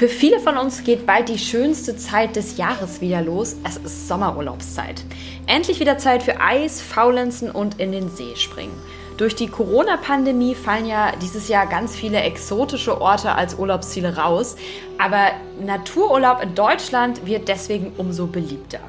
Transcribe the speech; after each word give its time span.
Für 0.00 0.08
viele 0.08 0.40
von 0.40 0.56
uns 0.56 0.82
geht 0.82 1.04
bald 1.04 1.28
die 1.28 1.38
schönste 1.38 1.94
Zeit 1.94 2.34
des 2.34 2.56
Jahres 2.56 3.02
wieder 3.02 3.20
los. 3.20 3.56
Es 3.68 3.76
ist 3.76 4.08
Sommerurlaubszeit. 4.08 5.04
Endlich 5.46 5.78
wieder 5.78 5.98
Zeit 5.98 6.22
für 6.22 6.40
Eis, 6.40 6.80
Faulenzen 6.80 7.50
und 7.50 7.78
in 7.78 7.92
den 7.92 8.08
See 8.08 8.34
springen. 8.34 8.72
Durch 9.18 9.34
die 9.34 9.48
Corona-Pandemie 9.48 10.54
fallen 10.54 10.86
ja 10.86 11.12
dieses 11.20 11.48
Jahr 11.48 11.66
ganz 11.66 11.94
viele 11.94 12.22
exotische 12.22 12.98
Orte 12.98 13.34
als 13.34 13.56
Urlaubsziele 13.56 14.16
raus. 14.16 14.56
Aber 14.96 15.32
Natururlaub 15.62 16.42
in 16.42 16.54
Deutschland 16.54 17.26
wird 17.26 17.48
deswegen 17.48 17.92
umso 17.98 18.26
beliebter. 18.26 18.80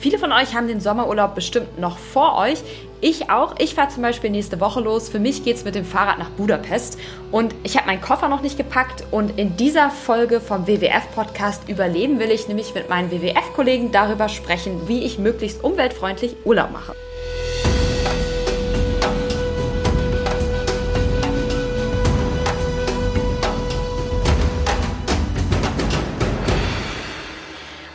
Viele 0.00 0.18
von 0.18 0.32
euch 0.32 0.54
haben 0.54 0.66
den 0.66 0.80
Sommerurlaub 0.80 1.34
bestimmt 1.34 1.78
noch 1.78 1.98
vor 1.98 2.38
euch. 2.38 2.62
Ich 3.02 3.28
auch. 3.28 3.56
Ich 3.58 3.74
fahre 3.74 3.90
zum 3.90 4.02
Beispiel 4.02 4.30
nächste 4.30 4.58
Woche 4.58 4.80
los. 4.80 5.10
Für 5.10 5.18
mich 5.18 5.44
geht 5.44 5.56
es 5.56 5.64
mit 5.64 5.74
dem 5.74 5.84
Fahrrad 5.84 6.18
nach 6.18 6.30
Budapest. 6.30 6.98
Und 7.30 7.54
ich 7.64 7.76
habe 7.76 7.86
meinen 7.86 8.00
Koffer 8.00 8.28
noch 8.28 8.40
nicht 8.40 8.56
gepackt. 8.56 9.04
Und 9.10 9.38
in 9.38 9.58
dieser 9.58 9.90
Folge 9.90 10.40
vom 10.40 10.66
WWF-Podcast 10.66 11.68
Überleben 11.68 12.18
will 12.18 12.30
ich 12.30 12.48
nämlich 12.48 12.74
mit 12.74 12.88
meinen 12.88 13.10
WWF-Kollegen 13.10 13.92
darüber 13.92 14.30
sprechen, 14.30 14.88
wie 14.88 15.04
ich 15.04 15.18
möglichst 15.18 15.62
umweltfreundlich 15.62 16.34
Urlaub 16.44 16.72
mache. 16.72 16.94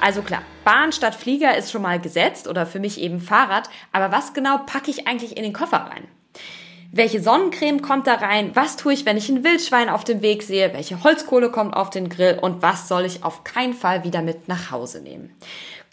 Also 0.06 0.22
klar, 0.22 0.44
Bahn 0.64 0.92
statt 0.92 1.16
Flieger 1.16 1.58
ist 1.58 1.72
schon 1.72 1.82
mal 1.82 2.00
gesetzt 2.00 2.48
oder 2.48 2.68
für 2.68 2.80
mich 2.80 3.02
eben 3.02 3.20
Fahrrad. 3.20 3.72
Aber 3.92 4.12
was 4.12 4.36
genau 4.36 4.60
packe 4.60 4.92
ich 4.92 5.08
eigentlich 5.08 5.36
in 5.36 5.42
den 5.42 5.52
Koffer 5.52 5.78
rein? 5.78 6.04
Welche 6.92 7.24
Sonnencreme 7.24 7.82
kommt 7.82 8.06
da 8.06 8.14
rein? 8.14 8.52
Was 8.54 8.78
tue 8.78 8.94
ich, 8.94 9.08
wenn 9.08 9.18
ich 9.18 9.30
ein 9.30 9.44
Wildschwein 9.44 9.90
auf 9.90 10.04
dem 10.04 10.22
Weg 10.22 10.44
sehe? 10.44 10.72
Welche 10.74 11.04
Holzkohle 11.04 11.50
kommt 11.50 11.76
auf 11.76 11.90
den 11.90 12.08
Grill? 12.08 12.38
Und 12.40 12.62
was 12.62 12.88
soll 12.88 13.04
ich 13.04 13.24
auf 13.24 13.44
keinen 13.44 13.74
Fall 13.74 14.04
wieder 14.04 14.22
mit 14.22 14.48
nach 14.48 14.70
Hause 14.70 15.02
nehmen? 15.02 15.36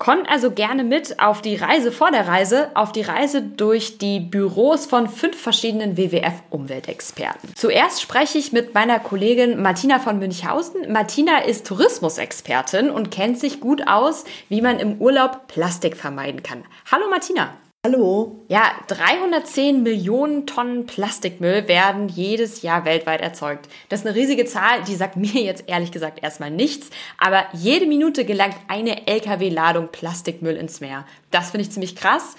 Kommt 0.03 0.28
also 0.28 0.50
gerne 0.50 0.83
mit 0.83 1.20
auf 1.20 1.42
die 1.42 1.55
Reise 1.55 1.92
vor 1.92 2.11
der 2.11 2.27
Reise, 2.27 2.72
auf 2.75 2.91
die 2.91 3.03
Reise 3.03 3.41
durch 3.41 3.98
die 3.98 4.19
Büros 4.19 4.84
von 4.84 5.09
fünf 5.09 5.41
verschiedenen 5.41 5.97
WWF-Umweltexperten. 5.97 7.55
Zuerst 7.55 8.03
spreche 8.03 8.36
ich 8.36 8.50
mit 8.50 8.75
meiner 8.75 8.98
Kollegin 8.98 9.62
Martina 9.62 10.00
von 10.00 10.19
Münchhausen. 10.19 10.91
Martina 10.92 11.44
ist 11.44 11.69
Tourismusexpertin 11.69 12.91
und 12.91 13.12
kennt 13.12 13.39
sich 13.39 13.61
gut 13.61 13.86
aus, 13.86 14.25
wie 14.48 14.61
man 14.61 14.81
im 14.81 15.00
Urlaub 15.00 15.47
Plastik 15.47 15.97
vermeiden 15.97 16.42
kann. 16.42 16.64
Hallo 16.91 17.05
Martina. 17.09 17.50
Hallo. 17.84 18.44
Ja, 18.47 18.70
310 18.86 19.83
Millionen 19.83 20.47
Tonnen 20.47 20.86
Plastikmüll 20.86 21.66
werden 21.66 22.08
jedes 22.08 22.62
Jahr 22.62 22.84
weltweit 22.84 23.20
erzeugt. 23.20 23.69
Das 23.88 23.98
ist 23.98 24.06
eine 24.06 24.14
riesige 24.14 24.44
Zahl, 24.44 24.84
die 24.86 24.94
sagt 24.94 25.16
mir 25.16 25.42
jetzt 25.42 25.64
ehrlich 25.66 25.91
gesagt 25.91 26.22
erstmal 26.22 26.53
nichts, 26.53 26.91
aber 27.19 27.42
jede 27.53 27.86
Minute 27.86 28.25
gelangt 28.25 28.55
eine 28.69 29.08
Lkw-Ladung 29.08 29.88
Plastikmüll 29.91 30.55
ins 30.55 30.80
Meer. 30.80 31.05
Das 31.33 31.50
finde 31.50 31.62
ich 31.62 31.72
ziemlich 31.72 31.97
krass. 31.97 32.36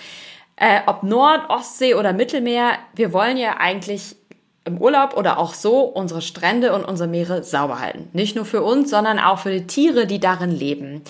Äh, 0.55 0.79
ob 0.85 1.03
Nord, 1.03 1.49
Ostsee 1.49 1.95
oder 1.95 2.13
Mittelmeer, 2.13 2.77
wir 2.95 3.11
wollen 3.11 3.35
ja 3.35 3.57
eigentlich 3.57 4.15
im 4.63 4.77
Urlaub 4.77 5.17
oder 5.17 5.39
auch 5.39 5.55
so 5.55 5.81
unsere 5.81 6.21
Strände 6.21 6.73
und 6.73 6.85
unsere 6.85 7.09
Meere 7.09 7.43
sauber 7.43 7.81
halten. 7.81 8.07
Nicht 8.13 8.37
nur 8.37 8.45
für 8.45 8.63
uns, 8.63 8.89
sondern 8.89 9.19
auch 9.19 9.39
für 9.39 9.51
die 9.51 9.67
Tiere, 9.67 10.07
die 10.07 10.21
darin 10.21 10.51
leben. 10.51 11.01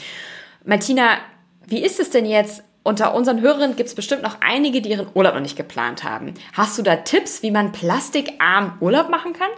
Martina, 0.65 1.19
wie 1.67 1.83
ist 1.83 1.99
es 1.99 2.09
denn 2.09 2.25
jetzt? 2.25 2.63
Unter 2.83 3.15
unseren 3.15 3.39
Hörern 3.39 3.77
gibt 3.77 3.87
es 3.87 3.95
bestimmt 3.95 4.23
noch 4.23 4.37
einige, 4.41 4.81
die 4.81 4.89
ihren 4.89 5.07
Urlaub 5.13 5.35
noch 5.35 5.41
nicht 5.41 5.55
geplant 5.55 6.03
haben. 6.03 6.33
Hast 6.51 6.77
du 6.77 6.81
da 6.81 6.97
Tipps, 6.97 7.41
wie 7.41 7.51
man 7.51 7.71
plastikarm 7.71 8.77
Urlaub 8.81 9.09
machen 9.09 9.31
kann? 9.31 9.49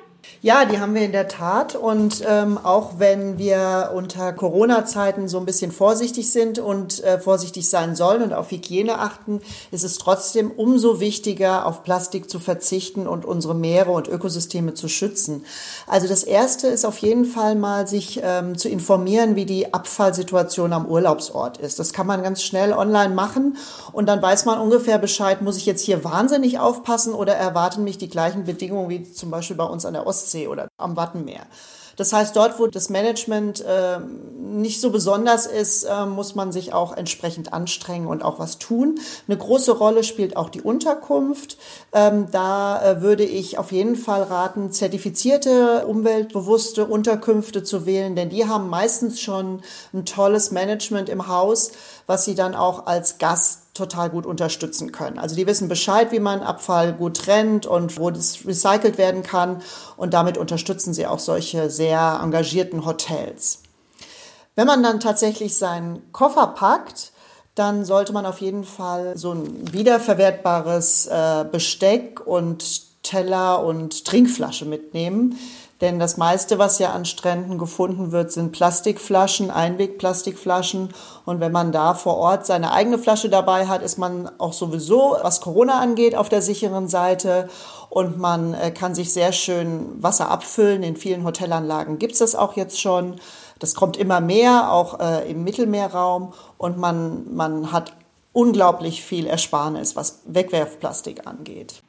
Ja, 0.42 0.66
die 0.66 0.80
haben 0.80 0.94
wir 0.94 1.02
in 1.02 1.12
der 1.12 1.28
Tat. 1.28 1.76
Und 1.76 2.24
ähm, 2.28 2.60
auch 2.62 3.00
wenn 3.00 3.40
wir 3.40 3.92
unter 3.96 4.32
Corona-Zeiten 4.32 5.28
so 5.28 5.40
ein 5.40 5.46
bisschen 5.46 5.72
vorsichtig 5.72 6.32
sind 6.32 6.60
und 6.60 7.04
äh, 7.04 7.18
vorsichtig 7.20 7.68
sein 7.68 7.96
sollen 7.96 8.22
und 8.22 8.32
auf 8.32 8.52
Hygiene 8.52 9.00
achten, 9.00 9.42
ist 9.72 9.84
es 9.84 9.98
trotzdem 9.98 10.52
umso 10.52 11.00
wichtiger, 11.00 11.66
auf 11.66 11.84
Plastik 11.84 12.30
zu 12.30 12.40
verzichten 12.40 13.08
und 13.08 13.26
unsere 13.26 13.56
Meere 13.56 13.92
und 13.92 14.08
Ökosysteme 14.08 14.76
zu 14.76 14.88
schützen. 14.88 15.46
Also 15.88 16.08
das 16.08 16.24
Erste 16.24 16.68
ist 16.68 16.86
auf 16.86 17.00
jeden 17.00 17.26
Fall 17.26 17.56
mal, 17.56 17.88
sich 17.88 18.20
ähm, 18.24 18.58
zu 18.58 18.70
informieren, 18.70 19.36
wie 19.36 19.46
die 19.46 19.74
Abfallsituation 19.74 20.74
am 20.74 20.86
Urlaubsort 20.86 21.58
ist. 21.58 21.80
Das 21.80 21.92
kann 21.92 22.06
man 22.06 22.22
ganz 22.22 22.44
schnell 22.44 22.74
online 22.74 23.16
machen 23.16 23.58
und 23.94 24.06
dann 24.08 24.22
weiß 24.22 24.46
man 24.46 24.60
ungefähr 24.60 25.00
Bescheid, 25.00 25.42
muss 25.42 25.58
ich 25.58 25.66
jetzt 25.66 25.82
hier 25.82 26.04
wahnsinnig 26.04 26.60
aufpassen 26.60 27.14
oder 27.14 27.34
erwarten 27.34 27.84
mich 27.84 27.98
die 27.98 28.10
gleichen 28.10 28.44
Bedingungen 28.44 28.90
wie 28.90 29.12
zum 29.12 29.32
Beispiel 29.32 29.56
bei 29.56 29.66
uns 29.66 29.86
an 29.86 29.94
der 29.94 30.06
Ostsee 30.06 30.15
Ostsee 30.16 30.48
oder 30.48 30.68
am 30.78 30.96
Wattenmeer. 30.96 31.46
Das 31.98 32.12
heißt, 32.12 32.36
dort, 32.36 32.60
wo 32.60 32.68
das 32.68 32.90
Management 32.90 33.62
äh, 33.62 34.00
nicht 34.42 34.82
so 34.82 34.90
besonders 34.90 35.46
ist, 35.46 35.84
äh, 35.84 36.06
muss 36.06 36.36
man 36.36 36.52
sich 36.52 36.74
auch 36.74 36.96
entsprechend 36.96 37.54
anstrengen 37.54 38.08
und 38.08 38.24
auch 38.24 38.40
was 38.40 38.60
tun. 38.60 39.00
Eine 39.28 39.38
große 39.38 39.72
Rolle 39.72 40.04
spielt 40.04 40.36
auch 40.36 40.50
die 40.50 40.62
Unterkunft. 40.62 41.58
Ähm, 41.94 42.28
da 42.32 42.84
äh, 42.84 43.02
würde 43.02 43.24
ich 43.24 43.58
auf 43.58 43.72
jeden 43.72 43.96
Fall 43.96 44.24
raten, 44.24 44.72
zertifizierte, 44.72 45.86
umweltbewusste 45.88 46.86
Unterkünfte 46.86 47.64
zu 47.64 47.86
wählen, 47.86 48.16
denn 48.16 48.30
die 48.30 48.46
haben 48.46 48.70
meistens 48.70 49.22
schon 49.22 49.62
ein 49.94 50.06
tolles 50.06 50.52
Management 50.52 51.08
im 51.08 51.28
Haus, 51.28 51.72
was 52.08 52.26
sie 52.26 52.36
dann 52.36 52.56
auch 52.56 52.86
als 52.88 53.18
Gast 53.18 53.62
total 53.74 54.10
gut 54.10 54.26
unterstützen 54.26 54.92
können. 54.92 55.20
Also 55.20 55.36
die 55.36 55.48
wissen 55.48 55.68
Bescheid, 55.68 56.12
wie 56.12 56.20
man 56.20 56.42
Abfall 56.42 56.94
gut 56.94 57.18
trennt 57.18 57.66
und 57.66 58.00
wo 58.00 58.10
das 58.10 58.46
recycelt 58.46 58.98
werden 58.98 59.22
kann. 59.22 59.62
Und 59.98 60.14
damit 60.14 60.38
unterstützen 60.38 60.94
sie 60.94 61.08
auch 61.08 61.20
solche 61.20 61.70
sehr 61.70 62.20
engagierten 62.24 62.86
Hotels. 62.86 63.60
Wenn 64.56 64.68
man 64.68 64.82
dann 64.82 65.02
tatsächlich 65.02 65.58
seinen 65.58 66.12
Koffer 66.14 66.48
packt, 66.48 67.12
dann 67.56 67.86
sollte 67.86 68.14
man 68.14 68.26
auf 68.26 68.40
jeden 68.40 68.64
Fall 68.64 69.18
so 69.18 69.32
ein 69.32 69.74
wiederverwertbares 69.74 71.08
äh, 71.08 71.46
Besteck 71.50 72.26
und 72.26 73.04
Teller 73.04 73.64
und 73.64 74.06
Trinkflasche 74.06 74.66
mitnehmen. 74.66 75.38
Denn 75.82 76.00
das 76.00 76.16
meiste, 76.16 76.58
was 76.58 76.80
ja 76.80 76.94
an 76.94 77.04
Stränden 77.04 77.58
gefunden 77.58 78.14
wird, 78.14 78.32
sind 78.32 78.54
Plastikflaschen, 78.54 79.52
Einwegplastikflaschen. 79.52 80.94
Und 81.26 81.42
wenn 81.42 81.52
man 81.52 81.74
da 81.74 81.94
vor 81.94 82.16
Ort 82.16 82.46
seine 82.46 82.72
eigene 82.72 82.98
Flasche 82.98 83.30
dabei 83.30 83.68
hat, 83.68 83.82
ist 83.82 83.98
man 83.98 84.32
auch 84.40 84.54
sowieso, 84.54 85.18
was 85.22 85.42
Corona 85.42 85.80
angeht, 85.80 86.16
auf 86.16 86.30
der 86.30 86.42
sicheren 86.42 86.88
Seite. 86.88 87.50
Und 87.90 88.18
man 88.18 88.54
äh, 88.54 88.72
kann 88.72 88.96
sich 88.96 89.12
sehr 89.12 89.34
schön 89.34 90.02
Wasser 90.02 90.32
abfüllen. 90.32 90.82
In 90.82 90.96
vielen 90.96 91.26
Hotelanlagen 91.26 92.00
gibt's 92.00 92.20
das 92.20 92.36
auch 92.36 92.56
jetzt 92.56 92.80
schon. 92.80 93.20
Das 93.60 93.76
kommt 93.76 93.98
immer 93.98 94.22
mehr, 94.22 94.72
auch 94.72 95.00
äh, 95.02 95.30
im 95.30 95.44
Mittelmeerraum. 95.44 96.34
Und 96.58 96.78
man, 96.78 97.36
man 97.36 97.74
hat 97.74 97.92
unglaublich 98.32 99.04
viel 99.04 99.28
Ersparnis, 99.28 99.98
was 99.98 100.20
Wegwerfplastik 100.26 101.28
angeht. 101.28 101.82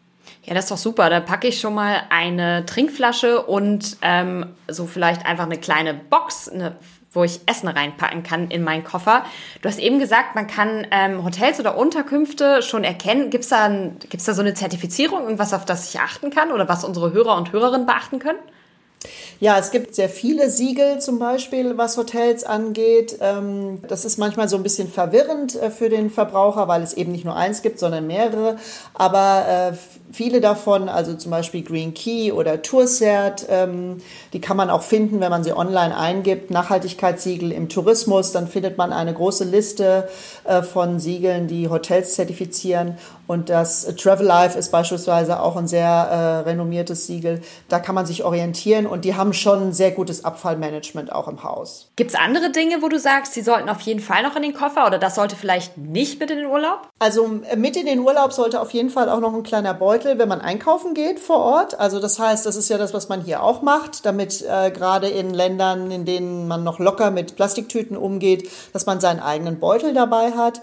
Ja, 0.46 0.54
das 0.54 0.66
ist 0.66 0.70
doch 0.70 0.78
super. 0.78 1.10
Da 1.10 1.18
packe 1.18 1.48
ich 1.48 1.60
schon 1.60 1.74
mal 1.74 2.02
eine 2.08 2.64
Trinkflasche 2.66 3.42
und 3.42 3.96
ähm, 4.00 4.46
so 4.68 4.86
vielleicht 4.86 5.26
einfach 5.26 5.44
eine 5.44 5.58
kleine 5.58 5.92
Box, 5.92 6.48
eine, 6.48 6.76
wo 7.12 7.24
ich 7.24 7.40
Essen 7.46 7.66
reinpacken 7.66 8.22
kann 8.22 8.48
in 8.52 8.62
meinen 8.62 8.84
Koffer. 8.84 9.24
Du 9.60 9.68
hast 9.68 9.80
eben 9.80 9.98
gesagt, 9.98 10.36
man 10.36 10.46
kann 10.46 10.86
ähm, 10.92 11.24
Hotels 11.24 11.58
oder 11.58 11.76
Unterkünfte 11.76 12.62
schon 12.62 12.84
erkennen. 12.84 13.30
Gibt 13.30 13.42
es 13.42 13.50
da, 13.50 13.68
gibt's 14.08 14.24
da 14.24 14.34
so 14.34 14.40
eine 14.42 14.54
Zertifizierung, 14.54 15.24
irgendwas, 15.24 15.52
auf 15.52 15.64
das 15.64 15.92
ich 15.92 15.98
achten 15.98 16.30
kann 16.30 16.52
oder 16.52 16.68
was 16.68 16.84
unsere 16.84 17.12
Hörer 17.12 17.36
und 17.36 17.50
Hörerinnen 17.50 17.86
beachten 17.86 18.20
können? 18.20 18.38
Ja, 19.38 19.58
es 19.58 19.70
gibt 19.70 19.94
sehr 19.94 20.08
viele 20.08 20.48
Siegel 20.48 20.98
zum 21.00 21.18
Beispiel, 21.18 21.76
was 21.76 21.96
Hotels 21.98 22.44
angeht. 22.44 23.18
Ähm, 23.20 23.80
das 23.86 24.04
ist 24.04 24.16
manchmal 24.16 24.48
so 24.48 24.56
ein 24.56 24.62
bisschen 24.62 24.88
verwirrend 24.88 25.54
äh, 25.56 25.70
für 25.70 25.88
den 25.88 26.10
Verbraucher, 26.10 26.68
weil 26.68 26.82
es 26.82 26.94
eben 26.94 27.12
nicht 27.12 27.24
nur 27.24 27.36
eins 27.36 27.62
gibt, 27.62 27.78
sondern 27.78 28.06
mehrere. 28.06 28.56
Aber 28.94 29.72
äh, 29.72 30.05
viele 30.12 30.40
davon, 30.40 30.88
also 30.88 31.14
zum 31.14 31.30
Beispiel 31.30 31.62
Green 31.62 31.94
Key 31.94 32.32
oder 32.32 32.62
Tourcert, 32.62 33.46
ähm, 33.48 34.02
die 34.32 34.40
kann 34.40 34.56
man 34.56 34.70
auch 34.70 34.82
finden, 34.82 35.20
wenn 35.20 35.30
man 35.30 35.44
sie 35.44 35.53
online 35.53 35.97
eingibt. 35.97 36.50
Nachhaltigkeitssiegel 36.50 37.53
im 37.53 37.68
Tourismus, 37.68 38.32
dann 38.32 38.47
findet 38.47 38.78
man 38.78 38.92
eine 38.92 39.12
große 39.12 39.44
Liste 39.44 40.08
äh, 40.44 40.62
von 40.62 41.00
Siegeln, 41.00 41.48
die 41.48 41.68
Hotels 41.68 42.14
zertifizieren. 42.14 42.97
Und 43.26 43.48
das 43.48 43.97
Travel 43.97 44.26
Life 44.26 44.56
ist 44.56 44.70
beispielsweise 44.70 45.41
auch 45.41 45.56
ein 45.56 45.66
sehr 45.66 45.86
äh, 45.86 46.48
renommiertes 46.48 47.06
Siegel. 47.06 47.42
Da 47.68 47.80
kann 47.80 47.94
man 47.94 48.06
sich 48.06 48.24
orientieren 48.24 48.86
und 48.86 49.04
die 49.04 49.16
haben 49.16 49.32
schon 49.32 49.68
ein 49.68 49.72
sehr 49.72 49.91
gutes 49.91 50.24
Abfallmanagement 50.24 51.12
auch 51.12 51.26
im 51.26 51.42
Haus. 51.42 51.91
Gibt 51.97 52.12
es 52.12 52.16
andere 52.16 52.50
Dinge, 52.50 52.82
wo 52.82 52.88
du 52.88 52.98
sagst, 52.98 53.34
sie 53.34 53.42
sollten 53.42 53.68
auf 53.68 53.80
jeden 53.80 54.00
Fall 54.00 54.22
noch 54.22 54.36
in 54.36 54.42
den 54.42 54.54
Koffer 54.54 54.86
oder 54.86 54.98
das 54.98 55.16
sollte 55.16 55.34
vielleicht 55.34 55.76
nicht 55.76 56.20
mit 56.20 56.30
in 56.30 56.38
den 56.38 56.47
Urlaub? 56.47 56.88
Also 56.98 57.41
äh, 57.50 57.56
mit 57.56 57.76
in 57.76 57.86
den 57.86 58.00
Urlaub 58.00 58.32
sollte 58.32 58.60
auf 58.60 58.70
jeden 58.70 58.91
Fall 58.91 59.09
auch 59.09 59.20
noch 59.20 59.34
ein 59.34 59.42
kleiner 59.42 59.74
Beutel, 59.74 59.96
wenn 60.04 60.28
man 60.28 60.41
einkaufen 60.41 60.95
geht 60.95 61.19
vor 61.19 61.39
Ort. 61.39 61.78
Also 61.78 62.01
das 62.01 62.19
heißt, 62.19 62.47
das 62.47 62.57
ist 62.57 62.69
ja 62.69 62.78
das, 62.78 62.95
was 62.95 63.09
man 63.09 63.22
hier 63.22 63.43
auch 63.43 63.63
macht, 63.63 64.04
damit 64.04 64.43
äh, 64.43 64.71
gerade 64.71 65.09
in 65.09 65.33
Ländern, 65.33 65.91
in 65.91 66.04
denen 66.04 66.47
man 66.48 66.65
noch 66.65 66.78
locker 66.78 67.10
mit 67.10 67.37
Plastiktüten 67.37 67.97
umgeht, 67.97 68.51
dass 68.72 68.87
man 68.87 69.01
seinen 69.01 69.21
eigenen 69.21 69.59
Beutel 69.59 69.95
dabei 69.95 70.33
hat. 70.33 70.60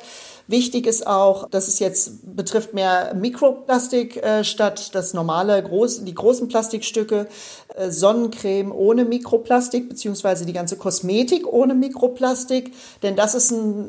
Wichtig 0.48 0.88
ist 0.88 1.08
auch, 1.08 1.50
dass 1.50 1.70
es 1.70 1.80
jetzt 1.80 2.36
betrifft 2.36 2.74
mehr 2.74 3.14
Mikroplastik 3.14 4.18
äh, 4.18 4.44
statt 4.44 4.94
das 4.94 5.14
normale, 5.14 5.62
groß, 5.64 6.04
die 6.04 6.14
großen 6.14 6.50
Plastikstücke. 6.50 7.28
Äh, 7.76 7.90
Sonnencreme 7.90 8.74
ohne 8.74 9.06
Mikroplastik, 9.06 9.88
beziehungsweise 9.88 10.46
die 10.46 10.54
ganze 10.54 10.76
Kosmetik 10.78 11.48
ohne 11.48 11.76
Mikroplastik. 11.76 12.74
Denn 13.04 13.16
das 13.16 13.36
ist 13.36 13.54
eine 13.54 13.88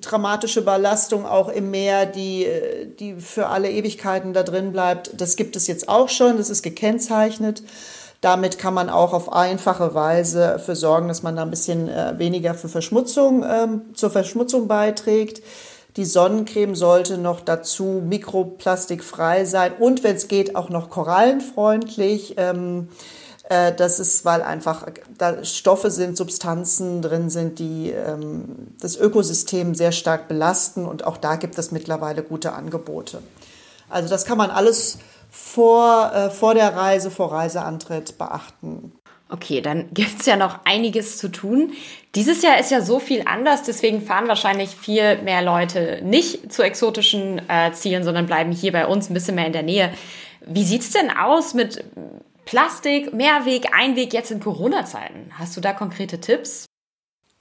dramatische 0.00 0.62
Belastung 0.62 1.26
auch 1.26 1.48
im 1.48 1.70
Meer, 1.70 2.06
die, 2.06 2.44
äh, 2.44 2.86
die 2.86 3.14
für 3.14 3.48
alle 3.48 3.70
Ewigkeiten 3.70 4.32
da 4.32 4.42
drin 4.42 4.72
bleibt. 4.72 5.20
Das 5.20 5.36
gibt 5.36 5.56
es 5.56 5.66
jetzt 5.66 5.88
auch 5.88 6.08
schon, 6.08 6.36
das 6.36 6.50
ist 6.50 6.62
gekennzeichnet. 6.62 7.62
Damit 8.20 8.58
kann 8.58 8.74
man 8.74 8.90
auch 8.90 9.12
auf 9.12 9.32
einfache 9.32 9.94
Weise 9.94 10.40
dafür 10.40 10.74
sorgen, 10.74 11.08
dass 11.08 11.22
man 11.22 11.36
da 11.36 11.42
ein 11.42 11.50
bisschen 11.50 11.88
äh, 11.88 12.18
weniger 12.18 12.54
für 12.54 12.68
Verschmutzung, 12.68 13.44
ähm, 13.48 13.82
zur 13.94 14.10
Verschmutzung 14.10 14.66
beiträgt. 14.66 15.42
Die 15.96 16.04
Sonnencreme 16.04 16.74
sollte 16.74 17.18
noch 17.18 17.40
dazu 17.40 18.02
mikroplastikfrei 18.04 19.44
sein 19.44 19.72
und 19.78 20.04
wenn 20.04 20.16
es 20.16 20.28
geht 20.28 20.56
auch 20.56 20.68
noch 20.68 20.90
korallenfreundlich. 20.90 22.34
Ähm, 22.36 22.88
äh, 23.48 23.72
das 23.72 23.98
ist, 23.98 24.24
weil 24.24 24.42
einfach 24.42 24.86
da 25.16 25.42
Stoffe 25.44 25.90
sind, 25.90 26.16
Substanzen 26.16 27.00
drin 27.00 27.30
sind, 27.30 27.58
die 27.58 27.90
ähm, 27.90 28.74
das 28.80 28.96
Ökosystem 28.96 29.74
sehr 29.74 29.92
stark 29.92 30.28
belasten 30.28 30.84
und 30.84 31.06
auch 31.06 31.16
da 31.16 31.36
gibt 31.36 31.58
es 31.58 31.72
mittlerweile 31.72 32.22
gute 32.22 32.52
Angebote. 32.52 33.22
Also 33.88 34.10
das 34.10 34.26
kann 34.26 34.36
man 34.36 34.50
alles 34.50 34.98
vor, 35.30 36.12
äh, 36.12 36.30
vor 36.30 36.54
der 36.54 36.76
Reise, 36.76 37.10
vor 37.10 37.32
Reiseantritt 37.32 38.18
beachten. 38.18 38.92
Okay, 39.30 39.62
dann 39.62 39.88
gibt 39.94 40.20
es 40.20 40.26
ja 40.26 40.36
noch 40.36 40.60
einiges 40.66 41.16
zu 41.16 41.28
tun. 41.28 41.72
Dieses 42.14 42.42
Jahr 42.42 42.58
ist 42.58 42.70
ja 42.70 42.82
so 42.82 42.98
viel 42.98 43.22
anders, 43.26 43.62
deswegen 43.62 44.02
fahren 44.02 44.28
wahrscheinlich 44.28 44.70
viel 44.70 45.22
mehr 45.22 45.40
Leute 45.40 46.00
nicht 46.02 46.52
zu 46.52 46.62
exotischen 46.62 47.40
äh, 47.48 47.72
Zielen, 47.72 48.04
sondern 48.04 48.26
bleiben 48.26 48.52
hier 48.52 48.72
bei 48.72 48.86
uns 48.86 49.08
ein 49.08 49.14
bisschen 49.14 49.36
mehr 49.36 49.46
in 49.46 49.52
der 49.54 49.62
Nähe. 49.62 49.92
Wie 50.46 50.64
sieht 50.64 50.82
es 50.82 50.90
denn 50.90 51.10
aus 51.10 51.54
mit 51.54 51.84
Plastik, 52.48 53.12
Mehrweg, 53.12 53.74
Einweg 53.74 54.14
jetzt 54.14 54.30
in 54.30 54.40
Corona-Zeiten? 54.40 55.32
Hast 55.38 55.54
du 55.54 55.60
da 55.60 55.74
konkrete 55.74 56.18
Tipps? 56.18 56.64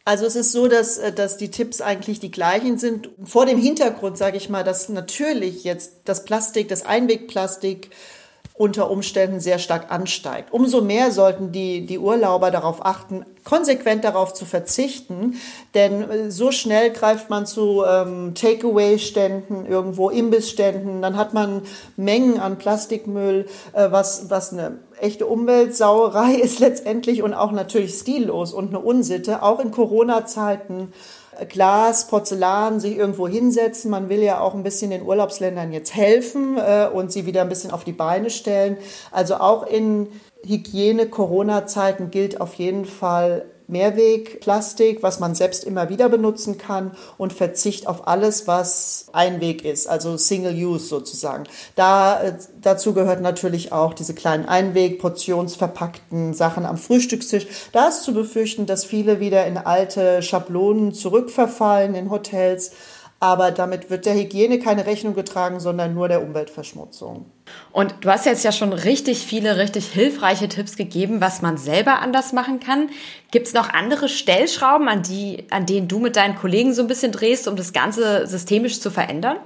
Also 0.04 0.26
es 0.26 0.36
ist 0.36 0.52
so, 0.52 0.68
dass, 0.68 0.98
äh, 0.98 1.14
dass 1.14 1.38
die 1.38 1.50
Tipps 1.50 1.80
eigentlich 1.80 2.20
die 2.20 2.30
gleichen 2.30 2.78
sind. 2.78 3.10
Vor 3.24 3.46
dem 3.46 3.58
Hintergrund, 3.58 4.18
sage 4.18 4.36
ich 4.36 4.50
mal, 4.50 4.66
dass 4.66 4.90
natürlich 4.90 5.64
jetzt 5.64 6.02
das 6.04 6.26
Plastik, 6.26 6.68
das 6.68 6.86
Einwegplastik 6.86 7.92
unter 8.58 8.90
Umständen 8.90 9.40
sehr 9.40 9.60
stark 9.60 9.92
ansteigt. 9.92 10.52
Umso 10.52 10.82
mehr 10.82 11.12
sollten 11.12 11.52
die, 11.52 11.86
die 11.86 12.00
Urlauber 12.00 12.50
darauf 12.50 12.84
achten, 12.84 13.24
konsequent 13.44 14.04
darauf 14.04 14.34
zu 14.34 14.46
verzichten, 14.46 15.36
denn 15.76 16.10
äh, 16.10 16.32
so 16.32 16.52
schnell 16.52 16.92
greift 16.92 17.30
man 17.30 17.46
zu 17.46 17.84
ähm, 17.88 18.34
Takeaway-Ständen, 18.34 19.66
irgendwo 19.68 20.10
Imbissständen, 20.10 21.02
dann 21.02 21.18
hat 21.18 21.34
man 21.34 21.62
Mengen 21.96 22.40
an 22.40 22.58
Plastikmüll, 22.58 23.46
äh, 23.74 23.92
was, 23.92 24.30
was 24.30 24.52
eine 24.52 24.80
echte 25.00 25.28
Umweltsauerei 25.28 26.34
ist 26.44 26.60
letztendlich 26.60 27.22
und 27.22 27.36
auch 27.36 27.52
natürlich 27.52 27.94
stillos 27.94 28.54
und 28.54 28.70
eine 28.70 28.80
Unsitte, 28.80 29.44
auch 29.44 29.60
in 29.60 29.70
Corona-Zeiten 29.70 30.92
Glas, 31.50 32.08
Porzellan 32.08 32.80
sich 32.80 32.98
irgendwo 32.98 33.28
hinsetzen. 33.28 33.92
Man 33.92 34.10
will 34.10 34.22
ja 34.22 34.40
auch 34.40 34.54
ein 34.54 34.64
bisschen 34.64 34.92
den 34.92 35.04
Urlaubsländern 35.04 35.72
jetzt 35.72 35.96
helfen 35.96 36.58
äh, 36.58 36.88
und 36.92 37.12
sie 37.12 37.26
wieder 37.26 37.42
ein 37.42 37.50
bisschen 37.50 37.72
auf 37.72 37.84
die 37.84 37.92
Beine 37.92 38.30
stellen. 38.30 38.78
Also 39.12 39.36
auch 39.36 39.66
in 39.66 40.08
Hygiene-Corona-Zeiten 40.46 42.12
gilt 42.12 42.42
auf 42.42 42.54
jeden 42.56 42.86
Fall 42.86 43.46
Mehrwegplastik, 43.68 45.04
was 45.04 45.20
man 45.20 45.36
selbst 45.36 45.64
immer 45.64 45.90
wieder 45.90 46.10
benutzen 46.10 46.58
kann 46.58 46.92
und 47.18 47.34
Verzicht 47.34 47.88
auf 47.88 48.08
alles, 48.08 48.48
was 48.48 49.08
Einweg 49.14 49.66
ist, 49.66 49.88
also 49.88 50.18
Single 50.18 50.54
Use 50.54 50.88
sozusagen. 50.88 51.44
Da, 51.76 52.22
äh, 52.22 52.34
dazu 52.62 52.94
gehört 52.94 53.22
natürlich 53.22 53.72
auch 53.72 53.94
diese 53.94 54.14
kleinen 54.14 54.46
Einweg, 54.46 55.00
portionsverpackten 55.00 56.34
Sachen 56.34 56.66
am 56.66 56.78
Frühstückstisch. 56.78 57.48
Da 57.72 57.90
ist 57.90 58.04
zu 58.04 58.14
befürchten, 58.14 58.66
dass 58.66 58.86
viele 58.86 59.20
wieder 59.20 59.46
in 59.46 59.58
alte 59.58 60.22
Schablonen 60.22 60.94
zurückverfallen 60.94 61.96
in 61.96 62.10
Hotels 62.10 62.72
aber 63.20 63.52
damit 63.52 63.90
wird 63.90 64.06
der 64.06 64.14
Hygiene 64.14 64.60
keine 64.60 64.86
Rechnung 64.86 65.16
getragen, 65.16 65.60
sondern 65.60 65.94
nur 65.94 66.08
der 66.08 66.22
Umweltverschmutzung. 66.22 67.26
Und 67.72 67.96
du 68.02 68.10
hast 68.10 68.26
jetzt 68.26 68.44
ja 68.44 68.52
schon 68.52 68.74
richtig 68.74 69.20
viele, 69.20 69.58
richtig 69.58 69.88
hilfreiche 69.88 70.48
Tipps 70.48 70.76
gegeben, 70.76 71.22
was 71.22 71.42
man 71.42 71.58
selber 71.58 72.00
anders 72.00 72.34
machen 72.34 72.60
kann. 72.60 72.90
Gibt 73.32 73.48
es 73.48 73.54
noch 73.54 73.70
andere 73.70 74.10
Stellschrauben, 74.10 74.88
an, 74.88 75.04
die, 75.04 75.46
an 75.52 75.66
denen 75.66 75.88
du 75.88 76.00
mit 76.00 76.16
deinen 76.16 76.36
Kollegen 76.36 76.74
so 76.74 76.82
ein 76.82 76.88
bisschen 76.88 77.12
drehst, 77.12 77.48
um 77.48 77.56
das 77.56 77.74
Ganze 77.74 78.26
systemisch 78.26 78.80
zu 78.80 78.90
verändern? 78.90 79.38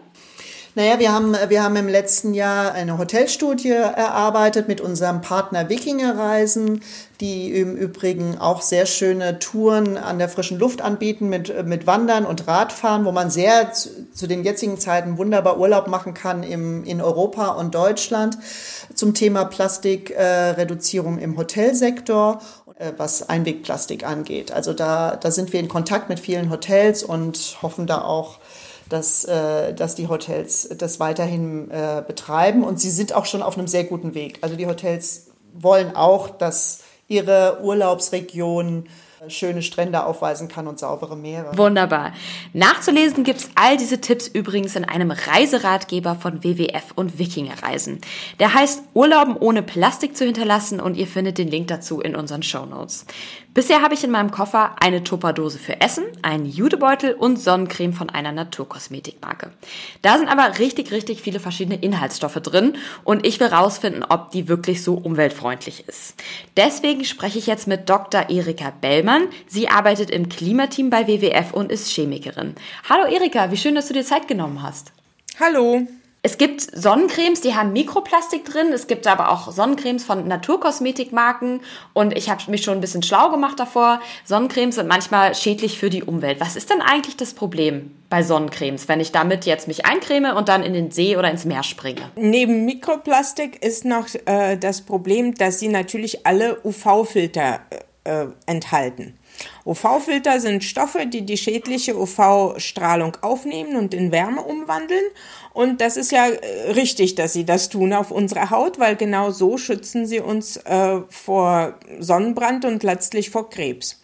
Naja, 0.74 1.00
wir 1.00 1.12
haben, 1.12 1.36
wir 1.50 1.64
haben 1.64 1.76
im 1.76 1.90
letzten 1.90 2.34
Jahr 2.34 2.72
eine 2.72 2.98
Hotelstudie 2.98 3.72
erarbeitet 3.72 4.70
mit 4.70 4.80
unserem 4.80 5.20
Partner 5.20 5.68
Wikingerreisen, 5.68 6.82
die 7.20 7.52
im 7.52 7.76
Übrigen 7.76 8.38
auch 8.38 8.62
sehr 8.62 8.86
schöne 8.86 9.40
Touren 9.40 9.98
an 9.98 10.18
der 10.18 10.30
frischen 10.30 10.58
Luft 10.58 10.82
anbieten 10.82 11.28
mit, 11.28 11.66
mit 11.66 11.88
Wandern 11.88 12.26
und 12.26 12.48
Radfahren, 12.48 13.04
wo 13.04 13.12
man 13.12 13.30
sehr 13.30 13.74
zu, 13.74 13.90
zu 14.14 14.28
den 14.28 14.46
jetzigen 14.46 14.80
Zeiten 14.80 15.18
wunderbar 15.18 15.60
Urlaub 15.60 15.88
machen 15.88 16.14
kann 16.14 16.42
im, 16.42 16.86
in 16.86 17.02
Europa 17.02 17.50
und 17.50 17.76
Deutschland 17.76 18.38
zum 18.96 19.14
Thema 19.14 19.44
Plastikreduzierung 19.44 21.20
äh, 21.20 21.24
im 21.24 21.38
Hotelsektor 21.38 22.42
äh, 22.82 22.94
was 22.96 23.28
Einwegplastik 23.28 24.08
angeht. 24.08 24.54
Also 24.54 24.72
da, 24.74 25.18
da 25.18 25.32
sind 25.32 25.52
wir 25.52 25.60
in 25.60 25.68
Kontakt 25.68 26.08
mit 26.08 26.22
vielen 26.22 26.50
Hotels 26.50 27.04
und 27.04 27.58
hoffen 27.62 27.88
da 27.88 28.02
auch 28.04 28.40
dass, 28.92 29.26
äh, 29.26 29.74
dass 29.74 29.96
die 29.96 30.08
Hotels 30.08 30.70
das 30.78 31.00
weiterhin 31.00 31.72
äh, 31.72 32.04
betreiben. 32.06 32.64
Und 32.64 32.80
sie 32.80 32.90
sind 32.90 33.14
auch 33.14 33.26
schon 33.26 33.42
auf 33.42 33.58
einem 33.58 33.68
sehr 33.68 33.86
guten 33.86 34.14
Weg. 34.14 34.40
Also 34.42 34.56
die 34.56 34.68
Hotels 34.68 35.28
wollen 35.54 35.96
auch, 35.96 36.30
dass 36.30 36.84
ihre 37.08 37.60
Urlaubsregion 37.62 38.86
schöne 39.28 39.62
Strände 39.62 40.04
aufweisen 40.06 40.48
kann 40.48 40.68
und 40.68 40.80
saubere 40.80 41.16
Meere. 41.16 41.56
Wunderbar. 41.58 42.14
Nachzulesen 42.54 43.24
gibt's 43.24 43.50
all 43.56 43.78
diese 43.78 44.02
Tipps 44.02 44.28
übrigens 44.28 44.76
in 44.76 44.86
einem 44.86 45.12
Reiseratgeber 45.12 46.16
von 46.16 46.44
WWF 46.44 46.86
und 46.96 47.20
Wikingerreisen. 47.20 48.00
Der 48.40 48.54
heißt 48.54 48.82
Urlauben 48.94 49.36
ohne 49.38 49.62
Plastik 49.62 50.18
zu 50.18 50.26
hinterlassen 50.26 50.80
und 50.80 50.98
ihr 50.98 51.08
findet 51.08 51.38
den 51.38 51.50
Link 51.50 51.68
dazu 51.68 52.02
in 52.02 52.16
unseren 52.16 52.42
Show 52.42 52.66
Notes. 52.66 53.06
Bisher 53.54 53.82
habe 53.82 53.94
ich 53.94 54.04
in 54.06 54.12
meinem 54.12 54.32
Koffer 54.32 54.78
eine 54.80 55.04
Tupperdose 55.04 55.60
für 55.60 55.82
Essen, 55.82 56.06
einen 56.22 56.46
Judebeutel 56.46 57.14
und 57.14 57.38
Sonnencreme 57.38 57.92
von 57.92 58.10
einer 58.10 58.32
Naturkosmetikmarke. 58.32 59.52
Da 60.02 60.18
sind 60.18 60.30
aber 60.30 60.58
richtig, 60.60 60.92
richtig 60.92 61.22
viele 61.22 61.42
verschiedene 61.42 61.76
Inhaltsstoffe 61.76 62.36
drin 62.36 62.78
und 63.04 63.26
ich 63.28 63.42
will 63.42 63.48
rausfinden, 63.48 64.06
ob 64.08 64.32
die 64.32 64.48
wirklich 64.48 64.84
so 64.84 64.94
umweltfreundlich 64.94 65.84
ist. 65.86 66.16
Deswegen 66.56 67.04
spreche 67.04 67.40
ich 67.40 67.48
jetzt 67.48 67.68
mit 67.68 67.90
Dr. 67.90 68.30
Erika 68.30 68.72
Bellmann. 68.80 69.28
Sie 69.48 69.68
arbeitet 69.68 70.12
im 70.12 70.30
Klimateam 70.30 70.90
bei 70.90 71.08
WWF 71.08 71.52
und 71.52 71.74
ist 71.74 71.90
Chemikerin. 71.90 72.56
Hallo 72.88 73.06
Erika, 73.14 73.52
wie 73.52 73.58
schön, 73.58 73.76
dass 73.76 73.90
du 73.90 73.94
dir 73.94 74.06
Zeit 74.06 74.30
genommen 74.30 74.64
hast. 74.64 74.94
Hallo. 75.42 75.86
Es 76.24 76.38
gibt 76.38 76.62
Sonnencremes, 76.62 77.42
die 77.42 77.56
haben 77.56 77.74
Mikroplastik 77.74 78.46
drin. 78.46 78.72
Es 78.74 78.86
gibt 78.86 79.08
aber 79.08 79.32
auch 79.32 79.52
Sonnencremes 79.52 80.04
von 80.04 80.28
Naturkosmetikmarken. 80.28 81.62
Und 81.94 82.16
ich 82.16 82.30
habe 82.30 82.44
mich 82.52 82.64
schon 82.64 82.76
ein 82.76 82.82
bisschen 82.82 83.02
schlau 83.02 83.32
gemacht 83.32 83.60
davor. 83.60 84.00
Sonnencremes 84.26 84.76
sind 84.76 84.88
manchmal 84.88 85.34
schädlich 85.34 85.80
für 85.80 85.90
die 85.90 86.04
Umwelt. 86.04 86.40
Was 86.40 86.56
ist 86.56 86.70
denn 86.70 86.82
eigentlich 86.82 87.18
das 87.18 87.34
Problem 87.34 87.96
bei 88.10 88.22
Sonnencremes, 88.22 88.88
wenn 88.88 89.00
ich 89.00 89.12
damit 89.12 89.46
jetzt 89.48 89.68
mich 89.68 89.88
eincreme 89.88 90.36
und 90.36 90.48
dann 90.48 90.62
in 90.62 90.74
den 90.74 90.92
See 90.92 91.18
oder 91.18 91.32
ins 91.32 91.46
Meer 91.46 91.64
springe? 91.64 92.02
Neben 92.16 92.66
Mikroplastik 92.66 93.64
ist 93.64 93.84
noch 93.84 94.06
äh, 94.26 94.58
das 94.58 94.82
Problem, 94.82 95.34
dass 95.34 95.60
sie 95.60 95.70
natürlich 95.70 96.28
alle 96.28 96.60
UV-Filter 96.64 97.62
äh, 98.04 98.28
enthalten. 98.46 99.18
UV-Filter 99.66 100.40
sind 100.40 100.64
Stoffe, 100.64 101.06
die 101.06 101.26
die 101.26 101.38
schädliche 101.38 101.98
UV-Strahlung 101.98 103.18
aufnehmen 103.22 103.76
und 103.76 103.94
in 103.94 104.12
Wärme 104.12 104.42
umwandeln. 104.42 105.04
Und 105.54 105.82
das 105.82 105.98
ist 105.98 106.12
ja 106.12 106.28
äh, 106.28 106.72
richtig, 106.72 107.16
dass 107.16 107.34
sie 107.34 107.46
das 107.46 107.70
tun 107.70 107.94
auf 107.94 108.12
unserer 108.12 108.50
Haut, 108.50 108.80
weil 108.80 108.96
genau 108.96 109.32
so 109.32 109.58
schützen 109.58 110.06
sie 110.06 110.20
uns 110.20 110.58
äh, 110.58 111.02
vor 111.10 111.80
Sonnenbrand 112.00 112.66
und 112.66 112.84
letztlich 112.84 113.30
vor 113.30 113.50
Krebs. 113.50 114.02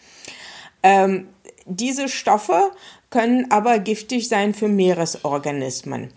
Ähm, 0.83 1.29
diese 1.65 2.09
Stoffe 2.09 2.71
können 3.09 3.51
aber 3.51 3.79
giftig 3.79 4.27
sein 4.27 4.53
für 4.53 4.67
Meeresorganismen. 4.67 6.09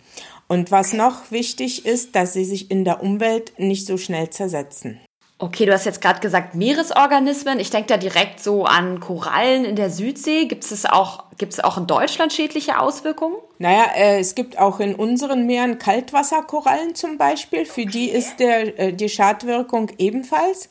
Und 0.49 0.73
was 0.73 0.93
noch 0.93 1.31
wichtig 1.31 1.87
ist, 1.87 2.17
dass 2.17 2.33
sie 2.33 2.45
sich 2.45 2.71
in 2.71 2.85
der 2.85 3.03
Umwelt 3.03 3.53
nicht 3.59 3.87
so 3.87 3.97
schnell 3.97 4.31
zersetzen. 4.31 5.01
Okay, 5.43 5.65
du 5.65 5.73
hast 5.73 5.87
jetzt 5.87 6.03
gerade 6.03 6.21
gesagt 6.21 6.55
Meeresorganismen. 6.55 7.61
Ich 7.61 7.71
denke 7.71 7.87
da 7.87 7.97
direkt 7.97 8.41
so 8.41 8.67
an 8.67 9.01
Korallen 9.01 9.65
in 9.65 9.75
der 9.75 9.89
Südsee. 9.89 10.45
Gibt 10.45 10.71
es 10.71 10.85
auch, 10.85 11.25
gibt 11.39 11.55
es 11.55 11.61
auch 11.61 11.79
in 11.79 11.87
Deutschland 11.87 12.35
schädliche 12.35 12.79
Auswirkungen? 12.79 13.37
Naja, 13.59 13.87
äh, 13.97 14.19
es 14.21 14.35
gibt 14.35 14.59
auch 14.59 14.81
in 14.81 14.95
unseren 14.95 15.47
Meeren 15.47 15.79
Kaltwasserkorallen 15.79 16.95
zum 16.95 17.17
Beispiel. 17.17 17.65
Für 17.65 17.87
die 17.87 18.11
ist 18.11 18.39
der, 18.39 18.79
äh, 18.79 18.93
die 18.93 19.09
Schadwirkung 19.09 19.91
ebenfalls. 19.97 20.69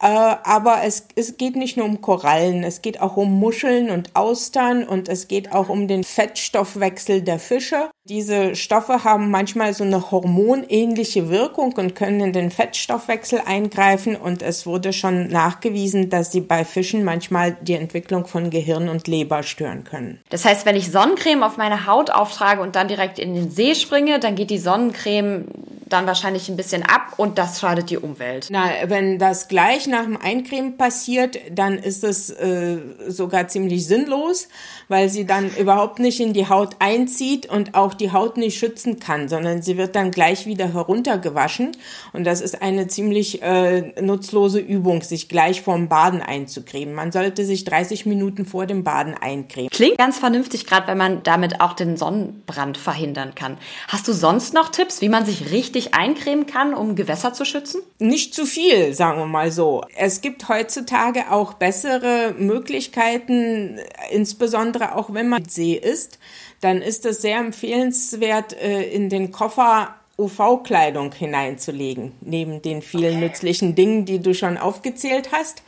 Äh, 0.00 0.06
aber 0.06 0.82
es, 0.82 1.06
es 1.14 1.36
geht 1.36 1.54
nicht 1.54 1.76
nur 1.76 1.86
um 1.86 2.00
Korallen, 2.00 2.64
es 2.64 2.82
geht 2.82 3.00
auch 3.00 3.16
um 3.16 3.38
Muscheln 3.38 3.88
und 3.88 4.16
Austern 4.16 4.82
und 4.82 5.08
es 5.08 5.28
geht 5.28 5.52
auch 5.52 5.68
um 5.68 5.86
den 5.86 6.02
Fettstoffwechsel 6.02 7.22
der 7.22 7.38
Fische. 7.38 7.88
Diese 8.04 8.56
Stoffe 8.56 9.04
haben 9.04 9.30
manchmal 9.30 9.74
so 9.74 9.84
eine 9.84 10.10
hormonähnliche 10.10 11.30
Wirkung 11.30 11.74
und 11.74 11.94
können 11.94 12.18
in 12.18 12.32
den 12.32 12.50
Fettstoffwechsel 12.50 13.40
eingreifen 13.46 14.16
und 14.16 14.42
es 14.42 14.66
wurde 14.66 14.92
schon 14.92 15.28
nachgewiesen, 15.28 16.10
dass 16.10 16.32
sie 16.32 16.40
bei 16.40 16.64
Fischen 16.64 17.04
manchmal 17.04 17.56
die 17.60 17.74
Entwicklung 17.74 18.26
von 18.26 18.50
Gehirn 18.50 18.88
und 18.88 19.06
Leber 19.06 19.44
stören 19.44 19.84
können. 19.84 20.20
Das 20.30 20.44
heißt, 20.44 20.66
wenn 20.66 20.74
ich 20.74 20.90
Sonnencreme 20.90 21.44
auf 21.44 21.58
meine 21.58 21.86
Haut 21.86 22.10
auftrage 22.10 22.60
und 22.60 22.74
dann 22.74 22.88
direkt 22.88 23.20
in 23.20 23.36
den 23.36 23.52
See 23.52 23.76
springe, 23.76 24.18
dann 24.18 24.34
geht 24.34 24.50
die 24.50 24.58
Sonnencreme 24.58 25.44
dann 25.92 26.06
wahrscheinlich 26.06 26.48
ein 26.48 26.56
bisschen 26.56 26.82
ab 26.82 27.14
und 27.16 27.38
das 27.38 27.60
schadet 27.60 27.90
die 27.90 27.98
Umwelt. 27.98 28.48
Na, 28.50 28.64
wenn 28.86 29.18
das 29.18 29.48
gleich 29.48 29.86
nach 29.86 30.04
dem 30.04 30.16
Eincremen 30.16 30.76
passiert, 30.76 31.38
dann 31.50 31.78
ist 31.78 32.02
es 32.02 32.30
äh, 32.30 32.78
sogar 33.08 33.48
ziemlich 33.48 33.86
sinnlos, 33.86 34.48
weil 34.88 35.08
sie 35.08 35.26
dann 35.26 35.54
überhaupt 35.56 35.98
nicht 35.98 36.20
in 36.20 36.32
die 36.32 36.48
Haut 36.48 36.76
einzieht 36.78 37.46
und 37.46 37.74
auch 37.74 37.91
die 37.94 38.12
Haut 38.12 38.36
nicht 38.36 38.58
schützen 38.58 38.98
kann, 38.98 39.28
sondern 39.28 39.62
sie 39.62 39.76
wird 39.76 39.96
dann 39.96 40.10
gleich 40.10 40.46
wieder 40.46 40.72
heruntergewaschen 40.72 41.72
und 42.12 42.24
das 42.24 42.40
ist 42.40 42.62
eine 42.62 42.86
ziemlich 42.86 43.42
äh, 43.42 43.92
nutzlose 44.00 44.60
Übung, 44.60 45.02
sich 45.02 45.28
gleich 45.28 45.62
vorm 45.62 45.88
Baden 45.88 46.22
einzucremen. 46.22 46.94
Man 46.94 47.12
sollte 47.12 47.44
sich 47.44 47.64
30 47.64 48.06
Minuten 48.06 48.44
vor 48.44 48.66
dem 48.66 48.84
Baden 48.84 49.14
eincremen. 49.14 49.70
Klingt 49.70 49.98
ganz 49.98 50.18
vernünftig, 50.18 50.66
gerade 50.66 50.86
wenn 50.86 50.98
man 50.98 51.22
damit 51.22 51.60
auch 51.60 51.72
den 51.72 51.96
Sonnenbrand 51.96 52.76
verhindern 52.76 53.34
kann. 53.34 53.58
Hast 53.88 54.06
du 54.06 54.12
sonst 54.12 54.54
noch 54.54 54.68
Tipps, 54.68 55.00
wie 55.00 55.08
man 55.08 55.26
sich 55.26 55.50
richtig 55.50 55.72
richtig 55.72 55.94
eincremen 55.94 56.46
kann, 56.46 56.74
um 56.74 56.96
Gewässer 56.96 57.32
zu 57.32 57.44
schützen? 57.44 57.82
Nicht 57.98 58.34
zu 58.34 58.44
viel, 58.44 58.94
sagen 58.94 59.18
wir 59.18 59.26
mal 59.26 59.50
so. 59.50 59.82
Es 59.96 60.20
gibt 60.20 60.48
heutzutage 60.48 61.30
auch 61.30 61.54
bessere 61.54 62.34
Möglichkeiten, 62.36 63.78
insbesondere 64.10 64.96
auch 64.96 65.14
wenn 65.14 65.28
man 65.28 65.48
See 65.48 65.74
ist, 65.74 66.18
dann 66.62 66.80
ist 66.80 67.04
es 67.04 67.20
sehr 67.20 67.38
empfehlenswert, 67.38 68.52
äh, 68.54 68.84
in 68.84 69.08
den 69.08 69.32
Koffer 69.32 69.96
UV-Kleidung 70.16 71.12
hineinzulegen, 71.12 72.12
neben 72.20 72.62
den 72.62 72.82
vielen 72.82 73.18
nützlichen 73.18 73.74
Dingen, 73.74 74.04
die 74.04 74.20
du 74.20 74.32
schon 74.32 74.56
aufgezählt 74.56 75.30
hast, 75.32 75.64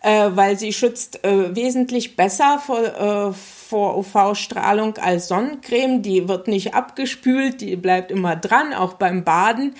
äh, 0.00 0.30
weil 0.32 0.58
sie 0.58 0.72
schützt 0.72 1.22
äh, 1.22 1.54
wesentlich 1.54 2.16
besser 2.16 2.58
vor, 2.64 3.34
vor 3.34 3.98
UV-Strahlung 3.98 4.96
als 4.96 5.28
Sonnencreme. 5.28 6.00
Die 6.00 6.26
wird 6.28 6.48
nicht 6.48 6.74
abgespült, 6.74 7.60
die 7.60 7.76
bleibt 7.76 8.10
immer 8.10 8.34
dran, 8.34 8.72
auch 8.72 8.94
beim 8.94 9.24
Baden. 9.24 9.74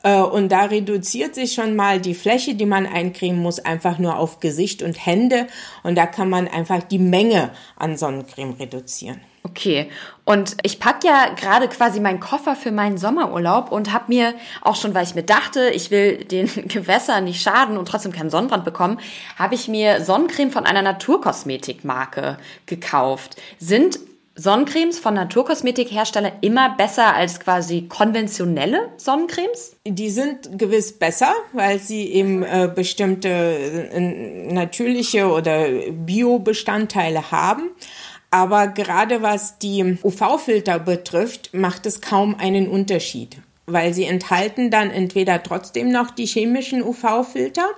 Und 0.00 0.52
da 0.52 0.66
reduziert 0.66 1.34
sich 1.34 1.54
schon 1.54 1.74
mal 1.74 2.00
die 2.00 2.14
Fläche, 2.14 2.54
die 2.54 2.66
man 2.66 2.86
eincremen 2.86 3.42
muss, 3.42 3.58
einfach 3.58 3.98
nur 3.98 4.16
auf 4.16 4.38
Gesicht 4.38 4.84
und 4.84 5.04
Hände. 5.04 5.48
Und 5.82 5.96
da 5.96 6.06
kann 6.06 6.30
man 6.30 6.46
einfach 6.46 6.84
die 6.84 7.00
Menge 7.00 7.50
an 7.76 7.96
Sonnencreme 7.96 8.52
reduzieren. 8.52 9.20
Okay, 9.44 9.90
und 10.24 10.56
ich 10.62 10.78
packe 10.78 11.06
ja 11.06 11.30
gerade 11.34 11.68
quasi 11.68 12.00
meinen 12.00 12.20
Koffer 12.20 12.54
für 12.54 12.70
meinen 12.70 12.98
Sommerurlaub 12.98 13.72
und 13.72 13.92
habe 13.92 14.04
mir 14.08 14.34
auch 14.60 14.76
schon, 14.76 14.92
weil 14.94 15.04
ich 15.04 15.14
mir 15.14 15.22
dachte, 15.22 15.70
ich 15.70 15.90
will 15.90 16.24
den 16.24 16.46
Gewässern 16.68 17.24
nicht 17.24 17.40
schaden 17.40 17.78
und 17.78 17.88
trotzdem 17.88 18.12
keinen 18.12 18.30
Sonnenbrand 18.30 18.64
bekommen, 18.64 19.00
habe 19.38 19.54
ich 19.54 19.68
mir 19.68 20.04
Sonnencreme 20.04 20.50
von 20.50 20.66
einer 20.66 20.82
Naturkosmetikmarke 20.82 22.36
gekauft. 22.66 23.36
Sind 23.58 23.98
Sonnencremes 24.38 25.00
von 25.00 25.14
Naturkosmetikhersteller 25.14 26.32
immer 26.42 26.76
besser 26.76 27.12
als 27.12 27.40
quasi 27.40 27.88
konventionelle 27.88 28.90
Sonnencremes? 28.96 29.76
Die 29.84 30.10
sind 30.10 30.56
gewiss 30.56 30.96
besser, 30.96 31.32
weil 31.52 31.80
sie 31.80 32.12
eben 32.12 32.44
äh, 32.44 32.70
bestimmte 32.72 33.28
äh, 33.28 34.52
natürliche 34.52 35.26
oder 35.26 35.66
Bio-Bestandteile 35.90 37.32
haben. 37.32 37.70
Aber 38.30 38.68
gerade 38.68 39.22
was 39.22 39.58
die 39.58 39.98
UV-Filter 40.02 40.78
betrifft, 40.78 41.54
macht 41.54 41.86
es 41.86 42.00
kaum 42.00 42.34
einen 42.38 42.68
Unterschied, 42.68 43.38
weil 43.66 43.94
sie 43.94 44.04
enthalten 44.04 44.70
dann 44.70 44.90
entweder 44.90 45.42
trotzdem 45.42 45.90
noch 45.90 46.10
die 46.10 46.26
chemischen 46.26 46.82
UV-Filter 46.82 47.68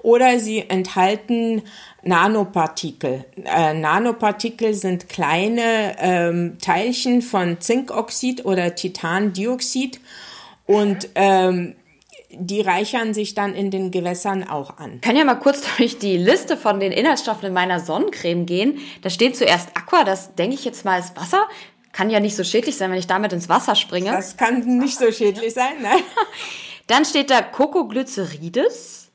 oder 0.00 0.38
sie 0.40 0.68
enthalten 0.68 1.62
Nanopartikel. 2.02 3.24
Äh, 3.44 3.74
Nanopartikel 3.74 4.74
sind 4.74 5.08
kleine 5.08 5.96
ähm, 5.98 6.58
Teilchen 6.60 7.22
von 7.22 7.60
Zinkoxid 7.60 8.44
oder 8.44 8.74
Titandioxid 8.74 10.00
und 10.66 11.08
ähm, 11.14 11.74
die 12.38 12.60
reichern 12.60 13.14
sich 13.14 13.34
dann 13.34 13.54
in 13.54 13.70
den 13.70 13.90
Gewässern 13.90 14.48
auch 14.48 14.78
an. 14.78 14.96
Ich 14.96 15.00
kann 15.00 15.16
ja 15.16 15.24
mal 15.24 15.36
kurz 15.36 15.62
durch 15.76 15.98
die 15.98 16.16
Liste 16.16 16.56
von 16.56 16.80
den 16.80 16.92
Inhaltsstoffen 16.92 17.48
in 17.48 17.52
meiner 17.52 17.80
Sonnencreme 17.80 18.46
gehen. 18.46 18.78
Da 19.02 19.10
steht 19.10 19.36
zuerst 19.36 19.70
Aqua, 19.76 20.04
das 20.04 20.34
denke 20.34 20.54
ich 20.54 20.64
jetzt 20.64 20.84
mal 20.84 20.98
ist 20.98 21.16
Wasser. 21.16 21.46
Kann 21.92 22.10
ja 22.10 22.20
nicht 22.20 22.36
so 22.36 22.44
schädlich 22.44 22.76
sein, 22.76 22.90
wenn 22.90 22.98
ich 22.98 23.06
damit 23.06 23.32
ins 23.32 23.48
Wasser 23.48 23.74
springe. 23.74 24.10
Das 24.10 24.36
kann 24.36 24.60
nicht 24.78 24.98
so 24.98 25.10
schädlich 25.10 25.54
sein, 25.54 25.74
nein. 25.80 26.00
Dann 26.86 27.04
steht 27.04 27.30
da 27.30 27.40
Cocoglycerides. 27.42 29.05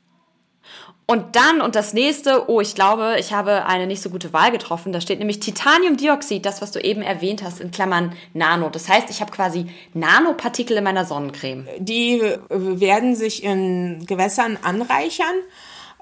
Und 1.06 1.34
dann, 1.36 1.60
und 1.60 1.74
das 1.74 1.94
nächste, 1.94 2.48
oh, 2.48 2.60
ich 2.60 2.74
glaube, 2.74 3.16
ich 3.18 3.32
habe 3.32 3.66
eine 3.66 3.86
nicht 3.86 4.00
so 4.00 4.08
gute 4.08 4.32
Wahl 4.32 4.52
getroffen. 4.52 4.92
Da 4.92 5.00
steht 5.00 5.18
nämlich 5.18 5.40
Titaniumdioxid, 5.40 6.46
das, 6.46 6.62
was 6.62 6.70
du 6.70 6.78
eben 6.78 7.02
erwähnt 7.02 7.42
hast, 7.42 7.60
in 7.60 7.70
Klammern 7.70 8.12
Nano. 8.34 8.70
Das 8.70 8.88
heißt, 8.88 9.10
ich 9.10 9.20
habe 9.20 9.32
quasi 9.32 9.66
Nanopartikel 9.94 10.76
in 10.76 10.84
meiner 10.84 11.04
Sonnencreme. 11.04 11.66
Die 11.78 12.20
äh, 12.20 12.38
werden 12.48 13.16
sich 13.16 13.42
in 13.42 14.06
Gewässern 14.06 14.58
anreichern. 14.62 15.34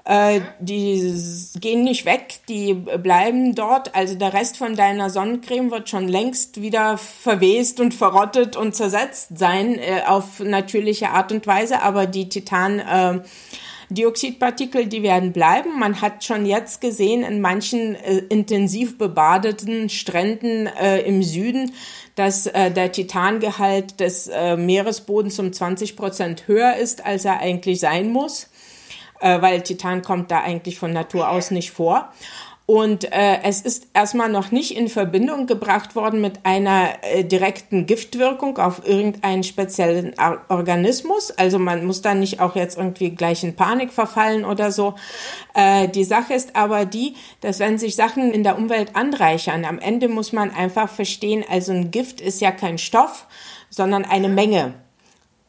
Äh, 0.05 0.41
die 0.59 1.13
gehen 1.59 1.83
nicht 1.83 2.05
weg, 2.05 2.39
die 2.47 2.73
bleiben 2.73 3.55
dort. 3.55 3.95
Also 3.95 4.15
der 4.15 4.33
Rest 4.33 4.57
von 4.57 4.75
deiner 4.75 5.09
Sonnencreme 5.09 5.71
wird 5.71 5.89
schon 5.89 6.07
längst 6.07 6.61
wieder 6.61 6.97
verwest 6.97 7.79
und 7.79 7.93
verrottet 7.93 8.55
und 8.55 8.75
zersetzt 8.75 9.37
sein 9.37 9.79
äh, 9.79 10.03
auf 10.05 10.39
natürliche 10.39 11.09
Art 11.09 11.31
und 11.31 11.45
Weise. 11.47 11.81
Aber 11.81 12.05
die 12.05 12.29
Titan 12.29 13.23
Dioxidpartikel, 13.91 14.87
die 14.87 15.03
werden 15.03 15.33
bleiben. 15.33 15.77
Man 15.77 16.01
hat 16.01 16.23
schon 16.23 16.45
jetzt 16.45 16.81
gesehen 16.81 17.23
in 17.23 17.41
manchen 17.41 17.95
äh, 17.95 18.19
intensiv 18.29 18.97
bebadeten 18.97 19.89
Stränden 19.89 20.67
äh, 20.67 21.01
im 21.01 21.23
Süden, 21.23 21.73
dass 22.15 22.47
äh, 22.47 22.71
der 22.71 22.91
Titangehalt 22.91 23.99
des 23.99 24.27
äh, 24.27 24.55
Meeresbodens 24.55 25.37
um 25.39 25.51
20 25.51 25.95
Prozent 25.95 26.47
höher 26.47 26.75
ist, 26.75 27.05
als 27.05 27.25
er 27.25 27.39
eigentlich 27.39 27.79
sein 27.79 28.09
muss, 28.09 28.49
äh, 29.19 29.41
weil 29.41 29.61
Titan 29.61 30.01
kommt 30.01 30.31
da 30.31 30.41
eigentlich 30.41 30.79
von 30.79 30.93
Natur 30.93 31.29
aus 31.29 31.51
nicht 31.51 31.71
vor. 31.71 32.11
Und 32.71 33.11
äh, 33.11 33.41
es 33.43 33.59
ist 33.59 33.87
erstmal 33.93 34.29
noch 34.29 34.51
nicht 34.51 34.77
in 34.77 34.87
Verbindung 34.87 35.45
gebracht 35.45 35.93
worden 35.93 36.21
mit 36.21 36.45
einer 36.45 36.91
äh, 37.01 37.25
direkten 37.25 37.85
Giftwirkung 37.85 38.57
auf 38.59 38.87
irgendeinen 38.87 39.43
speziellen 39.43 40.13
Organismus. 40.47 41.31
Also 41.31 41.59
man 41.59 41.85
muss 41.85 42.01
da 42.01 42.13
nicht 42.13 42.39
auch 42.39 42.55
jetzt 42.55 42.77
irgendwie 42.77 43.09
gleich 43.09 43.43
in 43.43 43.57
Panik 43.57 43.91
verfallen 43.91 44.45
oder 44.45 44.71
so. 44.71 44.95
Äh, 45.53 45.89
die 45.89 46.05
Sache 46.05 46.33
ist 46.33 46.55
aber 46.55 46.85
die, 46.85 47.15
dass 47.41 47.59
wenn 47.59 47.77
sich 47.77 47.97
Sachen 47.97 48.31
in 48.31 48.45
der 48.45 48.57
Umwelt 48.57 48.95
anreichern, 48.95 49.65
am 49.65 49.77
Ende 49.77 50.07
muss 50.07 50.31
man 50.31 50.49
einfach 50.49 50.87
verstehen, 50.87 51.43
also 51.49 51.73
ein 51.73 51.91
Gift 51.91 52.21
ist 52.21 52.39
ja 52.39 52.51
kein 52.51 52.77
Stoff, 52.77 53.27
sondern 53.69 54.05
eine 54.05 54.29
Menge. 54.29 54.75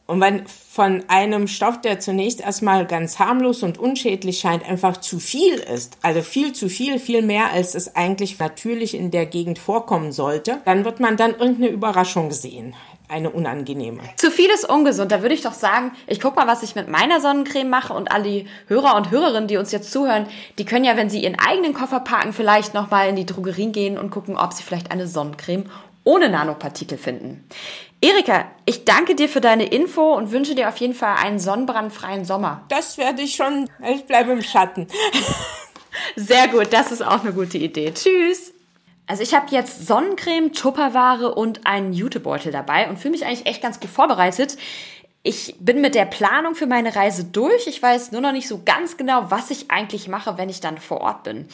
Und 0.05 0.19
wenn 0.19 0.45
von 0.47 1.03
einem 1.07 1.47
Stoff, 1.47 1.79
der 1.79 1.99
zunächst 1.99 2.41
erstmal 2.41 2.85
ganz 2.85 3.19
harmlos 3.19 3.63
und 3.63 3.77
unschädlich 3.77 4.39
scheint, 4.39 4.67
einfach 4.67 4.97
zu 4.97 5.17
viel 5.17 5.53
ist, 5.53 5.97
also 6.01 6.21
viel 6.21 6.51
zu 6.51 6.67
viel, 6.67 6.99
viel 6.99 7.21
mehr, 7.21 7.51
als 7.51 7.73
es 7.73 7.95
eigentlich 7.95 8.37
natürlich 8.37 8.95
in 8.95 9.11
der 9.11 9.25
Gegend 9.25 9.59
vorkommen 9.59 10.11
sollte, 10.11 10.59
dann 10.65 10.83
wird 10.83 10.99
man 10.99 11.15
dann 11.15 11.31
irgendeine 11.31 11.69
Überraschung 11.69 12.31
sehen. 12.31 12.75
Eine 13.07 13.29
unangenehme. 13.29 14.01
Zu 14.15 14.31
viel 14.31 14.49
ist 14.49 14.67
ungesund. 14.67 15.11
Da 15.11 15.21
würde 15.21 15.35
ich 15.35 15.41
doch 15.41 15.53
sagen, 15.53 15.91
ich 16.07 16.19
gucke 16.19 16.37
mal, 16.37 16.47
was 16.47 16.63
ich 16.63 16.73
mit 16.73 16.87
meiner 16.87 17.21
Sonnencreme 17.21 17.69
mache 17.69 17.93
und 17.93 18.11
alle 18.11 18.45
Hörer 18.67 18.95
und 18.95 19.11
Hörerinnen, 19.11 19.47
die 19.47 19.57
uns 19.57 19.71
jetzt 19.71 19.91
zuhören, 19.91 20.25
die 20.57 20.65
können 20.65 20.83
ja, 20.83 20.97
wenn 20.97 21.09
sie 21.09 21.23
ihren 21.23 21.37
eigenen 21.37 21.73
Koffer 21.73 21.99
parken, 21.99 22.33
vielleicht 22.33 22.73
nochmal 22.73 23.09
in 23.09 23.15
die 23.15 23.25
Drogerien 23.25 23.71
gehen 23.71 23.97
und 23.97 24.09
gucken, 24.09 24.35
ob 24.35 24.53
sie 24.53 24.63
vielleicht 24.63 24.91
eine 24.91 25.07
Sonnencreme 25.07 25.65
ohne 26.03 26.29
Nanopartikel 26.29 26.97
finden. 26.97 27.47
Erika, 28.03 28.51
ich 28.65 28.83
danke 28.83 29.15
dir 29.15 29.29
für 29.29 29.39
deine 29.39 29.65
Info 29.65 30.13
und 30.13 30.33
wünsche 30.33 30.55
dir 30.55 30.67
auf 30.67 30.75
jeden 30.75 30.93
Fall 30.93 31.15
einen 31.23 31.39
sonnenbrandfreien 31.39 32.25
Sommer. 32.25 32.65
Das 32.67 32.97
werde 32.97 33.21
ich 33.21 33.35
schon. 33.35 33.69
Ich 33.93 34.03
bleibe 34.03 34.33
im 34.33 34.41
Schatten. 34.41 34.87
Sehr 36.17 36.49
gut, 36.49 36.73
das 36.73 36.91
ist 36.91 37.01
auch 37.01 37.23
eine 37.23 37.31
gute 37.31 37.57
Idee. 37.57 37.93
Tschüss. 37.93 38.53
Also 39.07 39.23
ich 39.23 39.33
habe 39.33 39.45
jetzt 39.51 39.87
Sonnencreme, 39.87 40.51
Tupperware 40.51 41.33
und 41.33 41.65
einen 41.65 41.93
Jutebeutel 41.93 42.51
dabei 42.51 42.89
und 42.89 42.99
fühle 42.99 43.13
mich 43.13 43.25
eigentlich 43.25 43.45
echt 43.45 43.61
ganz 43.61 43.79
gut 43.79 43.89
vorbereitet. 43.89 44.57
Ich 45.23 45.55
bin 45.61 45.79
mit 45.79 45.95
der 45.95 46.03
Planung 46.03 46.55
für 46.55 46.67
meine 46.67 46.97
Reise 46.97 47.23
durch. 47.23 47.67
Ich 47.67 47.81
weiß 47.81 48.11
nur 48.11 48.19
noch 48.19 48.33
nicht 48.33 48.49
so 48.49 48.63
ganz 48.65 48.97
genau, 48.97 49.31
was 49.31 49.49
ich 49.49 49.71
eigentlich 49.71 50.09
mache, 50.09 50.37
wenn 50.37 50.49
ich 50.49 50.59
dann 50.59 50.77
vor 50.77 50.99
Ort 50.99 51.23
bin. 51.23 51.47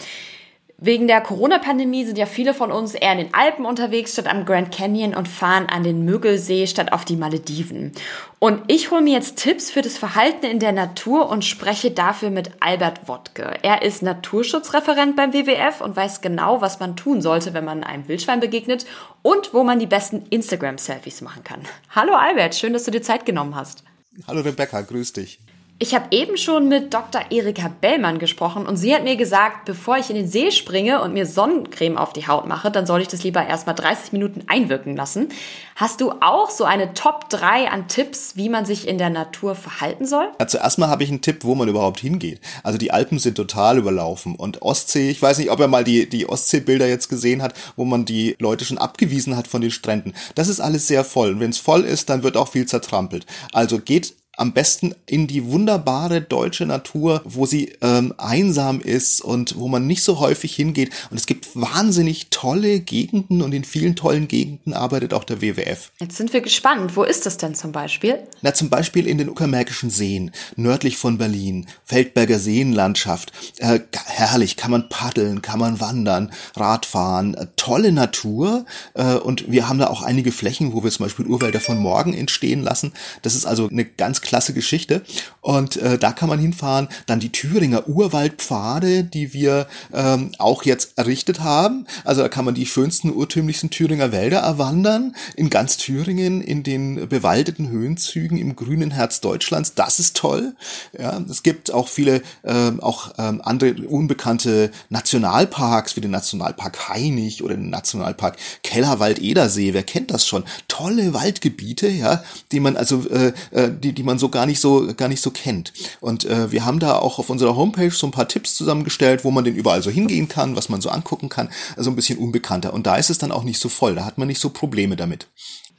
Wegen 0.81 1.07
der 1.07 1.19
Corona-Pandemie 1.19 2.05
sind 2.05 2.17
ja 2.17 2.25
viele 2.25 2.53
von 2.53 2.71
uns 2.71 2.93
eher 2.93 3.11
in 3.11 3.17
den 3.17 3.33
Alpen 3.33 3.65
unterwegs 3.65 4.13
statt 4.13 4.27
am 4.27 4.45
Grand 4.45 4.71
Canyon 4.71 5.13
und 5.13 5.27
fahren 5.27 5.65
an 5.65 5.83
den 5.83 6.05
Müggelsee 6.05 6.67
statt 6.67 6.93
auf 6.93 7.03
die 7.03 7.17
Malediven. 7.17 7.91
Und 8.39 8.61
ich 8.67 8.89
hole 8.89 9.01
mir 9.01 9.11
jetzt 9.11 9.35
Tipps 9.35 9.69
für 9.69 9.81
das 9.81 9.97
Verhalten 9.97 10.45
in 10.45 10.59
der 10.59 10.71
Natur 10.71 11.27
und 11.29 11.43
spreche 11.43 11.91
dafür 11.91 12.29
mit 12.29 12.51
Albert 12.61 13.09
Wodke. 13.09 13.57
Er 13.61 13.81
ist 13.81 14.03
Naturschutzreferent 14.03 15.17
beim 15.17 15.33
WWF 15.33 15.81
und 15.81 15.97
weiß 15.97 16.21
genau, 16.21 16.61
was 16.61 16.79
man 16.79 16.95
tun 16.95 17.21
sollte, 17.21 17.53
wenn 17.53 17.65
man 17.65 17.83
einem 17.83 18.07
Wildschwein 18.07 18.39
begegnet 18.39 18.85
und 19.21 19.53
wo 19.53 19.65
man 19.65 19.79
die 19.79 19.85
besten 19.85 20.27
Instagram-Selfies 20.29 21.19
machen 21.19 21.43
kann. 21.43 21.59
Hallo 21.89 22.13
Albert, 22.13 22.55
schön, 22.55 22.71
dass 22.71 22.85
du 22.85 22.91
dir 22.91 23.01
Zeit 23.01 23.25
genommen 23.25 23.53
hast. 23.53 23.83
Hallo 24.27 24.39
Rebecca, 24.39 24.79
grüß 24.79 25.11
dich. 25.11 25.39
Ich 25.81 25.95
habe 25.95 26.07
eben 26.11 26.35
schon 26.35 26.67
mit 26.67 26.93
Dr. 26.93 27.21
Erika 27.29 27.71
Bellmann 27.79 28.19
gesprochen 28.19 28.67
und 28.67 28.75
sie 28.75 28.93
hat 28.93 29.05
mir 29.05 29.15
gesagt, 29.15 29.63
bevor 29.63 29.95
ich 29.97 30.09
in 30.09 30.17
den 30.17 30.27
See 30.27 30.51
springe 30.51 31.01
und 31.01 31.13
mir 31.13 31.25
Sonnencreme 31.25 31.97
auf 31.97 32.11
die 32.11 32.27
Haut 32.27 32.49
mache, 32.49 32.69
dann 32.69 32.85
soll 32.85 32.99
ich 32.99 33.07
das 33.07 33.23
lieber 33.23 33.47
erstmal 33.47 33.75
30 33.75 34.11
Minuten 34.11 34.43
einwirken 34.47 34.97
lassen. 34.97 35.29
Hast 35.77 36.01
du 36.01 36.11
auch 36.19 36.49
so 36.49 36.65
eine 36.65 36.93
Top 36.95 37.29
3 37.29 37.69
an 37.69 37.87
Tipps, 37.87 38.35
wie 38.35 38.49
man 38.49 38.65
sich 38.65 38.89
in 38.89 38.97
der 38.97 39.09
Natur 39.09 39.55
verhalten 39.55 40.05
soll? 40.05 40.27
Ja, 40.37 40.47
zuerst 40.47 40.79
mal 40.79 40.89
habe 40.89 41.05
ich 41.05 41.11
einen 41.11 41.21
Tipp, 41.21 41.45
wo 41.45 41.55
man 41.55 41.69
überhaupt 41.69 42.01
hingeht. 42.01 42.41
Also 42.61 42.77
die 42.77 42.91
Alpen 42.91 43.17
sind 43.17 43.35
total 43.35 43.77
überlaufen 43.77 44.35
und 44.35 44.61
Ostsee, 44.61 45.09
ich 45.09 45.21
weiß 45.21 45.37
nicht, 45.37 45.49
ob 45.49 45.61
er 45.61 45.69
mal 45.69 45.85
die, 45.85 46.09
die 46.09 46.27
Ostseebilder 46.27 46.89
jetzt 46.89 47.07
gesehen 47.07 47.41
hat, 47.41 47.53
wo 47.77 47.85
man 47.85 48.03
die 48.03 48.35
Leute 48.39 48.65
schon 48.65 48.79
abgewiesen 48.79 49.37
hat 49.37 49.47
von 49.47 49.61
den 49.61 49.71
Stränden. 49.71 50.13
Das 50.35 50.49
ist 50.49 50.59
alles 50.59 50.87
sehr 50.87 51.05
voll. 51.05 51.35
Und 51.35 51.39
wenn 51.39 51.51
es 51.51 51.57
voll 51.57 51.85
ist, 51.85 52.09
dann 52.09 52.23
wird 52.23 52.35
auch 52.35 52.49
viel 52.49 52.65
zertrampelt. 52.65 53.25
Also 53.53 53.79
geht 53.79 54.19
am 54.39 54.53
besten 54.53 54.95
in 55.05 55.27
die 55.27 55.45
wunderbare 55.45 56.21
deutsche 56.21 56.65
Natur, 56.65 57.21
wo 57.25 57.45
sie 57.45 57.73
ähm, 57.81 58.13
einsam 58.17 58.79
ist 58.79 59.21
und 59.21 59.57
wo 59.57 59.67
man 59.67 59.85
nicht 59.85 60.01
so 60.01 60.19
häufig 60.19 60.55
hingeht. 60.55 60.91
Und 61.09 61.17
es 61.17 61.25
gibt 61.25 61.49
wahnsinnig 61.55 62.29
tolle 62.29 62.79
Gegenden 62.79 63.41
und 63.41 63.53
in 63.53 63.65
vielen 63.65 63.97
tollen 63.97 64.27
Gegenden 64.29 64.73
arbeitet 64.73 65.13
auch 65.13 65.25
der 65.25 65.41
WWF. 65.41 65.91
Jetzt 65.99 66.15
sind 66.15 66.31
wir 66.31 66.39
gespannt. 66.39 66.95
Wo 66.95 67.03
ist 67.03 67.25
das 67.25 67.37
denn 67.37 67.53
zum 67.53 67.73
Beispiel? 67.73 68.19
Na, 68.41 68.53
zum 68.53 68.69
Beispiel 68.69 69.07
in 69.07 69.17
den 69.17 69.29
Uckermärkischen 69.29 69.89
Seen, 69.89 70.31
nördlich 70.55 70.97
von 70.97 71.17
Berlin, 71.17 71.67
Feldberger 71.83 72.39
Seenlandschaft. 72.39 73.33
Äh, 73.57 73.81
herrlich, 74.05 74.55
kann 74.55 74.71
man 74.71 74.87
paddeln, 74.87 75.41
kann 75.41 75.59
man 75.59 75.81
wandern, 75.81 76.31
Radfahren, 76.55 77.33
äh, 77.33 77.47
tolle 77.57 77.91
Natur. 77.91 78.65
Äh, 78.93 79.15
und 79.15 79.51
wir 79.51 79.67
haben 79.67 79.79
da 79.79 79.87
auch 79.87 80.01
einige 80.01 80.31
Flächen, 80.31 80.73
wo 80.73 80.83
wir 80.83 80.91
zum 80.91 81.05
Beispiel 81.05 81.25
Urwälder 81.25 81.59
von 81.59 81.77
morgen 81.77 82.13
entstehen 82.13 82.63
lassen. 82.63 82.93
Das 83.21 83.35
ist 83.35 83.45
also 83.45 83.67
eine 83.67 83.83
ganz 83.83 84.21
klasse 84.29 84.53
Geschichte. 84.53 85.01
Und 85.41 85.77
äh, 85.77 85.97
da 85.97 86.11
kann 86.11 86.29
man 86.29 86.37
hinfahren. 86.37 86.87
Dann 87.07 87.19
die 87.19 87.31
Thüringer 87.31 87.87
Urwaldpfade, 87.87 89.03
die 89.03 89.33
wir 89.33 89.65
ähm, 89.91 90.31
auch 90.37 90.63
jetzt 90.63 90.99
errichtet 90.99 91.39
haben. 91.39 91.87
Also 92.05 92.21
da 92.21 92.29
kann 92.29 92.45
man 92.45 92.53
die 92.53 92.67
schönsten, 92.67 93.11
urtümlichsten 93.11 93.71
Thüringer 93.71 94.11
Wälder 94.11 94.37
erwandern. 94.37 95.15
In 95.35 95.49
ganz 95.49 95.77
Thüringen, 95.77 96.41
in 96.41 96.61
den 96.61 97.09
bewaldeten 97.09 97.69
Höhenzügen 97.69 98.37
im 98.37 98.55
grünen 98.55 98.91
Herz 98.91 99.19
Deutschlands. 99.19 99.73
Das 99.73 99.99
ist 99.99 100.15
toll. 100.15 100.53
Ja, 100.97 101.19
es 101.27 101.41
gibt 101.41 101.73
auch 101.73 101.87
viele, 101.87 102.21
ähm, 102.43 102.79
auch 102.81 103.15
ähm, 103.17 103.41
andere 103.43 103.73
unbekannte 103.87 104.69
Nationalparks, 104.89 105.95
wie 105.95 106.01
den 106.01 106.11
Nationalpark 106.11 106.89
Hainich 106.89 107.41
oder 107.41 107.55
den 107.55 107.71
Nationalpark 107.71 108.37
Kellerwald-Edersee. 108.61 109.73
Wer 109.73 109.83
kennt 109.83 110.11
das 110.11 110.27
schon? 110.27 110.43
Tolle 110.67 111.15
Waldgebiete, 111.15 111.87
ja, 111.87 112.23
die 112.51 112.59
man 112.59 112.77
also, 112.77 113.09
äh, 113.09 113.33
äh 113.49 113.71
die, 113.71 113.93
die 113.93 114.03
man 114.03 114.18
so 114.19 114.29
gar 114.29 114.45
nicht 114.45 114.59
so 114.59 114.93
gar 114.95 115.07
nicht 115.07 115.21
so 115.21 115.31
kennt. 115.31 115.73
Und 116.01 116.25
äh, 116.25 116.51
wir 116.51 116.65
haben 116.65 116.79
da 116.79 116.97
auch 116.97 117.19
auf 117.19 117.29
unserer 117.29 117.55
Homepage 117.55 117.91
so 117.91 118.07
ein 118.07 118.11
paar 118.11 118.27
Tipps 118.27 118.55
zusammengestellt, 118.55 119.23
wo 119.23 119.31
man 119.31 119.43
denn 119.43 119.55
überall 119.55 119.81
so 119.81 119.89
hingehen 119.89 120.27
kann, 120.27 120.55
was 120.55 120.69
man 120.69 120.81
so 120.81 120.89
angucken 120.89 121.29
kann, 121.29 121.49
also 121.75 121.89
ein 121.89 121.95
bisschen 121.95 122.19
unbekannter. 122.19 122.73
Und 122.73 122.85
da 122.85 122.95
ist 122.97 123.09
es 123.09 123.17
dann 123.17 123.31
auch 123.31 123.43
nicht 123.43 123.59
so 123.59 123.69
voll, 123.69 123.95
da 123.95 124.05
hat 124.05 124.17
man 124.17 124.27
nicht 124.27 124.39
so 124.39 124.49
Probleme 124.49 124.95
damit. 124.95 125.27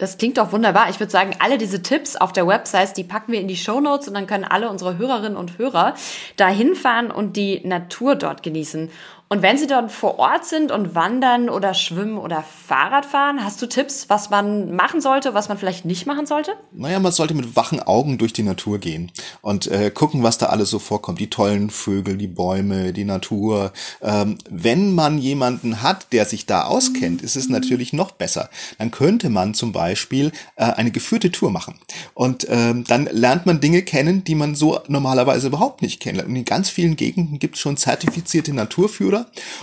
Das 0.00 0.16
klingt 0.16 0.38
doch 0.38 0.50
wunderbar. 0.52 0.88
Ich 0.88 0.98
würde 0.98 1.12
sagen, 1.12 1.36
alle 1.40 1.58
diese 1.58 1.82
Tipps 1.82 2.16
auf 2.16 2.32
der 2.32 2.46
Website, 2.46 2.96
die 2.96 3.04
packen 3.04 3.32
wir 3.32 3.40
in 3.40 3.48
die 3.48 3.56
Show 3.56 3.80
Notes 3.80 4.08
und 4.08 4.14
dann 4.14 4.26
können 4.26 4.44
alle 4.44 4.70
unsere 4.70 4.96
Hörerinnen 4.96 5.36
und 5.36 5.58
Hörer 5.58 5.94
da 6.36 6.48
hinfahren 6.48 7.10
und 7.10 7.36
die 7.36 7.60
Natur 7.66 8.16
dort 8.16 8.42
genießen. 8.42 8.90
Und 9.32 9.42
wenn 9.42 9.56
Sie 9.56 9.68
dort 9.68 9.92
vor 9.92 10.18
Ort 10.18 10.44
sind 10.44 10.72
und 10.72 10.96
wandern 10.96 11.50
oder 11.50 11.72
schwimmen 11.72 12.18
oder 12.18 12.42
Fahrrad 12.42 13.06
fahren, 13.06 13.44
hast 13.44 13.62
du 13.62 13.66
Tipps, 13.66 14.06
was 14.08 14.28
man 14.28 14.74
machen 14.74 15.00
sollte, 15.00 15.34
was 15.34 15.48
man 15.48 15.56
vielleicht 15.56 15.84
nicht 15.84 16.04
machen 16.04 16.26
sollte? 16.26 16.54
Naja, 16.72 16.98
man 16.98 17.12
sollte 17.12 17.34
mit 17.34 17.54
wachen 17.54 17.80
Augen 17.80 18.18
durch 18.18 18.32
die 18.32 18.42
Natur 18.42 18.80
gehen 18.80 19.12
und 19.40 19.68
äh, 19.68 19.92
gucken, 19.92 20.24
was 20.24 20.38
da 20.38 20.46
alles 20.46 20.70
so 20.70 20.80
vorkommt. 20.80 21.20
Die 21.20 21.30
tollen 21.30 21.70
Vögel, 21.70 22.16
die 22.16 22.26
Bäume, 22.26 22.92
die 22.92 23.04
Natur. 23.04 23.72
Ähm, 24.02 24.36
wenn 24.50 24.96
man 24.96 25.16
jemanden 25.16 25.80
hat, 25.80 26.12
der 26.12 26.24
sich 26.24 26.46
da 26.46 26.64
auskennt, 26.64 27.22
ist 27.22 27.36
es 27.36 27.48
natürlich 27.48 27.92
noch 27.92 28.10
besser. 28.10 28.50
Dann 28.78 28.90
könnte 28.90 29.30
man 29.30 29.54
zum 29.54 29.70
Beispiel 29.70 30.32
äh, 30.56 30.64
eine 30.64 30.90
geführte 30.90 31.30
Tour 31.30 31.52
machen. 31.52 31.78
Und 32.14 32.48
ähm, 32.50 32.82
dann 32.82 33.04
lernt 33.04 33.46
man 33.46 33.60
Dinge 33.60 33.82
kennen, 33.82 34.24
die 34.24 34.34
man 34.34 34.56
so 34.56 34.80
normalerweise 34.88 35.46
überhaupt 35.46 35.82
nicht 35.82 36.00
kennt. 36.00 36.20
Und 36.20 36.34
in 36.34 36.44
ganz 36.44 36.68
vielen 36.68 36.96
Gegenden 36.96 37.38
gibt 37.38 37.54
es 37.54 37.60
schon 37.60 37.76
zertifizierte 37.76 38.52
Naturführer 38.52 39.19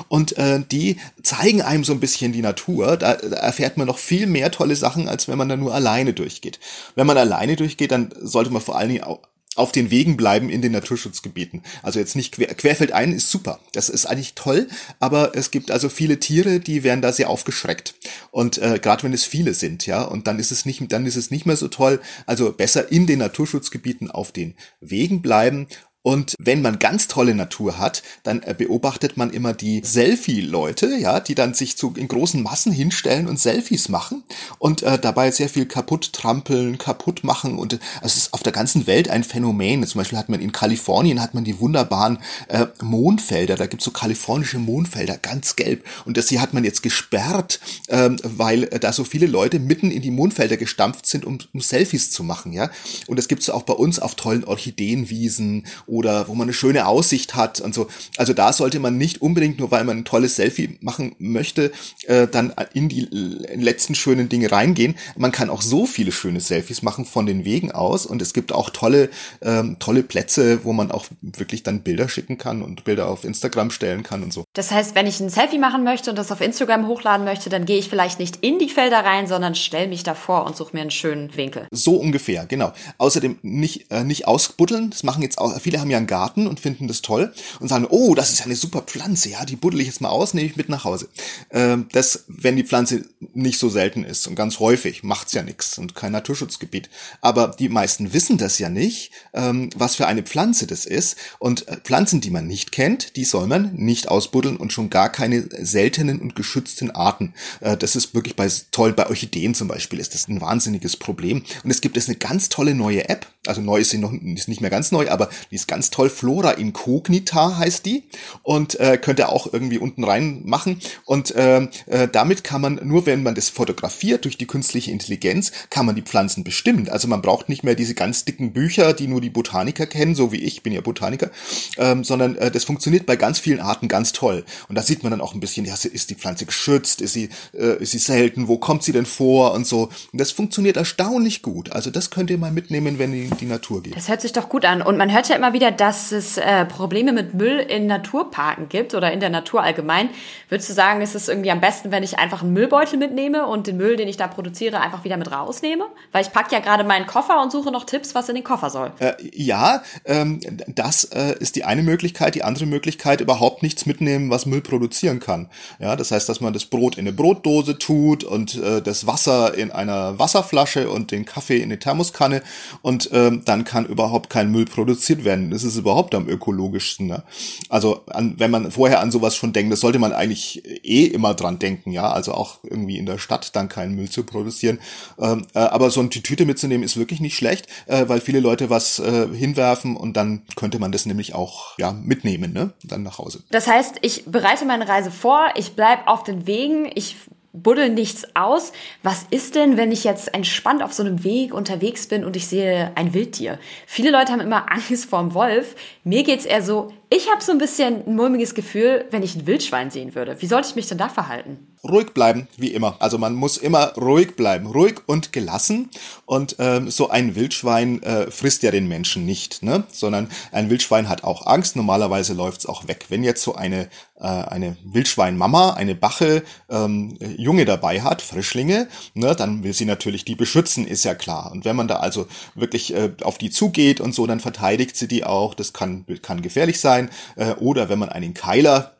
und 0.07 0.37
äh, 0.37 0.61
die 0.71 0.97
zeigen 1.23 1.61
einem 1.61 1.83
so 1.83 1.93
ein 1.93 1.99
bisschen 1.99 2.33
die 2.33 2.41
Natur. 2.41 2.97
Da, 2.97 3.15
da 3.15 3.35
erfährt 3.37 3.77
man 3.77 3.87
noch 3.87 3.97
viel 3.97 4.27
mehr 4.27 4.51
tolle 4.51 4.75
Sachen, 4.75 5.07
als 5.07 5.27
wenn 5.27 5.37
man 5.37 5.49
da 5.49 5.55
nur 5.55 5.73
alleine 5.73 6.13
durchgeht. 6.13 6.59
Wenn 6.95 7.07
man 7.07 7.17
alleine 7.17 7.55
durchgeht, 7.55 7.91
dann 7.91 8.13
sollte 8.19 8.51
man 8.51 8.61
vor 8.61 8.77
allen 8.77 8.89
Dingen 8.89 9.03
auch 9.03 9.21
auf 9.57 9.71
den 9.71 9.89
Wegen 9.89 10.17
bleiben 10.17 10.49
in 10.49 10.61
den 10.61 10.71
Naturschutzgebieten. 10.71 11.63
Also 11.81 11.99
jetzt 11.99 12.15
nicht 12.15 12.35
quer, 12.35 12.53
querfeldein 12.53 13.11
ist 13.11 13.31
super. 13.31 13.59
Das 13.73 13.89
ist 13.89 14.05
eigentlich 14.05 14.35
toll, 14.35 14.67
aber 14.99 15.35
es 15.35 15.51
gibt 15.51 15.71
also 15.71 15.89
viele 15.89 16.19
Tiere, 16.19 16.59
die 16.59 16.83
werden 16.83 17.01
da 17.01 17.11
sehr 17.11 17.29
aufgeschreckt. 17.29 17.95
Und 18.29 18.59
äh, 18.59 18.79
gerade 18.79 19.03
wenn 19.03 19.13
es 19.13 19.25
viele 19.25 19.55
sind, 19.55 19.87
ja, 19.87 20.03
und 20.03 20.27
dann 20.27 20.37
ist 20.37 20.51
es 20.51 20.65
nicht, 20.65 20.91
dann 20.91 21.05
ist 21.07 21.15
es 21.15 21.31
nicht 21.31 21.47
mehr 21.47 21.57
so 21.57 21.67
toll. 21.67 21.99
Also 22.27 22.51
besser 22.51 22.91
in 22.91 23.07
den 23.07 23.19
Naturschutzgebieten 23.19 24.11
auf 24.11 24.31
den 24.31 24.55
Wegen 24.79 25.23
bleiben 25.23 25.67
und 26.07 26.35
wenn 26.39 26.61
man 26.61 26.79
ganz 26.79 27.09
tolle 27.09 27.35
Natur 27.35 27.79
hat, 27.79 28.01
dann 28.23 28.41
äh, 28.43 28.55
beobachtet 28.57 29.17
man 29.17 29.29
immer 29.29 29.53
die 29.53 29.81
Selfie-Leute, 29.83 30.95
ja, 30.95 31.19
die 31.19 31.35
dann 31.35 31.53
sich 31.53 31.75
zu, 31.75 31.93
in 31.97 32.07
großen 32.07 32.41
Massen 32.41 32.71
hinstellen 32.71 33.27
und 33.27 33.41
Selfies 33.41 33.89
machen 33.89 34.23
und 34.57 34.83
äh, 34.83 34.97
dabei 34.97 35.31
sehr 35.31 35.49
viel 35.49 35.65
kaputt 35.65 36.13
trampeln, 36.13 36.77
kaputt 36.77 37.25
machen. 37.25 37.59
Und 37.59 37.73
äh, 37.73 37.79
es 38.03 38.15
ist 38.15 38.33
auf 38.33 38.41
der 38.41 38.53
ganzen 38.53 38.87
Welt 38.87 39.09
ein 39.09 39.25
Phänomen. 39.25 39.85
Zum 39.85 39.99
Beispiel 39.99 40.17
hat 40.17 40.29
man 40.29 40.39
in 40.39 40.53
Kalifornien 40.53 41.21
hat 41.21 41.33
man 41.33 41.43
die 41.43 41.59
wunderbaren 41.59 42.19
äh, 42.47 42.67
Mondfelder. 42.81 43.57
Da 43.57 43.67
gibt's 43.67 43.83
so 43.83 43.91
kalifornische 43.91 44.59
Mondfelder, 44.59 45.17
ganz 45.17 45.57
gelb. 45.57 45.83
Und 46.05 46.15
das 46.15 46.29
hier 46.29 46.39
hat 46.39 46.53
man 46.53 46.63
jetzt 46.63 46.83
gesperrt, 46.83 47.59
ähm, 47.89 48.15
weil 48.23 48.63
äh, 48.63 48.79
da 48.79 48.93
so 48.93 49.03
viele 49.03 49.27
Leute 49.27 49.59
mitten 49.59 49.91
in 49.91 50.01
die 50.01 50.11
Mondfelder 50.11 50.55
gestampft 50.55 51.05
sind, 51.05 51.25
um, 51.25 51.39
um 51.51 51.59
Selfies 51.59 52.11
zu 52.11 52.23
machen, 52.23 52.53
ja. 52.53 52.69
Und 53.07 53.19
das 53.19 53.27
gibt's 53.27 53.49
auch 53.49 53.63
bei 53.63 53.73
uns 53.73 53.99
auf 53.99 54.15
tollen 54.15 54.45
Orchideenwiesen 54.45 55.65
wo 56.03 56.33
man 56.33 56.43
eine 56.43 56.53
schöne 56.53 56.87
Aussicht 56.87 57.35
hat 57.35 57.59
und 57.59 57.73
so. 57.73 57.87
Also 58.17 58.33
da 58.33 58.53
sollte 58.53 58.79
man 58.79 58.97
nicht 58.97 59.21
unbedingt 59.21 59.59
nur, 59.59 59.71
weil 59.71 59.83
man 59.83 59.97
ein 59.97 60.05
tolles 60.05 60.35
Selfie 60.35 60.77
machen 60.81 61.15
möchte, 61.19 61.71
äh, 62.05 62.27
dann 62.27 62.53
in 62.73 62.89
die 62.89 63.07
letzten 63.11 63.95
schönen 63.95 64.29
Dinge 64.29 64.51
reingehen. 64.51 64.95
Man 65.15 65.31
kann 65.31 65.49
auch 65.49 65.61
so 65.61 65.85
viele 65.85 66.11
schöne 66.11 66.39
Selfies 66.39 66.81
machen 66.81 67.05
von 67.05 67.25
den 67.25 67.45
Wegen 67.45 67.71
aus 67.71 68.05
und 68.05 68.21
es 68.21 68.33
gibt 68.33 68.51
auch 68.51 68.69
tolle, 68.69 69.09
ähm, 69.41 69.77
tolle 69.79 70.03
Plätze, 70.03 70.63
wo 70.63 70.73
man 70.73 70.91
auch 70.91 71.05
wirklich 71.21 71.63
dann 71.63 71.81
Bilder 71.81 72.09
schicken 72.09 72.37
kann 72.37 72.61
und 72.61 72.83
Bilder 72.83 73.09
auf 73.09 73.23
Instagram 73.23 73.71
stellen 73.71 74.03
kann 74.03 74.23
und 74.23 74.33
so. 74.33 74.43
Das 74.53 74.71
heißt, 74.71 74.95
wenn 74.95 75.07
ich 75.07 75.19
ein 75.19 75.29
Selfie 75.29 75.59
machen 75.59 75.83
möchte 75.83 76.09
und 76.09 76.15
das 76.15 76.31
auf 76.31 76.41
Instagram 76.41 76.87
hochladen 76.87 77.25
möchte, 77.25 77.49
dann 77.49 77.65
gehe 77.65 77.77
ich 77.77 77.89
vielleicht 77.89 78.19
nicht 78.19 78.37
in 78.37 78.59
die 78.59 78.69
Felder 78.69 78.99
rein, 78.99 79.27
sondern 79.27 79.55
stelle 79.55 79.87
mich 79.87 80.03
davor 80.03 80.45
und 80.45 80.55
suche 80.55 80.75
mir 80.75 80.81
einen 80.81 80.91
schönen 80.91 81.35
Winkel. 81.35 81.67
So 81.71 81.95
ungefähr, 81.95 82.45
genau. 82.45 82.73
Außerdem 82.97 83.39
nicht, 83.41 83.91
äh, 83.91 84.03
nicht 84.03 84.27
ausbuddeln. 84.27 84.89
Das 84.89 85.03
machen 85.03 85.23
jetzt 85.23 85.37
auch, 85.37 85.59
viele 85.59 85.76
haben 85.79 85.87
haben 85.87 85.91
ja 85.91 85.97
einen 85.97 86.07
Garten 86.07 86.47
und 86.47 86.59
finden 86.59 86.87
das 86.87 87.01
toll 87.01 87.33
und 87.59 87.69
sagen, 87.69 87.87
oh, 87.89 88.13
das 88.13 88.31
ist 88.31 88.39
ja 88.39 88.45
eine 88.45 88.55
super 88.55 88.81
Pflanze, 88.81 89.29
ja, 89.29 89.45
die 89.45 89.55
buddel 89.55 89.79
ich 89.79 89.87
jetzt 89.87 90.01
mal 90.01 90.09
aus, 90.09 90.33
nehme 90.33 90.47
ich 90.47 90.57
mit 90.57 90.67
nach 90.69 90.83
Hause. 90.83 91.07
Ähm, 91.49 91.87
das, 91.93 92.25
wenn 92.27 92.57
die 92.57 92.63
Pflanze 92.63 93.05
nicht 93.33 93.57
so 93.57 93.69
selten 93.69 94.03
ist 94.03 94.27
und 94.27 94.35
ganz 94.35 94.59
häufig, 94.59 95.03
macht's 95.03 95.33
ja 95.33 95.43
nichts 95.43 95.77
und 95.77 95.95
kein 95.95 96.11
Naturschutzgebiet. 96.11 96.89
Aber 97.21 97.55
die 97.57 97.69
meisten 97.69 98.13
wissen 98.13 98.37
das 98.37 98.59
ja 98.59 98.69
nicht, 98.69 99.11
ähm, 99.33 99.69
was 99.75 99.95
für 99.95 100.07
eine 100.07 100.23
Pflanze 100.23 100.67
das 100.67 100.85
ist. 100.85 101.15
Und 101.39 101.67
äh, 101.67 101.77
Pflanzen, 101.77 102.19
die 102.19 102.31
man 102.31 102.47
nicht 102.47 102.71
kennt, 102.71 103.15
die 103.15 103.25
soll 103.25 103.47
man 103.47 103.73
nicht 103.75 104.09
ausbuddeln 104.09 104.57
und 104.57 104.73
schon 104.73 104.89
gar 104.89 105.09
keine 105.09 105.47
seltenen 105.63 106.19
und 106.19 106.35
geschützten 106.35 106.91
Arten. 106.91 107.33
Äh, 107.61 107.77
das 107.77 107.95
ist 107.95 108.13
wirklich 108.13 108.35
bei 108.35 108.49
toll, 108.71 108.93
bei 108.93 109.07
Orchideen 109.07 109.55
zum 109.55 109.67
Beispiel 109.67 109.99
ist 109.99 110.13
das 110.13 110.27
ein 110.27 110.41
wahnsinniges 110.41 110.97
Problem. 110.97 111.43
Und 111.63 111.71
es 111.71 111.81
gibt 111.81 111.95
jetzt 111.95 112.09
eine 112.09 112.17
ganz 112.17 112.49
tolle 112.49 112.75
neue 112.75 113.07
App, 113.07 113.27
also 113.47 113.61
neu 113.61 113.79
ist 113.79 113.89
sie 113.89 113.97
noch 113.97 114.13
ist 114.13 114.47
nicht 114.47 114.61
mehr 114.61 114.69
ganz 114.69 114.91
neu, 114.91 115.09
aber 115.09 115.29
die 115.51 115.55
ist 115.55 115.67
ganz 115.67 115.89
toll. 115.89 116.09
Flora 116.09 116.51
Incognita 116.51 117.57
heißt 117.57 117.85
die 117.85 118.03
und 118.43 118.79
äh, 118.79 118.97
könnt 118.97 119.19
ihr 119.19 119.29
auch 119.29 119.51
irgendwie 119.51 119.77
unten 119.77 120.03
rein 120.03 120.41
machen. 120.45 120.79
Und 121.05 121.35
äh, 121.35 121.67
äh, 121.87 122.07
damit 122.11 122.43
kann 122.43 122.61
man, 122.61 122.79
nur 122.83 123.05
wenn 123.05 123.23
man 123.23 123.35
das 123.35 123.49
fotografiert 123.49 124.25
durch 124.25 124.37
die 124.37 124.47
künstliche 124.47 124.91
Intelligenz, 124.91 125.51
kann 125.69 125.85
man 125.85 125.95
die 125.95 126.01
Pflanzen 126.01 126.43
bestimmen. 126.43 126.89
Also 126.89 127.07
man 127.07 127.21
braucht 127.21 127.49
nicht 127.49 127.63
mehr 127.63 127.75
diese 127.75 127.93
ganz 127.93 128.25
dicken 128.25 128.53
Bücher, 128.53 128.93
die 128.93 129.07
nur 129.07 129.21
die 129.21 129.29
Botaniker 129.29 129.85
kennen, 129.85 130.15
so 130.15 130.31
wie 130.31 130.43
ich, 130.43 130.63
bin 130.63 130.73
ja 130.73 130.81
Botaniker, 130.81 131.31
ähm, 131.77 132.03
sondern 132.03 132.35
äh, 132.35 132.51
das 132.51 132.63
funktioniert 132.63 133.05
bei 133.05 133.15
ganz 133.15 133.39
vielen 133.39 133.59
Arten 133.59 133.87
ganz 133.87 134.13
toll. 134.13 134.45
Und 134.67 134.75
da 134.75 134.81
sieht 134.81 135.03
man 135.03 135.11
dann 135.11 135.21
auch 135.21 135.33
ein 135.33 135.39
bisschen, 135.39 135.65
ja, 135.65 135.75
ist 135.75 136.09
die 136.09 136.15
Pflanze 136.15 136.45
geschützt, 136.45 137.01
ist 137.01 137.13
sie, 137.13 137.29
äh, 137.53 137.81
ist 137.81 137.91
sie 137.91 137.99
selten, 137.99 138.47
wo 138.47 138.57
kommt 138.57 138.83
sie 138.83 138.91
denn 138.91 139.05
vor 139.05 139.53
und 139.53 139.65
so. 139.65 139.89
Und 140.11 140.19
das 140.19 140.31
funktioniert 140.31 140.77
erstaunlich 140.77 141.41
gut. 141.41 141.71
Also 141.71 141.89
das 141.89 142.09
könnt 142.09 142.29
ihr 142.29 142.37
mal 142.37 142.51
mitnehmen, 142.51 142.99
wenn 142.99 143.13
ihr 143.13 143.29
die 143.37 143.45
Natur 143.45 143.81
geht. 143.83 143.95
Das 143.95 144.09
hört 144.09 144.21
sich 144.21 144.33
doch 144.33 144.49
gut 144.49 144.65
an. 144.65 144.81
Und 144.81 144.97
man 144.97 145.13
hört 145.13 145.29
ja 145.29 145.35
immer 145.35 145.53
wieder, 145.53 145.71
dass 145.71 146.11
es 146.11 146.37
äh, 146.37 146.65
Probleme 146.65 147.13
mit 147.13 147.33
Müll 147.33 147.59
in 147.59 147.87
Naturparken 147.87 148.69
gibt 148.69 148.93
oder 148.93 149.11
in 149.11 149.19
der 149.19 149.29
Natur 149.29 149.63
allgemein. 149.63 150.09
Würdest 150.49 150.69
du 150.69 150.73
sagen, 150.73 151.01
ist 151.01 151.15
es 151.15 151.27
irgendwie 151.27 151.51
am 151.51 151.61
besten, 151.61 151.91
wenn 151.91 152.03
ich 152.03 152.19
einfach 152.19 152.41
einen 152.41 152.53
Müllbeutel 152.53 152.97
mitnehme 152.97 153.45
und 153.45 153.67
den 153.67 153.77
Müll, 153.77 153.95
den 153.95 154.07
ich 154.07 154.17
da 154.17 154.27
produziere, 154.27 154.79
einfach 154.79 155.03
wieder 155.03 155.17
mit 155.17 155.31
rausnehme? 155.31 155.85
Weil 156.11 156.23
ich 156.23 156.31
packe 156.31 156.53
ja 156.53 156.59
gerade 156.59 156.83
meinen 156.83 157.07
Koffer 157.07 157.41
und 157.41 157.51
suche 157.51 157.71
noch 157.71 157.85
Tipps, 157.85 158.15
was 158.15 158.29
in 158.29 158.35
den 158.35 158.43
Koffer 158.43 158.69
soll. 158.69 158.91
Äh, 158.99 159.13
ja, 159.33 159.83
ähm, 160.05 160.39
das 160.67 161.05
äh, 161.05 161.35
ist 161.39 161.55
die 161.55 161.63
eine 161.63 161.83
Möglichkeit. 161.83 162.35
Die 162.35 162.43
andere 162.43 162.65
Möglichkeit, 162.65 163.21
überhaupt 163.21 163.63
nichts 163.63 163.85
mitnehmen, 163.85 164.29
was 164.29 164.45
Müll 164.45 164.61
produzieren 164.61 165.19
kann. 165.19 165.49
Ja, 165.79 165.95
das 165.95 166.11
heißt, 166.11 166.27
dass 166.29 166.41
man 166.41 166.53
das 166.53 166.65
Brot 166.65 166.97
in 166.97 167.07
eine 167.07 167.13
Brotdose 167.13 167.77
tut 167.77 168.23
und 168.23 168.55
äh, 168.55 168.81
das 168.81 169.07
Wasser 169.07 169.53
in 169.55 169.71
einer 169.71 170.19
Wasserflasche 170.19 170.89
und 170.89 171.11
den 171.11 171.25
Kaffee 171.25 171.57
in 171.57 171.63
eine 171.63 171.79
Thermoskanne 171.79 172.41
und 172.81 173.09
ähm, 173.27 173.43
dann 173.45 173.63
kann 173.63 173.85
überhaupt 173.85 174.29
kein 174.29 174.51
Müll 174.51 174.65
produziert 174.65 175.23
werden. 175.23 175.51
Das 175.51 175.63
ist 175.63 175.77
überhaupt 175.77 176.15
am 176.15 176.27
ökologischsten. 176.27 177.07
Ne? 177.07 177.23
Also 177.69 178.01
an, 178.07 178.35
wenn 178.37 178.51
man 178.51 178.71
vorher 178.71 178.99
an 178.99 179.11
sowas 179.11 179.35
schon 179.35 179.53
denkt, 179.53 179.71
das 179.71 179.81
sollte 179.81 179.99
man 179.99 180.13
eigentlich 180.13 180.63
eh 180.83 181.05
immer 181.05 181.33
dran 181.33 181.59
denken, 181.59 181.91
ja, 181.91 182.11
also 182.11 182.33
auch 182.33 182.59
irgendwie 182.63 182.97
in 182.97 183.05
der 183.05 183.17
Stadt 183.17 183.55
dann 183.55 183.69
keinen 183.69 183.95
Müll 183.95 184.09
zu 184.09 184.23
produzieren. 184.23 184.79
Ähm, 185.19 185.45
äh, 185.53 185.59
aber 185.59 185.89
so 185.89 185.99
eine 185.99 186.09
Tüte 186.09 186.45
mitzunehmen 186.45 186.83
ist 186.83 186.97
wirklich 186.97 187.19
nicht 187.19 187.35
schlecht, 187.35 187.67
äh, 187.87 188.07
weil 188.07 188.21
viele 188.21 188.39
Leute 188.39 188.69
was 188.69 188.99
äh, 188.99 189.27
hinwerfen 189.33 189.95
und 189.95 190.17
dann 190.17 190.43
könnte 190.55 190.79
man 190.79 190.91
das 190.91 191.05
nämlich 191.05 191.35
auch 191.35 191.77
ja 191.77 191.91
mitnehmen, 191.91 192.53
ne, 192.53 192.73
dann 192.83 193.03
nach 193.03 193.17
Hause. 193.17 193.43
Das 193.51 193.67
heißt, 193.67 193.95
ich 194.01 194.25
bereite 194.25 194.65
meine 194.65 194.87
Reise 194.87 195.11
vor, 195.11 195.49
ich 195.55 195.73
bleib 195.73 196.07
auf 196.07 196.23
den 196.23 196.47
Wegen, 196.47 196.89
ich 196.93 197.15
buddel 197.53 197.89
nichts 197.89 198.35
aus. 198.35 198.71
Was 199.03 199.25
ist 199.29 199.55
denn, 199.55 199.77
wenn 199.77 199.91
ich 199.91 200.03
jetzt 200.03 200.33
entspannt 200.33 200.83
auf 200.83 200.93
so 200.93 201.03
einem 201.03 201.23
Weg 201.23 201.53
unterwegs 201.53 202.07
bin 202.07 202.23
und 202.23 202.35
ich 202.35 202.47
sehe 202.47 202.91
ein 202.95 203.13
Wildtier? 203.13 203.59
Viele 203.85 204.11
Leute 204.11 204.31
haben 204.31 204.41
immer 204.41 204.71
Angst 204.71 205.05
vorm 205.05 205.33
Wolf. 205.33 205.75
Mir 206.03 206.23
geht's 206.23 206.45
eher 206.45 206.61
so, 206.61 206.91
ich 207.09 207.31
habe 207.31 207.41
so 207.41 207.53
ein 207.53 207.57
bisschen 207.57 208.05
ein 208.05 208.15
mulmiges 208.15 208.53
Gefühl, 208.53 209.05
wenn 209.11 209.23
ich 209.23 209.35
ein 209.35 209.47
Wildschwein 209.47 209.91
sehen 209.91 210.13
würde. 210.13 210.35
Wie 210.41 210.45
sollte 210.47 210.69
ich 210.69 210.75
mich 210.75 210.87
denn 210.87 210.97
da 210.97 211.07
verhalten? 211.07 211.75
Ruhig 211.83 212.13
bleiben, 212.13 212.49
wie 212.57 212.73
immer. 212.73 212.97
Also 212.99 213.17
man 213.17 213.33
muss 213.33 213.55
immer 213.55 213.93
ruhig 213.93 214.35
bleiben, 214.35 214.67
ruhig 214.67 214.95
und 215.05 215.31
gelassen. 215.31 215.89
Und 216.25 216.57
ähm, 216.59 216.89
so 216.89 217.09
ein 217.09 217.35
Wildschwein 217.35 218.03
äh, 218.03 218.29
frisst 218.29 218.63
ja 218.63 218.71
den 218.71 218.89
Menschen 218.89 219.25
nicht, 219.25 219.63
ne? 219.63 219.85
sondern 219.89 220.29
ein 220.51 220.69
Wildschwein 220.69 221.07
hat 221.07 221.23
auch 221.23 221.45
Angst. 221.45 221.77
Normalerweise 221.77 222.33
läuft's 222.33 222.65
auch 222.65 222.89
weg. 222.89 223.05
Wenn 223.07 223.23
jetzt 223.23 223.43
so 223.43 223.55
eine 223.55 223.87
äh, 224.19 224.23
eine 224.23 224.75
Wildschweinmama, 224.83 225.75
eine 225.75 225.93
Bache 225.93 226.43
ähm, 226.69 227.17
Junge 227.37 227.65
dabei 227.65 228.01
hat, 228.01 228.23
Frischlinge, 228.23 228.87
ne, 229.13 229.35
dann 229.35 229.63
will 229.63 229.73
sie 229.73 229.85
natürlich 229.85 230.25
die 230.25 230.33
beschützen, 230.33 230.87
ist 230.87 231.05
ja 231.05 231.13
klar. 231.13 231.51
Und 231.51 231.65
wenn 231.65 231.75
man 231.75 231.87
da 231.87 231.97
also 231.97 232.25
wirklich 232.55 232.95
äh, 232.95 233.11
auf 233.21 233.37
die 233.37 233.51
zugeht 233.51 234.01
und 234.01 234.15
so, 234.15 234.25
dann 234.25 234.39
verteidigt 234.39 234.97
sie 234.97 235.07
die 235.07 235.23
auch. 235.23 235.53
Das 235.53 235.71
kann 235.71 236.05
kann 236.23 236.41
gefährlich 236.41 236.79
sein 236.79 236.96
sein. 236.97 237.09
Äh, 237.35 237.53
oder 237.55 237.89
wenn 237.89 237.99
man 237.99 238.09
einen 238.09 238.33
Keiler 238.33 238.93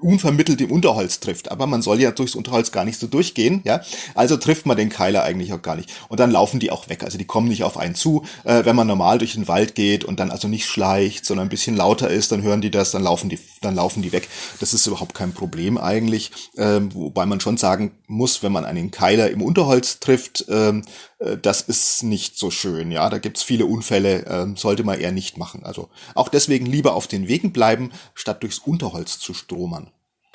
unvermittelt 0.00 0.60
im 0.60 0.70
Unterholz 0.70 1.18
trifft. 1.18 1.50
Aber 1.50 1.66
man 1.66 1.82
soll 1.82 2.00
ja 2.00 2.12
durchs 2.12 2.36
Unterholz 2.36 2.70
gar 2.70 2.84
nicht 2.84 3.00
so 3.00 3.08
durchgehen, 3.08 3.62
ja. 3.64 3.80
Also 4.14 4.36
trifft 4.36 4.64
man 4.64 4.76
den 4.76 4.90
Keiler 4.90 5.24
eigentlich 5.24 5.52
auch 5.52 5.60
gar 5.60 5.74
nicht. 5.74 5.90
Und 6.08 6.20
dann 6.20 6.30
laufen 6.30 6.60
die 6.60 6.70
auch 6.70 6.88
weg. 6.88 7.02
Also 7.02 7.18
die 7.18 7.24
kommen 7.24 7.48
nicht 7.48 7.64
auf 7.64 7.76
einen 7.76 7.96
zu. 7.96 8.24
Äh, 8.44 8.64
wenn 8.64 8.76
man 8.76 8.86
normal 8.86 9.18
durch 9.18 9.34
den 9.34 9.48
Wald 9.48 9.74
geht 9.74 10.04
und 10.04 10.20
dann 10.20 10.30
also 10.30 10.46
nicht 10.46 10.66
schleicht, 10.66 11.26
sondern 11.26 11.46
ein 11.46 11.50
bisschen 11.50 11.76
lauter 11.76 12.08
ist, 12.08 12.30
dann 12.30 12.42
hören 12.42 12.60
die 12.60 12.70
das, 12.70 12.92
dann 12.92 13.02
laufen 13.02 13.28
die, 13.28 13.40
dann 13.60 13.74
laufen 13.74 14.02
die 14.02 14.12
weg. 14.12 14.28
Das 14.60 14.72
ist 14.72 14.86
überhaupt 14.86 15.14
kein 15.14 15.32
Problem 15.32 15.78
eigentlich. 15.78 16.30
Ähm, 16.56 16.94
wobei 16.94 17.26
man 17.26 17.40
schon 17.40 17.56
sagen 17.56 17.90
muss, 18.06 18.42
wenn 18.42 18.52
man 18.52 18.64
einen 18.64 18.92
Keiler 18.92 19.30
im 19.30 19.42
Unterholz 19.42 19.98
trifft, 19.98 20.44
ähm, 20.48 20.82
äh, 20.82 21.07
das 21.18 21.62
ist 21.62 22.02
nicht 22.02 22.38
so 22.38 22.50
schön, 22.50 22.90
ja. 22.90 23.08
Da 23.10 23.18
gibt's 23.18 23.42
viele 23.42 23.66
Unfälle, 23.66 24.24
ähm, 24.28 24.56
sollte 24.56 24.84
man 24.84 25.00
eher 25.00 25.12
nicht 25.12 25.36
machen. 25.36 25.64
Also 25.64 25.88
auch 26.14 26.28
deswegen 26.28 26.66
lieber 26.66 26.94
auf 26.94 27.06
den 27.06 27.28
Wegen 27.28 27.52
bleiben, 27.52 27.90
statt 28.14 28.42
durchs 28.42 28.58
Unterholz 28.58 29.18
zu 29.18 29.34
stromern. 29.34 29.90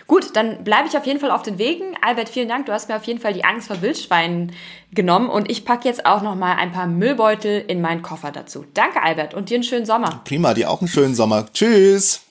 Gut, 0.08 0.36
dann 0.36 0.66
bleibe 0.66 0.88
ich 0.88 0.98
auf 0.98 1.06
jeden 1.06 1.20
Fall 1.20 1.32
auf 1.32 1.44
den 1.44 1.58
Wegen. 1.58 1.96
Albert, 2.02 2.28
vielen 2.28 2.50
Dank. 2.50 2.66
Du 2.66 2.74
hast 2.74 2.90
mir 2.90 2.98
auf 2.98 3.06
jeden 3.06 3.20
Fall 3.20 3.34
die 3.34 3.46
Angst 3.46 3.68
vor 3.68 3.82
Wildschweinen 3.82 4.52
genommen 4.92 5.30
und 5.30 5.50
ich 5.50 5.64
packe 5.64 5.88
jetzt 5.88 6.06
auch 6.06 6.22
noch 6.22 6.36
mal 6.36 6.56
ein 6.56 6.74
paar 6.74 6.88
Müllbeutel 6.88 7.64
in 7.68 7.80
meinen 7.82 8.02
Koffer 8.02 8.32
dazu. 8.32 8.66
Danke, 8.74 9.02
Albert, 9.02 9.34
und 9.34 9.50
dir 9.50 9.56
einen 9.56 9.64
schönen 9.64 9.86
Sommer. 9.86 10.22
Prima, 10.26 10.54
dir 10.54 10.70
auch 10.70 10.82
einen 10.82 10.90
schönen 10.90 11.16
Sommer. 11.16 11.46
Tschüss. 11.54 12.23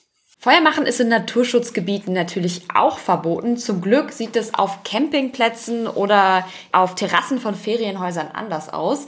Feuer 0.43 0.59
machen 0.59 0.85
ist 0.85 0.99
in 0.99 1.07
Naturschutzgebieten 1.07 2.13
natürlich 2.13 2.63
auch 2.75 2.97
verboten. 2.97 3.55
Zum 3.55 3.79
Glück 3.79 4.11
sieht 4.11 4.35
es 4.35 4.53
auf 4.53 4.83
Campingplätzen 4.83 5.87
oder 5.87 6.45
auf 6.73 6.95
Terrassen 6.95 7.39
von 7.39 7.55
Ferienhäusern 7.55 8.27
anders 8.33 8.67
aus. 8.67 9.05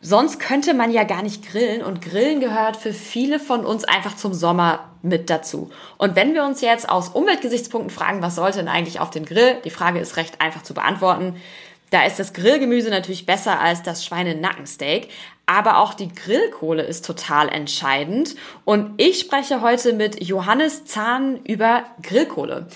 Sonst 0.00 0.40
könnte 0.40 0.74
man 0.74 0.90
ja 0.90 1.04
gar 1.04 1.22
nicht 1.22 1.48
grillen 1.48 1.84
und 1.84 2.02
Grillen 2.02 2.40
gehört 2.40 2.76
für 2.76 2.92
viele 2.92 3.38
von 3.38 3.64
uns 3.64 3.84
einfach 3.84 4.16
zum 4.16 4.34
Sommer 4.34 4.80
mit 5.02 5.30
dazu. 5.30 5.70
Und 5.98 6.16
wenn 6.16 6.34
wir 6.34 6.42
uns 6.42 6.60
jetzt 6.62 6.88
aus 6.88 7.10
Umweltgesichtspunkten 7.10 7.90
fragen, 7.90 8.20
was 8.20 8.34
sollte 8.34 8.58
denn 8.58 8.66
eigentlich 8.66 8.98
auf 8.98 9.10
den 9.10 9.24
Grill? 9.24 9.60
Die 9.64 9.70
Frage 9.70 10.00
ist 10.00 10.16
recht 10.16 10.40
einfach 10.40 10.64
zu 10.64 10.74
beantworten. 10.74 11.36
Da 11.90 12.04
ist 12.04 12.18
das 12.18 12.32
Grillgemüse 12.32 12.90
natürlich 12.90 13.26
besser 13.26 13.60
als 13.60 13.82
das 13.82 14.04
Schweinenackensteak, 14.04 15.08
aber 15.46 15.78
auch 15.78 15.94
die 15.94 16.08
Grillkohle 16.08 16.82
ist 16.82 17.04
total 17.04 17.48
entscheidend. 17.48 18.34
Und 18.64 19.00
ich 19.00 19.20
spreche 19.20 19.60
heute 19.60 19.92
mit 19.92 20.22
Johannes 20.22 20.84
Zahn 20.84 21.38
über 21.44 21.84
Grillkohle. 22.02 22.66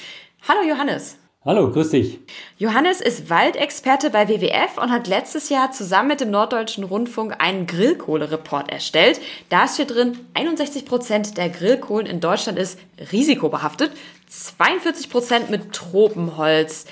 Hallo 0.47 0.63
Johannes. 0.69 1.17
Hallo, 1.43 1.71
grüß 1.71 1.91
dich. 1.91 2.19
Johannes 2.59 3.01
ist 3.01 3.31
Waldexperte 3.31 4.11
bei 4.11 4.29
WWF 4.29 4.77
und 4.77 4.91
hat 4.91 5.09
letztes 5.09 5.49
Jahr 5.49 5.73
zusammen 5.73 6.09
mit 6.09 6.21
dem 6.21 6.31
Norddeutschen 6.31 6.85
Rundfunk 6.85 7.37
einen 7.39 7.67
Grillkohle-Report 7.67 8.71
erstellt. 8.71 9.23
Da 9.49 9.67
steht 9.67 9.91
drin, 9.91 10.19
61 10.35 10.85
Prozent 10.85 11.39
der 11.39 11.49
Grillkohlen 11.49 12.07
in 12.07 12.21
Deutschland 12.21 12.59
ist 12.59 12.79
risikobehaftet, 13.11 13.93
42 14.29 15.09
Prozent 15.09 15.49
mit 15.49 15.73
Tropenholz. 15.73 16.85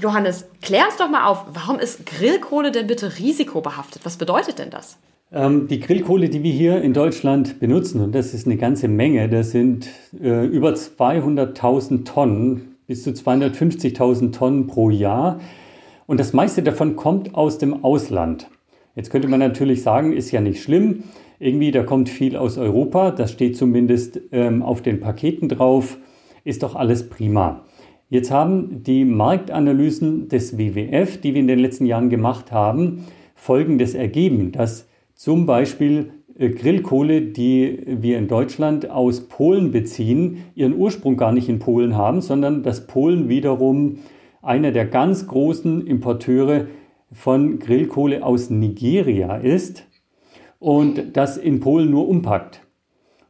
Johannes, 0.00 0.48
klär 0.62 0.84
uns 0.86 0.96
doch 0.96 1.10
mal 1.10 1.26
auf, 1.26 1.44
warum 1.52 1.78
ist 1.78 2.06
Grillkohle 2.06 2.70
denn 2.70 2.86
bitte 2.86 3.18
risikobehaftet? 3.18 4.04
Was 4.04 4.16
bedeutet 4.16 4.58
denn 4.58 4.70
das? 4.70 4.98
Ähm, 5.32 5.68
die 5.68 5.80
Grillkohle, 5.80 6.28
die 6.28 6.42
wir 6.42 6.52
hier 6.52 6.80
in 6.80 6.94
Deutschland 6.94 7.60
benutzen, 7.60 8.00
und 8.00 8.14
das 8.14 8.32
ist 8.32 8.46
eine 8.46 8.56
ganze 8.56 8.88
Menge, 8.88 9.28
das 9.28 9.50
sind 9.50 9.88
äh, 10.20 10.46
über 10.46 10.70
200.000 10.70 12.04
Tonnen 12.04 12.76
bis 12.86 13.02
zu 13.02 13.10
250.000 13.10 14.32
Tonnen 14.32 14.66
pro 14.66 14.88
Jahr. 14.88 15.40
Und 16.06 16.18
das 16.18 16.32
meiste 16.32 16.62
davon 16.62 16.96
kommt 16.96 17.34
aus 17.34 17.58
dem 17.58 17.84
Ausland. 17.84 18.48
Jetzt 18.94 19.10
könnte 19.10 19.28
man 19.28 19.40
natürlich 19.40 19.82
sagen, 19.82 20.14
ist 20.14 20.30
ja 20.30 20.40
nicht 20.40 20.62
schlimm. 20.62 21.04
Irgendwie, 21.38 21.70
da 21.70 21.82
kommt 21.82 22.08
viel 22.08 22.36
aus 22.36 22.56
Europa. 22.56 23.10
Das 23.10 23.30
steht 23.30 23.56
zumindest 23.56 24.18
ähm, 24.32 24.62
auf 24.62 24.80
den 24.80 25.00
Paketen 25.00 25.50
drauf. 25.50 25.98
Ist 26.44 26.62
doch 26.62 26.74
alles 26.74 27.08
prima. 27.10 27.64
Jetzt 28.10 28.30
haben 28.30 28.82
die 28.84 29.04
Marktanalysen 29.04 30.28
des 30.28 30.56
WWF, 30.56 31.20
die 31.20 31.34
wir 31.34 31.40
in 31.40 31.46
den 31.46 31.58
letzten 31.58 31.84
Jahren 31.84 32.08
gemacht 32.08 32.52
haben, 32.52 33.04
Folgendes 33.34 33.94
ergeben, 33.94 34.50
dass 34.50 34.88
zum 35.14 35.44
Beispiel 35.44 36.10
äh, 36.38 36.48
Grillkohle, 36.48 37.20
die 37.20 37.82
wir 37.86 38.16
in 38.16 38.26
Deutschland 38.26 38.88
aus 38.88 39.28
Polen 39.28 39.72
beziehen, 39.72 40.44
ihren 40.54 40.74
Ursprung 40.74 41.18
gar 41.18 41.32
nicht 41.32 41.50
in 41.50 41.58
Polen 41.58 41.96
haben, 41.96 42.22
sondern 42.22 42.62
dass 42.62 42.86
Polen 42.86 43.28
wiederum 43.28 43.98
einer 44.40 44.72
der 44.72 44.86
ganz 44.86 45.26
großen 45.26 45.86
Importeure 45.86 46.66
von 47.12 47.58
Grillkohle 47.58 48.24
aus 48.24 48.48
Nigeria 48.48 49.36
ist 49.36 49.86
und 50.58 51.16
das 51.16 51.36
in 51.36 51.60
Polen 51.60 51.90
nur 51.90 52.08
umpackt. 52.08 52.62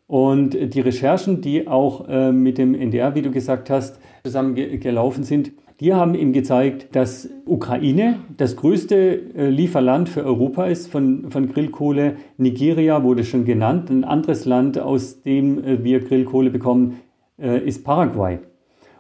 Und 0.07 0.75
die 0.75 0.81
Recherchen, 0.81 1.41
die 1.41 1.67
auch 1.67 2.09
äh, 2.09 2.31
mit 2.31 2.59
dem 2.59 2.75
NDR, 2.75 3.15
wie 3.17 3.23
du 3.23 3.31
gesagt 3.31 3.71
hast, 3.71 3.99
zusammengelaufen 4.29 5.25
sind, 5.25 5.53
die 5.81 5.95
haben 5.95 6.15
ihm 6.15 6.33
gezeigt, 6.33 6.95
dass 6.97 7.29
Ukraine 7.47 8.17
das 8.37 8.57
größte 8.57 9.35
äh, 9.37 9.49
Lieferland 9.49 10.09
für 10.09 10.25
Europa 10.25 10.67
ist 10.67 10.89
von, 10.89 11.31
von 11.31 11.53
Grillkohle. 11.53 12.17
Nigeria 12.37 13.05
wurde 13.05 13.25
schon 13.25 13.45
genannt. 13.45 13.89
Ein 13.89 14.05
anderes 14.05 14.45
Land, 14.45 14.79
aus 14.79 15.23
dem 15.23 15.63
äh, 15.63 15.85
wir 15.85 16.01
Grillkohle 16.01 16.51
bekommen, 16.51 17.01
äh, 17.41 17.65
ist 17.65 17.85
Paraguay. 17.85 18.41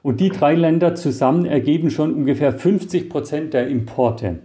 Und 0.03 0.21
die 0.21 0.29
drei 0.29 0.55
Länder 0.55 0.95
zusammen 0.95 1.45
ergeben 1.45 1.91
schon 1.91 2.15
ungefähr 2.15 2.53
50 2.53 3.11
Prozent 3.11 3.53
der 3.53 3.69
Importe 3.69 4.39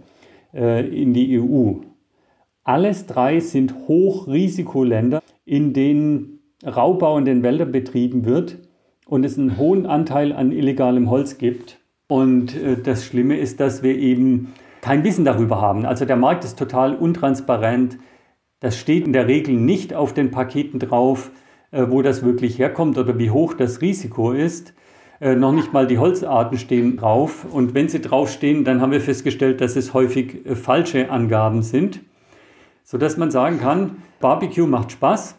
in 0.52 1.14
die 1.14 1.40
EU. 1.40 1.80
Alles 2.62 3.06
drei 3.06 3.40
sind 3.40 3.74
Hochrisikoländer, 3.88 5.20
in 5.44 5.72
denen 5.72 6.40
Raubbau 6.64 7.18
in 7.18 7.24
den 7.24 7.42
Wäldern 7.42 7.72
betrieben 7.72 8.24
wird 8.24 8.58
und 9.06 9.24
es 9.24 9.38
einen 9.38 9.58
hohen 9.58 9.86
Anteil 9.86 10.32
an 10.32 10.52
illegalem 10.52 11.10
Holz 11.10 11.38
gibt. 11.38 11.78
Und 12.08 12.56
äh, 12.56 12.76
das 12.76 13.04
Schlimme 13.04 13.36
ist, 13.38 13.60
dass 13.60 13.82
wir 13.82 13.96
eben 13.96 14.52
kein 14.80 15.04
Wissen 15.04 15.24
darüber 15.24 15.60
haben. 15.60 15.86
Also 15.86 16.04
der 16.04 16.16
Markt 16.16 16.44
ist 16.44 16.58
total 16.58 16.94
untransparent. 16.94 17.98
Das 18.60 18.78
steht 18.78 19.06
in 19.06 19.12
der 19.12 19.26
Regel 19.26 19.54
nicht 19.54 19.94
auf 19.94 20.12
den 20.12 20.30
Paketen 20.30 20.78
drauf, 20.78 21.30
äh, 21.70 21.86
wo 21.88 22.02
das 22.02 22.22
wirklich 22.22 22.58
herkommt 22.58 22.98
oder 22.98 23.18
wie 23.18 23.30
hoch 23.30 23.54
das 23.54 23.80
Risiko 23.80 24.32
ist. 24.32 24.74
Äh, 25.20 25.36
noch 25.36 25.52
nicht 25.52 25.72
mal 25.72 25.86
die 25.86 25.98
Holzarten 25.98 26.58
stehen 26.58 26.96
drauf. 26.96 27.46
Und 27.50 27.74
wenn 27.74 27.88
sie 27.88 28.00
draufstehen, 28.00 28.64
dann 28.64 28.80
haben 28.80 28.92
wir 28.92 29.00
festgestellt, 29.00 29.60
dass 29.60 29.76
es 29.76 29.94
häufig 29.94 30.42
falsche 30.54 31.10
Angaben 31.10 31.62
sind, 31.62 32.00
sodass 32.82 33.16
man 33.16 33.30
sagen 33.30 33.58
kann, 33.58 34.02
Barbecue 34.20 34.66
macht 34.66 34.92
Spaß, 34.92 35.38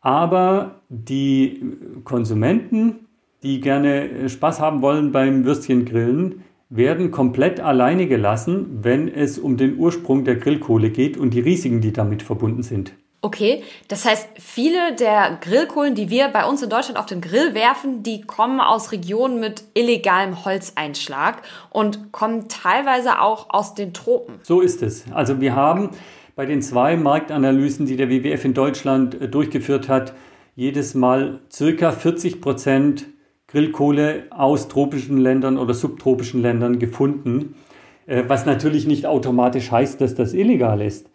aber 0.00 0.82
die 0.88 1.60
Konsumenten 2.04 3.05
die 3.46 3.60
gerne 3.60 4.10
äh, 4.10 4.28
Spaß 4.28 4.60
haben 4.60 4.82
wollen 4.82 5.12
beim 5.12 5.44
Würstchengrillen, 5.44 6.42
werden 6.68 7.12
komplett 7.12 7.60
alleine 7.60 8.08
gelassen, 8.08 8.80
wenn 8.82 9.06
es 9.06 9.38
um 9.38 9.56
den 9.56 9.78
Ursprung 9.78 10.24
der 10.24 10.34
Grillkohle 10.34 10.90
geht 10.90 11.16
und 11.16 11.30
die 11.30 11.40
Risiken, 11.40 11.80
die 11.80 11.92
damit 11.92 12.24
verbunden 12.24 12.64
sind. 12.64 12.92
Okay, 13.22 13.62
das 13.86 14.04
heißt, 14.04 14.28
viele 14.34 14.94
der 14.96 15.38
Grillkohlen, 15.40 15.94
die 15.94 16.10
wir 16.10 16.28
bei 16.28 16.44
uns 16.44 16.62
in 16.62 16.68
Deutschland 16.68 16.98
auf 16.98 17.06
den 17.06 17.20
Grill 17.20 17.54
werfen, 17.54 18.02
die 18.02 18.20
kommen 18.20 18.60
aus 18.60 18.90
Regionen 18.90 19.38
mit 19.38 19.62
illegalem 19.74 20.44
Holzeinschlag 20.44 21.42
und 21.70 22.12
kommen 22.12 22.48
teilweise 22.48 23.20
auch 23.20 23.50
aus 23.50 23.74
den 23.74 23.94
Tropen. 23.94 24.34
So 24.42 24.60
ist 24.60 24.82
es. 24.82 25.04
Also 25.12 25.40
wir 25.40 25.54
haben 25.54 25.90
bei 26.34 26.46
den 26.46 26.62
zwei 26.62 26.96
Marktanalysen, 26.96 27.86
die 27.86 27.96
der 27.96 28.10
WWF 28.10 28.44
in 28.44 28.54
Deutschland 28.54 29.20
äh, 29.20 29.28
durchgeführt 29.28 29.88
hat, 29.88 30.14
jedes 30.56 30.94
Mal 30.94 31.40
circa 31.50 31.92
40 31.92 32.40
Prozent 32.40 33.06
Grillkohle 33.48 34.24
aus 34.30 34.68
tropischen 34.68 35.18
Ländern 35.18 35.56
oder 35.58 35.72
subtropischen 35.72 36.42
Ländern 36.42 36.78
gefunden, 36.78 37.54
äh, 38.06 38.24
was 38.26 38.46
natürlich 38.46 38.86
nicht 38.86 39.06
automatisch 39.06 39.70
heißt, 39.70 40.00
dass 40.00 40.14
das 40.14 40.34
illegal 40.34 40.80
ist. 40.80 41.10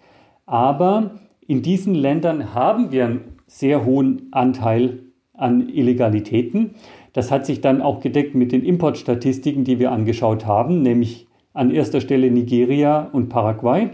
Aber 0.46 1.20
in 1.46 1.62
diesen 1.62 1.96
Ländern 1.96 2.54
haben 2.54 2.92
wir 2.92 3.06
einen 3.06 3.22
sehr 3.48 3.86
hohen 3.86 4.30
Anteil 4.32 5.00
an 5.34 5.68
Illegalitäten. 5.68 6.76
Das 7.14 7.32
hat 7.32 7.46
sich 7.46 7.60
dann 7.60 7.82
auch 7.82 8.00
gedeckt 8.00 8.36
mit 8.36 8.52
den 8.52 8.64
Importstatistiken, 8.64 9.66
die 9.66 9.80
wir 9.80 9.92
angeschaut 9.92 10.46
haben, 10.46 10.82
nämlich 10.82 11.28
an 11.54 11.72
erster 11.72 12.00
Stelle 12.00 12.32
Nigeria 12.32 13.10
und 13.12 13.28
Paraguay. 13.28 13.90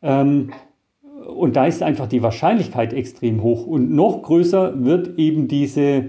Ähm, 0.00 0.50
und 1.26 1.56
da 1.56 1.66
ist 1.66 1.82
einfach 1.82 2.06
die 2.06 2.22
Wahrscheinlichkeit 2.22 2.94
extrem 2.94 3.42
hoch. 3.42 3.66
Und 3.66 3.90
noch 3.90 4.22
größer 4.22 4.82
wird 4.82 5.18
eben 5.18 5.48
diese 5.48 6.06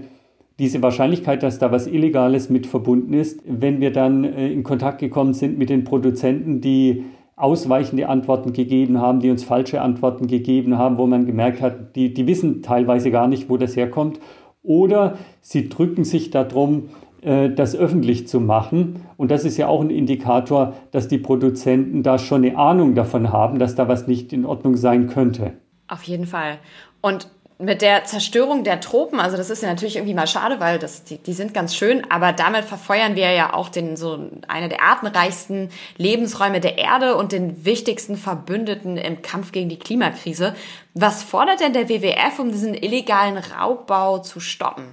diese 0.62 0.80
Wahrscheinlichkeit, 0.80 1.42
dass 1.42 1.58
da 1.58 1.72
was 1.72 1.88
Illegales 1.88 2.48
mit 2.48 2.68
verbunden 2.68 3.14
ist, 3.14 3.40
wenn 3.44 3.80
wir 3.80 3.92
dann 3.92 4.22
äh, 4.22 4.46
in 4.46 4.62
Kontakt 4.62 5.00
gekommen 5.00 5.34
sind 5.34 5.58
mit 5.58 5.70
den 5.70 5.82
Produzenten, 5.82 6.60
die 6.60 7.02
ausweichende 7.34 8.08
Antworten 8.08 8.52
gegeben 8.52 9.00
haben, 9.00 9.18
die 9.18 9.30
uns 9.30 9.42
falsche 9.42 9.80
Antworten 9.80 10.28
gegeben 10.28 10.78
haben, 10.78 10.98
wo 10.98 11.06
man 11.08 11.26
gemerkt 11.26 11.60
hat, 11.60 11.96
die, 11.96 12.14
die 12.14 12.28
wissen 12.28 12.62
teilweise 12.62 13.10
gar 13.10 13.26
nicht, 13.26 13.50
wo 13.50 13.56
das 13.56 13.74
herkommt. 13.74 14.20
Oder 14.62 15.18
sie 15.40 15.68
drücken 15.68 16.04
sich 16.04 16.30
darum, 16.30 16.90
äh, 17.22 17.50
das 17.50 17.74
öffentlich 17.74 18.28
zu 18.28 18.38
machen. 18.38 19.00
Und 19.16 19.32
das 19.32 19.44
ist 19.44 19.56
ja 19.56 19.66
auch 19.66 19.80
ein 19.80 19.90
Indikator, 19.90 20.74
dass 20.92 21.08
die 21.08 21.18
Produzenten 21.18 22.04
da 22.04 22.18
schon 22.18 22.44
eine 22.44 22.56
Ahnung 22.56 22.94
davon 22.94 23.32
haben, 23.32 23.58
dass 23.58 23.74
da 23.74 23.88
was 23.88 24.06
nicht 24.06 24.32
in 24.32 24.46
Ordnung 24.46 24.76
sein 24.76 25.08
könnte. 25.08 25.54
Auf 25.88 26.04
jeden 26.04 26.26
Fall. 26.26 26.58
Und 27.00 27.26
mit 27.62 27.80
der 27.80 28.04
Zerstörung 28.04 28.64
der 28.64 28.80
Tropen, 28.80 29.20
also 29.20 29.36
das 29.36 29.48
ist 29.48 29.62
ja 29.62 29.68
natürlich 29.68 29.96
irgendwie 29.96 30.14
mal 30.14 30.26
schade, 30.26 30.58
weil 30.58 30.78
das, 30.78 31.04
die, 31.04 31.18
die 31.18 31.32
sind 31.32 31.54
ganz 31.54 31.76
schön, 31.76 32.02
aber 32.10 32.32
damit 32.32 32.64
verfeuern 32.64 33.14
wir 33.14 33.30
ja 33.30 33.54
auch 33.54 33.68
den, 33.68 33.96
so 33.96 34.18
eine 34.48 34.68
der 34.68 34.82
artenreichsten 34.82 35.68
Lebensräume 35.96 36.60
der 36.60 36.78
Erde 36.78 37.16
und 37.16 37.30
den 37.32 37.64
wichtigsten 37.64 38.16
Verbündeten 38.16 38.96
im 38.96 39.22
Kampf 39.22 39.52
gegen 39.52 39.68
die 39.68 39.78
Klimakrise. 39.78 40.54
Was 40.94 41.22
fordert 41.22 41.60
denn 41.60 41.72
der 41.72 41.88
WWF, 41.88 42.38
um 42.40 42.50
diesen 42.50 42.74
illegalen 42.74 43.38
Raubbau 43.38 44.18
zu 44.18 44.40
stoppen? 44.40 44.84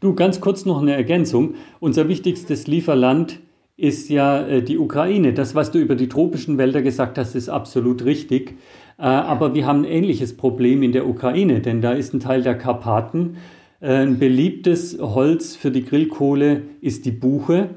Du, 0.00 0.14
ganz 0.14 0.40
kurz 0.40 0.64
noch 0.64 0.80
eine 0.80 0.94
Ergänzung. 0.94 1.54
Unser 1.78 2.08
wichtigstes 2.08 2.66
Lieferland 2.66 3.40
ist 3.76 4.10
ja 4.10 4.46
äh, 4.46 4.62
die 4.62 4.78
Ukraine. 4.78 5.32
Das, 5.32 5.54
was 5.54 5.70
du 5.70 5.78
über 5.78 5.94
die 5.94 6.08
tropischen 6.08 6.58
Wälder 6.58 6.82
gesagt 6.82 7.16
hast, 7.16 7.34
ist 7.34 7.48
absolut 7.48 8.04
richtig. 8.04 8.58
Äh, 9.00 9.04
aber 9.04 9.54
wir 9.54 9.66
haben 9.66 9.80
ein 9.80 9.90
ähnliches 9.90 10.36
Problem 10.36 10.82
in 10.82 10.92
der 10.92 11.08
Ukraine, 11.08 11.60
denn 11.60 11.80
da 11.80 11.92
ist 11.92 12.12
ein 12.12 12.20
Teil 12.20 12.42
der 12.42 12.56
Karpaten. 12.56 13.38
Äh, 13.80 14.02
ein 14.02 14.18
beliebtes 14.18 14.98
Holz 15.00 15.56
für 15.56 15.70
die 15.70 15.84
Grillkohle 15.84 16.62
ist 16.82 17.06
die 17.06 17.10
Buche. 17.10 17.70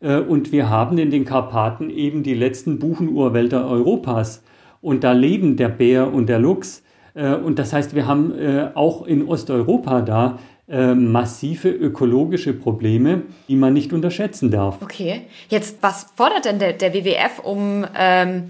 Äh, 0.00 0.16
und 0.16 0.52
wir 0.52 0.70
haben 0.70 0.96
in 0.96 1.10
den 1.10 1.26
Karpaten 1.26 1.90
eben 1.90 2.22
die 2.22 2.34
letzten 2.34 2.78
Buchenurwälder 2.78 3.68
Europas. 3.68 4.42
Und 4.80 5.04
da 5.04 5.12
leben 5.12 5.56
der 5.56 5.68
Bär 5.68 6.12
und 6.12 6.28
der 6.28 6.38
Luchs. 6.38 6.82
Und 7.12 7.58
das 7.58 7.72
heißt, 7.72 7.94
wir 7.94 8.06
haben 8.06 8.32
auch 8.74 9.04
in 9.04 9.26
Osteuropa 9.26 10.00
da 10.00 10.38
äh, 10.70 10.94
massive 10.94 11.68
ökologische 11.68 12.52
Probleme, 12.52 13.22
die 13.48 13.56
man 13.56 13.72
nicht 13.72 13.92
unterschätzen 13.92 14.50
darf. 14.50 14.80
Okay, 14.80 15.22
jetzt 15.48 15.78
was 15.82 16.12
fordert 16.14 16.44
denn 16.44 16.60
der, 16.60 16.74
der 16.74 16.94
WWF, 16.94 17.40
um 17.42 17.84
ähm, 17.98 18.44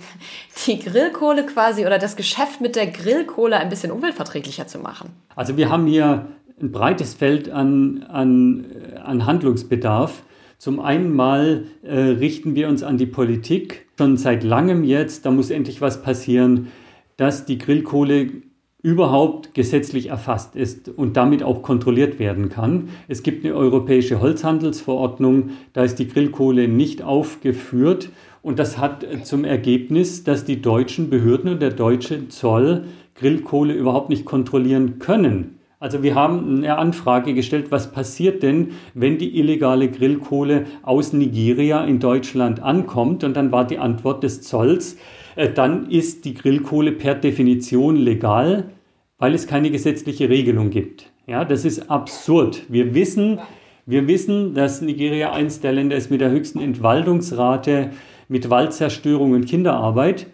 die 0.66 0.78
Grillkohle 0.78 1.46
quasi 1.46 1.87
oder 1.87 1.98
das 1.98 2.16
Geschäft 2.16 2.61
mit 2.61 2.76
der 2.76 2.88
Grillkohle 2.88 3.56
ein 3.56 3.70
bisschen 3.70 3.90
umweltverträglicher 3.90 4.66
zu 4.66 4.78
machen? 4.78 5.11
Also 5.35 5.56
wir 5.56 5.70
haben 5.70 5.87
hier 5.87 6.26
ein 6.61 6.72
breites 6.72 7.14
Feld 7.14 7.50
an, 7.50 8.04
an, 8.09 8.66
an 9.02 9.24
Handlungsbedarf. 9.24 10.22
Zum 10.59 10.78
einen 10.78 11.14
mal 11.14 11.64
äh, 11.83 11.96
richten 11.96 12.54
wir 12.54 12.68
uns 12.68 12.83
an 12.83 12.98
die 12.98 13.06
Politik 13.06 13.87
schon 13.96 14.18
seit 14.18 14.44
langem 14.44 14.85
jetzt, 14.85 15.24
da 15.24 15.30
muss 15.30 15.50
endlich 15.50 15.80
was 15.80 16.02
passieren, 16.02 16.68
dass 17.16 17.46
die 17.46 17.56
Grillkohle 17.56 18.30
überhaupt 18.83 19.55
gesetzlich 19.55 20.09
erfasst 20.09 20.57
ist 20.57 20.88
und 20.88 21.16
damit 21.16 21.43
auch 21.43 21.62
kontrolliert 21.62 22.19
werden 22.19 22.49
kann. 22.49 22.88
Es 23.09 23.23
gibt 23.23 23.45
eine 23.45 23.55
europäische 23.55 24.21
Holzhandelsverordnung, 24.21 25.51
da 25.73 25.85
ist 25.85 25.99
die 25.99 26.09
Grillkohle 26.09 26.66
nicht 26.66 27.03
aufgeführt 27.03 28.11
und 28.43 28.59
das 28.59 28.79
hat 28.79 29.07
zum 29.25 29.45
Ergebnis, 29.45 30.25
dass 30.25 30.45
die 30.45 30.62
deutschen 30.62 31.11
Behörden 31.11 31.53
und 31.53 31.62
der 31.62 31.71
deutsche 31.71 32.29
Zoll 32.29 32.85
Grillkohle 33.14 33.75
überhaupt 33.75 34.09
nicht 34.09 34.25
kontrollieren 34.25 34.99
können. 34.99 35.59
Also 35.79 36.03
wir 36.03 36.14
haben 36.14 36.59
eine 36.59 36.77
Anfrage 36.77 37.33
gestellt, 37.33 37.71
was 37.71 37.90
passiert 37.90 38.43
denn, 38.43 38.73
wenn 38.93 39.16
die 39.16 39.38
illegale 39.38 39.90
Grillkohle 39.90 40.66
aus 40.83 41.14
Nigeria 41.14 41.85
in 41.85 42.01
Deutschland 42.01 42.62
ankommt? 42.62 43.25
Und 43.25 43.35
dann 43.35 43.51
war 43.51 43.66
die 43.66 43.79
Antwort 43.79 44.23
des 44.23 44.43
Zolls, 44.43 44.99
dann 45.55 45.90
ist 45.90 46.25
die 46.25 46.35
Grillkohle 46.35 46.93
per 46.93 47.14
Definition 47.14 47.97
legal, 47.97 48.71
weil 49.19 49.35
es 49.35 49.47
keine 49.47 49.71
gesetzliche 49.71 50.29
Regelung 50.29 50.71
gibt. 50.71 51.11
Ja, 51.27 51.45
das 51.45 51.64
ist 51.64 51.90
absurd. 51.90 52.62
Wir 52.69 52.95
wissen, 52.95 53.38
wir 53.87 54.09
wissen, 54.09 54.55
dass 54.55 54.81
Nigeria 54.81 55.33
eines 55.33 55.61
der 55.61 55.73
Länder 55.73 55.97
ist 55.97 56.11
mit 56.11 56.21
der 56.21 56.31
höchsten 56.31 56.61
Entwaldungsrate, 56.61 57.90
mit 58.29 58.51
Waldzerstörung 58.51 59.33
und 59.33 59.47
Kinderarbeit. 59.47 60.27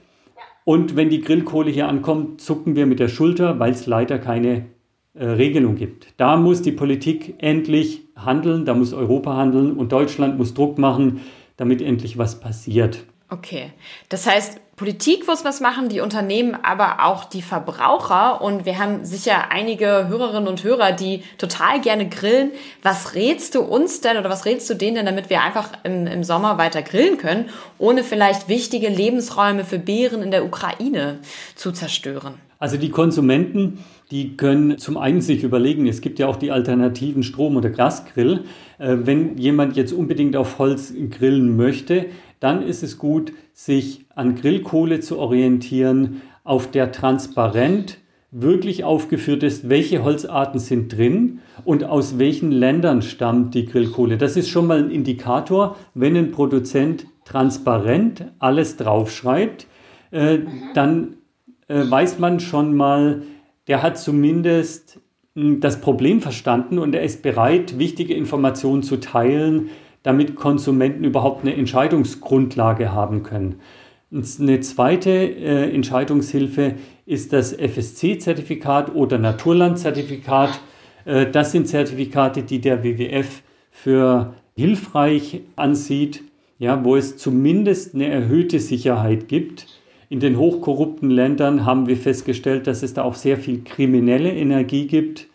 Und 0.65 0.97
wenn 0.97 1.11
die 1.11 1.21
Grillkohle 1.21 1.71
hier 1.71 1.89
ankommt, 1.89 2.41
zucken 2.41 2.77
wir 2.77 2.87
mit 2.87 2.99
der 2.99 3.09
Schulter, 3.09 3.59
weil 3.59 3.73
es 3.73 3.87
leider 3.87 4.19
keine 4.19 4.67
äh, 5.15 5.25
Regelung 5.25 5.77
gibt. 5.77 6.15
Da 6.17 6.37
muss 6.37 6.63
die 6.63 6.73
Politik 6.73 7.35
endlich 7.39 8.03
handeln, 8.17 8.65
da 8.65 8.75
muss 8.75 8.93
Europa 8.93 9.37
handeln 9.37 9.77
und 9.77 9.93
Deutschland 9.93 10.37
muss 10.39 10.55
Druck 10.55 10.79
machen, 10.79 11.21
damit 11.57 11.81
endlich 11.81 12.19
was 12.19 12.41
passiert. 12.41 13.05
Okay, 13.29 13.73
das 14.09 14.27
heißt, 14.27 14.61
Politik 14.77 15.27
muss 15.27 15.43
was 15.43 15.62
machen, 15.62 15.89
die 15.89 16.01
Unternehmen, 16.01 16.55
aber 16.62 17.07
auch 17.07 17.25
die 17.25 17.41
Verbraucher. 17.41 18.43
Und 18.43 18.67
wir 18.67 18.79
haben 18.79 19.07
sicher 19.07 19.51
einige 19.51 20.09
Hörerinnen 20.09 20.47
und 20.47 20.62
Hörer, 20.65 20.93
die 20.93 21.23
total 21.39 21.81
gerne 21.81 22.07
grillen. 22.11 22.51
Was 22.83 23.15
rätst 23.15 23.55
du 23.55 23.61
uns 23.61 24.03
denn 24.03 24.19
oder 24.19 24.29
was 24.29 24.45
rätst 24.45 24.69
du 24.69 24.75
denen 24.75 24.97
denn, 24.97 25.07
damit 25.07 25.31
wir 25.31 25.41
einfach 25.41 25.71
im, 25.85 26.07
im 26.07 26.23
Sommer 26.23 26.59
weiter 26.59 26.83
grillen 26.83 27.17
können, 27.17 27.47
ohne 27.79 28.05
vielleicht 28.05 28.51
wichtige 28.51 28.91
Lebensräume 28.91 29.65
für 29.65 29.79
Bären 29.79 30.23
in 30.23 30.31
der 30.31 30.45
Ukraine 30.45 31.21
zu 31.55 31.73
zerstören? 31.73 32.35
Also 32.59 32.77
die 32.77 32.91
Konsumenten, 32.91 33.83
die 34.11 34.37
können 34.37 34.77
zum 34.77 34.99
einen 34.99 35.23
sich 35.23 35.43
überlegen, 35.43 35.87
es 35.87 36.03
gibt 36.03 36.19
ja 36.19 36.27
auch 36.27 36.37
die 36.37 36.51
alternativen 36.51 37.23
Strom- 37.23 37.57
oder 37.57 37.71
Gasgrill. 37.71 38.45
Äh, 38.79 38.97
wenn 39.01 39.39
jemand 39.39 39.77
jetzt 39.77 39.93
unbedingt 39.93 40.37
auf 40.37 40.59
Holz 40.59 40.93
grillen 41.11 41.57
möchte, 41.57 42.07
dann 42.41 42.62
ist 42.62 42.83
es 42.83 42.99
gut, 42.99 43.33
sich 43.55 44.06
an 44.16 44.35
Grillkohle 44.35 44.98
zu 44.98 45.18
orientieren, 45.18 46.22
auf 46.42 46.70
der 46.70 46.90
transparent 46.90 47.98
wirklich 48.33 48.83
aufgeführt 48.83 49.42
ist, 49.42 49.68
welche 49.68 50.02
Holzarten 50.02 50.59
sind 50.59 50.96
drin 50.96 51.38
und 51.64 51.85
aus 51.85 52.18
welchen 52.18 52.50
Ländern 52.50 53.02
stammt 53.02 53.55
die 53.55 53.66
Grillkohle. 53.66 54.18
Das 54.18 54.37
ist 54.37 54.48
schon 54.48 54.66
mal 54.66 54.79
ein 54.79 54.90
Indikator, 54.90 55.76
wenn 55.94 56.16
ein 56.16 56.33
Produzent 56.33 57.07
transparent 57.24 58.26
alles 58.38 58.76
draufschreibt, 58.76 59.66
äh, 60.11 60.38
dann 60.74 61.16
äh, 61.68 61.83
weiß 61.88 62.18
man 62.18 62.40
schon 62.40 62.74
mal, 62.74 63.22
der 63.68 63.83
hat 63.83 63.98
zumindest 63.98 65.00
hm, 65.35 65.61
das 65.61 65.81
Problem 65.81 66.20
verstanden 66.20 66.79
und 66.79 66.94
er 66.94 67.02
ist 67.02 67.22
bereit, 67.22 67.79
wichtige 67.79 68.14
Informationen 68.14 68.83
zu 68.83 68.98
teilen, 68.98 69.70
damit 70.02 70.37
Konsumenten 70.37 71.05
überhaupt 71.05 71.42
eine 71.42 71.55
Entscheidungsgrundlage 71.57 72.92
haben 72.92 73.22
können. 73.22 73.57
Eine 74.12 74.61
zweite 74.61 75.11
äh, 75.11 75.75
Entscheidungshilfe 75.75 76.75
ist 77.07 77.33
das 77.33 77.53
FSC-Zertifikat 77.53 78.95
oder 78.95 79.19
Naturland-Zertifikat. 79.19 80.61
Äh, 81.05 81.27
das 81.31 81.51
sind 81.51 81.66
Zertifikate, 81.66 82.45
die 82.45 82.61
der 82.61 82.85
WWF 82.85 83.42
für 83.73 84.35
hilfreich 84.55 85.40
ansieht, 85.57 86.23
ja, 86.59 86.85
wo 86.85 86.95
es 86.95 87.16
zumindest 87.16 87.95
eine 87.95 88.07
erhöhte 88.07 88.61
Sicherheit 88.61 89.27
gibt. 89.27 89.66
In 90.09 90.21
den 90.21 90.38
hochkorrupten 90.38 91.11
Ländern 91.11 91.66
haben 91.66 91.88
wir 91.88 91.97
festgestellt, 91.97 92.69
dass 92.69 92.85
es 92.85 92.95
da 92.95 93.03
auch 93.03 93.16
sehr 93.16 93.37
viel 93.37 93.64
kriminelle 93.64 94.33
Energie 94.33 94.87
gibt 94.87 95.27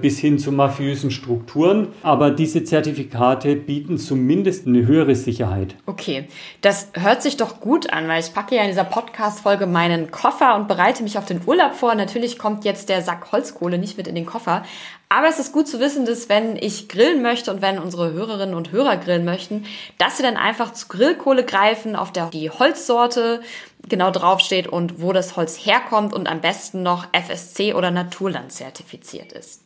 bis 0.00 0.18
hin 0.18 0.38
zu 0.38 0.52
mafiösen 0.52 1.10
Strukturen. 1.10 1.88
Aber 2.02 2.30
diese 2.30 2.64
Zertifikate 2.64 3.56
bieten 3.56 3.98
zumindest 3.98 4.66
eine 4.66 4.86
höhere 4.86 5.14
Sicherheit. 5.14 5.74
Okay, 5.86 6.28
das 6.60 6.88
hört 6.94 7.22
sich 7.22 7.36
doch 7.36 7.60
gut 7.60 7.92
an, 7.92 8.06
weil 8.08 8.20
ich 8.20 8.34
packe 8.34 8.56
ja 8.56 8.62
in 8.62 8.68
dieser 8.68 8.84
Podcast-Folge 8.84 9.66
meinen 9.66 10.10
Koffer 10.10 10.56
und 10.56 10.68
bereite 10.68 11.02
mich 11.02 11.18
auf 11.18 11.24
den 11.24 11.40
Urlaub 11.46 11.74
vor. 11.74 11.94
Natürlich 11.94 12.38
kommt 12.38 12.64
jetzt 12.64 12.88
der 12.88 13.02
Sack 13.02 13.32
Holzkohle 13.32 13.78
nicht 13.78 13.96
mit 13.96 14.06
in 14.06 14.14
den 14.14 14.26
Koffer. 14.26 14.64
Aber 15.12 15.26
es 15.26 15.40
ist 15.40 15.50
gut 15.52 15.66
zu 15.66 15.80
wissen, 15.80 16.06
dass 16.06 16.28
wenn 16.28 16.54
ich 16.54 16.88
grillen 16.88 17.20
möchte 17.20 17.50
und 17.50 17.62
wenn 17.62 17.80
unsere 17.80 18.12
Hörerinnen 18.12 18.54
und 18.54 18.70
Hörer 18.70 18.96
grillen 18.96 19.24
möchten, 19.24 19.64
dass 19.98 20.16
sie 20.16 20.22
dann 20.22 20.36
einfach 20.36 20.72
zu 20.72 20.86
Grillkohle 20.86 21.44
greifen, 21.44 21.96
auf 21.96 22.12
der 22.12 22.26
die 22.26 22.48
Holzsorte 22.48 23.40
genau 23.88 24.10
draufsteht 24.10 24.66
und 24.66 25.00
wo 25.00 25.12
das 25.12 25.36
Holz 25.36 25.56
herkommt 25.56 26.12
und 26.12 26.28
am 26.28 26.40
besten 26.40 26.82
noch 26.82 27.06
FSC 27.12 27.74
oder 27.74 27.90
Naturland 27.90 28.52
zertifiziert 28.52 29.32
ist. 29.32 29.64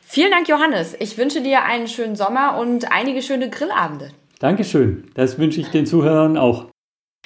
Vielen 0.00 0.30
Dank, 0.30 0.48
Johannes. 0.48 0.96
Ich 0.98 1.18
wünsche 1.18 1.40
dir 1.40 1.62
einen 1.62 1.86
schönen 1.86 2.16
Sommer 2.16 2.58
und 2.58 2.90
einige 2.90 3.22
schöne 3.22 3.48
Grillabende. 3.48 4.10
Dankeschön. 4.40 5.10
Das 5.14 5.38
wünsche 5.38 5.60
ich 5.60 5.68
den 5.68 5.86
Zuhörern 5.86 6.36
auch. 6.36 6.69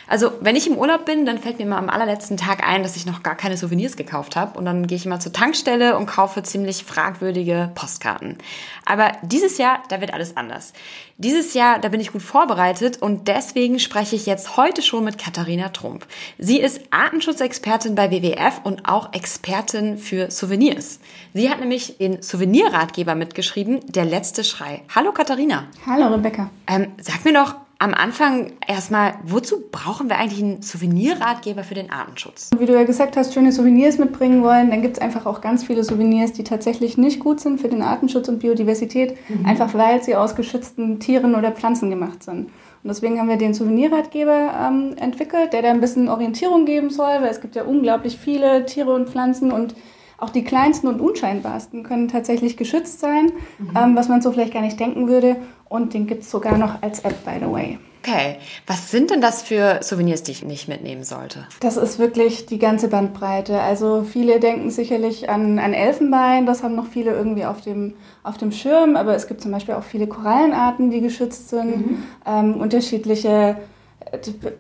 Also, 0.07 0.33
wenn 0.41 0.55
ich 0.55 0.67
im 0.67 0.77
Urlaub 0.77 1.07
bin, 1.07 1.25
dann 1.25 1.39
fällt 1.39 1.59
mir 1.59 1.67
mal 1.67 1.79
am 1.79 1.89
allerletzten 1.89 2.37
Tag 2.37 2.67
ein, 2.67 2.83
dass 2.83 2.97
ich 2.97 3.07
noch 3.07 3.23
gar 3.23 3.37
keine 3.37 3.57
Souvenirs 3.57 3.97
gekauft 3.97 4.37
habe. 4.37 4.59
Und 4.59 4.67
dann 4.67 4.87
gehe 4.87 4.97
ich 4.97 5.07
immer 5.07 5.19
zur 5.19 5.33
Tankstelle 5.33 5.97
und 5.97 6.07
kaufe 6.07 6.43
ziemlich 6.43 6.85
fragwürdige 6.85 7.71
Postkarten. 7.75 8.37
Aber 8.85 9.13
dieses 9.23 9.57
Jahr, 9.57 9.83
da 9.89 10.01
wird 10.01 10.13
alles 10.13 10.37
anders. 10.37 10.75
Dieses 11.17 11.55
Jahr, 11.55 11.79
da 11.79 11.89
bin 11.89 12.01
ich 12.01 12.13
gut 12.13 12.23
vorbereitet 12.23 13.01
und 13.01 13.29
deswegen 13.29 13.79
spreche 13.79 14.17
ich 14.17 14.27
jetzt 14.27 14.57
heute 14.57 14.83
schon 14.83 15.05
mit 15.05 15.17
Katharina 15.17 15.71
Trump. 15.71 16.07
Sie 16.39 16.61
ist 16.61 16.81
Artenschutzexpertin 16.91 17.95
bei 17.95 18.11
WWF 18.11 18.61
und 18.65 18.87
auch 18.87 19.13
Expertin 19.15 19.97
für 19.97 20.31
Souvenirs. 20.31 20.99
Sie 21.33 21.49
hat 21.49 21.61
nämlich 21.61 21.99
den 21.99 22.21
Souvenirratgeber 22.21 23.15
mitgeschrieben, 23.15 23.81
Der 23.87 24.05
letzte 24.05 24.45
Schrei. 24.45 24.83
Hallo 24.95 25.13
Katharina. 25.13 25.65
Hallo 25.87 26.09
Rebecca. 26.09 26.51
Ähm, 26.67 26.93
sag 27.01 27.25
mir 27.25 27.33
doch, 27.33 27.55
am 27.85 27.93
Anfang 27.93 28.53
erstmal, 28.67 29.13
wozu 29.27 29.57
brauchen 29.71 30.09
wir 30.09 30.17
eigentlich 30.17 30.43
einen 30.43 30.63
Souvenirratgeber 30.63 31.65
für 31.65 31.75
den 31.75 31.91
Artenschutz? 31.91 32.49
Wie 32.59 32.65
du 32.65 32.73
ja 32.73 32.85
gesagt 32.85 33.15
hast, 33.15 33.35
schöne 33.35 33.53
Souvenirs 33.53 33.99
mitbringen 33.99 34.43
wollen, 34.43 34.71
dann 34.71 34.81
gibt 34.81 34.97
es 34.97 35.03
einfach 35.03 35.27
auch 35.27 35.43
ganz 35.43 35.65
viele 35.65 35.85
Souvenirs, 35.85 36.33
die 36.33 36.45
tatsächlich 36.45 36.97
nicht 36.97 37.21
gut 37.21 37.41
sind 37.41 37.61
für 37.61 37.69
den 37.69 37.83
Artenschutz 37.83 38.27
und 38.29 38.39
Biodiversität, 38.39 39.19
mhm. 39.29 39.45
einfach 39.45 39.75
weil 39.75 40.03
sie 40.03 40.17
aus 40.17 40.35
geschützten 40.35 40.99
Tieren 40.99 41.35
oder 41.35 41.53
Pflanzen 41.53 41.91
gemacht 41.91 42.23
sind. 42.23 42.47
Und 42.47 42.89
deswegen 42.89 43.21
haben 43.21 43.29
wir 43.29 43.37
den 43.37 43.53
Souvenirratgeber 43.53 44.55
ähm, 44.67 44.95
entwickelt, 44.97 45.53
der 45.53 45.61
da 45.61 45.69
ein 45.69 45.83
bisschen 45.83 46.09
Orientierung 46.09 46.65
geben 46.65 46.89
soll, 46.89 47.21
weil 47.21 47.29
es 47.29 47.43
gibt 47.43 47.55
ja 47.55 47.65
unglaublich 47.65 48.17
viele 48.17 48.65
Tiere 48.65 48.95
und 48.95 49.11
Pflanzen 49.11 49.53
und 49.53 49.75
auch 50.19 50.31
die 50.31 50.45
kleinsten 50.45 50.89
und 50.89 51.01
unscheinbarsten 51.01 51.83
können 51.83 52.09
tatsächlich 52.09 52.57
geschützt 52.57 53.01
sein, 53.01 53.33
mhm. 53.59 53.77
ähm, 53.77 53.97
was 53.97 54.09
man 54.09 54.23
so 54.23 54.33
vielleicht 54.33 54.53
gar 54.53 54.63
nicht 54.63 54.79
denken 54.79 55.09
würde. 55.09 55.37
Und 55.69 55.95
den 55.95 56.07
gibt 56.07 56.23
es 56.23 56.31
sogar 56.31 56.57
noch 56.57 56.83
als 56.83 57.01
App, 57.01 57.25
by 57.25 57.45
the 57.45 57.51
way. 57.51 57.79
Okay, 58.07 58.37
was 58.67 58.91
sind 58.91 59.11
denn 59.11 59.23
das 59.23 59.43
für 59.43 59.81
Souvenirs, 59.83 60.23
die 60.23 60.33
ich 60.33 60.45
nicht 60.45 60.69
mitnehmen 60.69 61.05
sollte? 61.05 61.47
Das 61.61 61.79
ist 61.79 61.99
wirklich 61.99 62.45
die 62.45 62.59
ganze 62.59 62.89
Bandbreite. 62.89 63.59
Also 63.61 64.03
viele 64.03 64.41
denken 64.41 64.71
sicherlich 64.71 65.31
an, 65.31 65.59
an 65.59 65.73
Elfenbein, 65.73 66.45
das 66.45 66.63
haben 66.63 66.75
noch 66.75 66.87
viele 66.87 67.13
irgendwie 67.13 67.47
auf 67.47 67.63
dem, 67.63 67.95
auf 68.23 68.37
dem 68.37 68.53
Schirm, 68.53 68.97
aber 68.97 69.15
es 69.15 69.27
gibt 69.27 69.41
zum 69.41 69.53
Beispiel 69.53 69.75
auch 69.75 69.85
viele 69.85 70.07
Korallenarten, 70.07 70.91
die 70.91 71.01
geschützt 71.01 71.49
sind, 71.49 71.87
mhm. 71.87 72.03
ähm, 72.27 72.61
unterschiedliche 72.61 73.57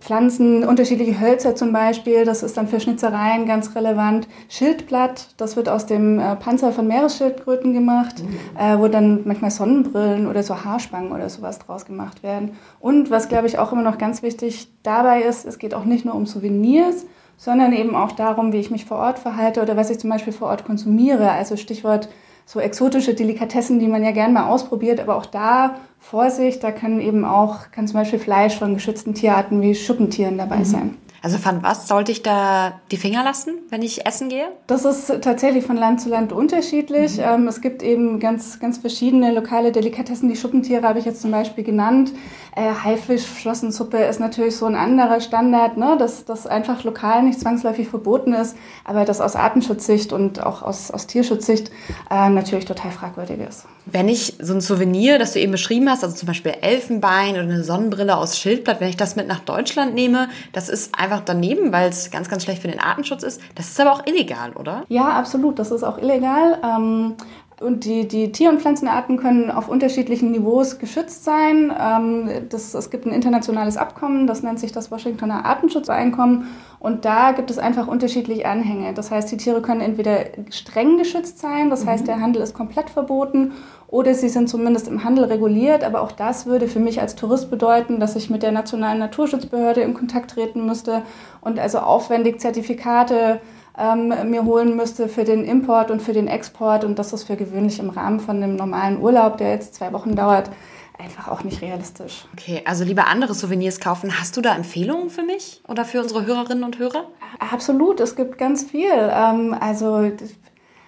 Pflanzen, 0.00 0.64
unterschiedliche 0.64 1.20
Hölzer 1.20 1.54
zum 1.54 1.72
Beispiel, 1.72 2.24
das 2.24 2.42
ist 2.42 2.56
dann 2.56 2.68
für 2.68 2.80
Schnitzereien 2.80 3.46
ganz 3.46 3.74
relevant. 3.74 4.28
Schildblatt, 4.48 5.28
das 5.36 5.56
wird 5.56 5.68
aus 5.68 5.86
dem 5.86 6.18
äh, 6.18 6.36
Panzer 6.36 6.72
von 6.72 6.86
Meeresschildkröten 6.86 7.72
gemacht, 7.72 8.22
mhm. 8.22 8.58
äh, 8.58 8.78
wo 8.78 8.88
dann 8.88 9.22
manchmal 9.24 9.50
Sonnenbrillen 9.50 10.26
oder 10.26 10.42
so 10.42 10.64
Haarspangen 10.64 11.12
oder 11.12 11.28
sowas 11.28 11.58
draus 11.58 11.84
gemacht 11.84 12.22
werden. 12.22 12.52
Und 12.80 13.10
was, 13.10 13.28
glaube 13.28 13.46
ich, 13.46 13.58
auch 13.58 13.72
immer 13.72 13.82
noch 13.82 13.98
ganz 13.98 14.22
wichtig 14.22 14.68
dabei 14.82 15.22
ist, 15.22 15.44
es 15.44 15.58
geht 15.58 15.74
auch 15.74 15.84
nicht 15.84 16.04
nur 16.04 16.14
um 16.14 16.26
Souvenirs, 16.26 17.06
sondern 17.36 17.72
eben 17.72 17.96
auch 17.96 18.12
darum, 18.12 18.52
wie 18.52 18.58
ich 18.58 18.70
mich 18.70 18.84
vor 18.84 18.98
Ort 18.98 19.18
verhalte 19.18 19.62
oder 19.62 19.76
was 19.76 19.90
ich 19.90 19.98
zum 19.98 20.10
Beispiel 20.10 20.32
vor 20.32 20.48
Ort 20.48 20.64
konsumiere. 20.64 21.30
Also 21.30 21.56
Stichwort 21.56 22.08
so 22.46 22.60
exotische 22.60 23.14
Delikatessen, 23.14 23.78
die 23.78 23.88
man 23.88 24.04
ja 24.04 24.10
gern 24.10 24.32
mal 24.32 24.48
ausprobiert, 24.48 25.00
aber 25.00 25.16
auch 25.16 25.26
da 25.26 25.76
Vorsicht, 25.98 26.62
da 26.62 26.70
kann 26.70 27.00
eben 27.00 27.24
auch, 27.24 27.70
kann 27.70 27.88
zum 27.88 27.98
Beispiel 27.98 28.18
Fleisch 28.18 28.58
von 28.58 28.74
geschützten 28.74 29.14
Tierarten 29.14 29.62
wie 29.62 29.74
Schuppentieren 29.74 30.36
dabei 30.36 30.58
mhm. 30.58 30.64
sein. 30.64 30.96
Also 31.24 31.38
von 31.38 31.62
was 31.62 31.88
sollte 31.88 32.12
ich 32.12 32.22
da 32.22 32.82
die 32.90 32.98
Finger 32.98 33.24
lassen, 33.24 33.54
wenn 33.70 33.80
ich 33.80 34.04
essen 34.04 34.28
gehe? 34.28 34.44
Das 34.66 34.84
ist 34.84 35.22
tatsächlich 35.22 35.64
von 35.64 35.78
Land 35.78 36.02
zu 36.02 36.10
Land 36.10 36.34
unterschiedlich. 36.34 37.16
Mhm. 37.16 37.22
Ähm, 37.24 37.48
es 37.48 37.62
gibt 37.62 37.82
eben 37.82 38.20
ganz, 38.20 38.60
ganz 38.60 38.76
verschiedene 38.76 39.32
lokale 39.32 39.72
Delikatessen. 39.72 40.28
Die 40.28 40.36
Schuppentiere 40.36 40.86
habe 40.86 40.98
ich 40.98 41.06
jetzt 41.06 41.22
zum 41.22 41.30
Beispiel 41.30 41.64
genannt. 41.64 42.12
Äh, 42.56 42.72
Haifischflossensuppe 42.84 43.98
ist 43.98 44.20
natürlich 44.20 44.56
so 44.56 44.66
ein 44.66 44.76
anderer 44.76 45.20
Standard, 45.20 45.76
ne? 45.76 45.96
dass 45.98 46.24
das 46.24 46.46
einfach 46.46 46.84
lokal 46.84 47.24
nicht 47.24 47.40
zwangsläufig 47.40 47.88
verboten 47.88 48.32
ist, 48.32 48.56
aber 48.84 49.04
das 49.04 49.20
aus 49.20 49.34
Artenschutzsicht 49.34 50.12
und 50.12 50.40
auch 50.40 50.62
aus, 50.62 50.92
aus 50.92 51.08
Tierschutzsicht 51.08 51.72
äh, 52.10 52.30
natürlich 52.30 52.64
total 52.64 52.92
fragwürdig 52.92 53.40
ist. 53.40 53.66
Wenn 53.86 54.08
ich 54.08 54.36
so 54.40 54.54
ein 54.54 54.60
Souvenir, 54.60 55.18
das 55.18 55.32
du 55.32 55.40
eben 55.40 55.52
beschrieben 55.52 55.90
hast, 55.90 56.04
also 56.04 56.14
zum 56.14 56.28
Beispiel 56.28 56.52
Elfenbein 56.60 57.32
oder 57.32 57.42
eine 57.42 57.64
Sonnenbrille 57.64 58.16
aus 58.16 58.38
Schildblatt, 58.38 58.80
wenn 58.80 58.88
ich 58.88 58.96
das 58.96 59.16
mit 59.16 59.26
nach 59.26 59.40
Deutschland 59.40 59.94
nehme, 59.94 60.28
das 60.52 60.68
ist 60.68 60.98
einfach 60.98 61.22
daneben, 61.24 61.72
weil 61.72 61.88
es 61.88 62.10
ganz, 62.10 62.28
ganz 62.28 62.44
schlecht 62.44 62.62
für 62.62 62.68
den 62.68 62.80
Artenschutz 62.80 63.24
ist. 63.24 63.40
Das 63.56 63.68
ist 63.68 63.80
aber 63.80 63.92
auch 63.92 64.06
illegal, 64.06 64.52
oder? 64.52 64.84
Ja, 64.88 65.08
absolut. 65.08 65.58
Das 65.58 65.70
ist 65.70 65.82
auch 65.82 65.98
illegal. 65.98 66.58
Ähm, 66.64 67.14
und 67.60 67.84
die, 67.84 68.08
die 68.08 68.32
Tier- 68.32 68.50
und 68.50 68.60
Pflanzenarten 68.60 69.16
können 69.16 69.50
auf 69.50 69.68
unterschiedlichen 69.68 70.32
Niveaus 70.32 70.78
geschützt 70.78 71.24
sein. 71.24 71.72
Ähm, 71.78 72.28
das, 72.48 72.74
es 72.74 72.90
gibt 72.90 73.06
ein 73.06 73.12
internationales 73.12 73.76
Abkommen, 73.76 74.26
das 74.26 74.42
nennt 74.42 74.58
sich 74.58 74.72
das 74.72 74.90
Washingtoner 74.90 75.44
Artenschutzeinkommen. 75.44 76.48
Und 76.80 77.04
da 77.04 77.32
gibt 77.32 77.50
es 77.50 77.58
einfach 77.58 77.86
unterschiedliche 77.86 78.46
Anhänge. 78.46 78.92
Das 78.92 79.10
heißt, 79.10 79.30
die 79.30 79.36
Tiere 79.36 79.62
können 79.62 79.80
entweder 79.80 80.18
streng 80.50 80.98
geschützt 80.98 81.38
sein, 81.38 81.70
das 81.70 81.86
heißt, 81.86 82.02
mhm. 82.02 82.06
der 82.06 82.20
Handel 82.20 82.42
ist 82.42 82.54
komplett 82.54 82.90
verboten, 82.90 83.52
oder 83.86 84.12
sie 84.12 84.28
sind 84.28 84.48
zumindest 84.48 84.88
im 84.88 85.04
Handel 85.04 85.24
reguliert. 85.24 85.84
Aber 85.84 86.02
auch 86.02 86.10
das 86.10 86.46
würde 86.46 86.66
für 86.66 86.80
mich 86.80 87.00
als 87.00 87.14
Tourist 87.14 87.48
bedeuten, 87.50 88.00
dass 88.00 88.16
ich 88.16 88.28
mit 88.28 88.42
der 88.42 88.50
nationalen 88.50 88.98
Naturschutzbehörde 88.98 89.82
in 89.82 89.94
Kontakt 89.94 90.32
treten 90.32 90.66
müsste 90.66 91.02
und 91.40 91.60
also 91.60 91.78
aufwendig 91.78 92.40
Zertifikate 92.40 93.40
ähm, 93.78 94.30
mir 94.30 94.44
holen 94.44 94.76
müsste 94.76 95.08
für 95.08 95.24
den 95.24 95.44
Import 95.44 95.90
und 95.90 96.00
für 96.00 96.12
den 96.12 96.28
Export. 96.28 96.84
Und 96.84 96.98
das 96.98 97.12
ist 97.12 97.24
für 97.24 97.36
gewöhnlich 97.36 97.78
im 97.78 97.90
Rahmen 97.90 98.20
von 98.20 98.42
einem 98.42 98.56
normalen 98.56 99.00
Urlaub, 99.00 99.38
der 99.38 99.50
jetzt 99.50 99.74
zwei 99.74 99.92
Wochen 99.92 100.14
dauert, 100.14 100.50
einfach 100.98 101.28
auch 101.28 101.42
nicht 101.42 101.60
realistisch. 101.60 102.26
Okay, 102.32 102.62
also 102.64 102.84
lieber 102.84 103.08
andere 103.08 103.34
Souvenirs 103.34 103.80
kaufen. 103.80 104.20
Hast 104.20 104.36
du 104.36 104.40
da 104.40 104.54
Empfehlungen 104.54 105.10
für 105.10 105.22
mich 105.22 105.62
oder 105.68 105.84
für 105.84 106.00
unsere 106.00 106.24
Hörerinnen 106.24 106.64
und 106.64 106.78
Hörer? 106.78 107.04
Absolut, 107.38 108.00
es 108.00 108.14
gibt 108.14 108.38
ganz 108.38 108.64
viel. 108.64 108.92
Ähm, 108.92 109.56
also 109.58 110.10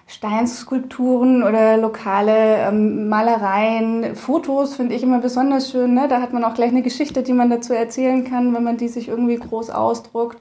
Steinskulpturen 0.09 1.43
oder 1.43 1.75
lokale 1.75 2.59
ähm, 2.69 3.09
Malereien, 3.09 4.15
Fotos 4.15 4.75
finde 4.75 4.95
ich 4.95 5.03
immer 5.03 5.19
besonders 5.19 5.69
schön. 5.69 5.93
Ne? 5.93 6.07
Da 6.07 6.21
hat 6.21 6.31
man 6.31 6.45
auch 6.45 6.53
gleich 6.53 6.69
eine 6.69 6.81
Geschichte, 6.81 7.23
die 7.23 7.33
man 7.33 7.49
dazu 7.49 7.73
erzählen 7.73 8.23
kann, 8.23 8.53
wenn 8.55 8.63
man 8.63 8.77
die 8.77 8.87
sich 8.87 9.09
irgendwie 9.09 9.35
groß 9.35 9.69
ausdruckt. 9.69 10.37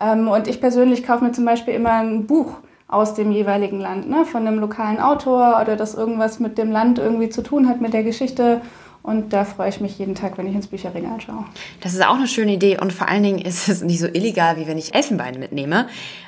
Ähm, 0.00 0.28
und 0.28 0.48
ich 0.48 0.60
persönlich 0.60 1.04
kaufe 1.04 1.24
mir 1.24 1.32
zum 1.32 1.44
Beispiel 1.44 1.74
immer 1.74 1.92
ein 1.92 2.26
Buch 2.26 2.56
aus 2.88 3.14
dem 3.14 3.30
jeweiligen 3.30 3.78
Land, 3.80 4.08
ne? 4.08 4.24
von 4.24 4.46
einem 4.46 4.58
lokalen 4.58 4.98
Autor 4.98 5.60
oder 5.62 5.76
das 5.76 5.94
irgendwas 5.94 6.40
mit 6.40 6.58
dem 6.58 6.72
Land 6.72 6.98
irgendwie 6.98 7.28
zu 7.28 7.42
tun 7.42 7.68
hat, 7.68 7.80
mit 7.80 7.92
der 7.92 8.02
Geschichte. 8.02 8.62
Und 9.02 9.32
da 9.32 9.44
freue 9.44 9.70
ich 9.70 9.80
mich 9.80 9.98
jeden 9.98 10.14
Tag, 10.14 10.36
wenn 10.36 10.46
ich 10.46 10.54
ins 10.54 10.66
Bücherregal 10.66 11.20
schaue. 11.20 11.44
Das 11.80 11.94
ist 11.94 12.06
auch 12.06 12.16
eine 12.16 12.28
schöne 12.28 12.52
Idee 12.52 12.78
und 12.78 12.92
vor 12.92 13.08
allen 13.08 13.22
Dingen 13.22 13.38
ist 13.38 13.68
es 13.68 13.82
nicht 13.82 13.98
so 13.98 14.06
illegal, 14.06 14.56
wie 14.56 14.66
wenn 14.66 14.76
ich 14.76 14.94
Elfenbein 14.94 15.38
mitnehme. 15.38 15.86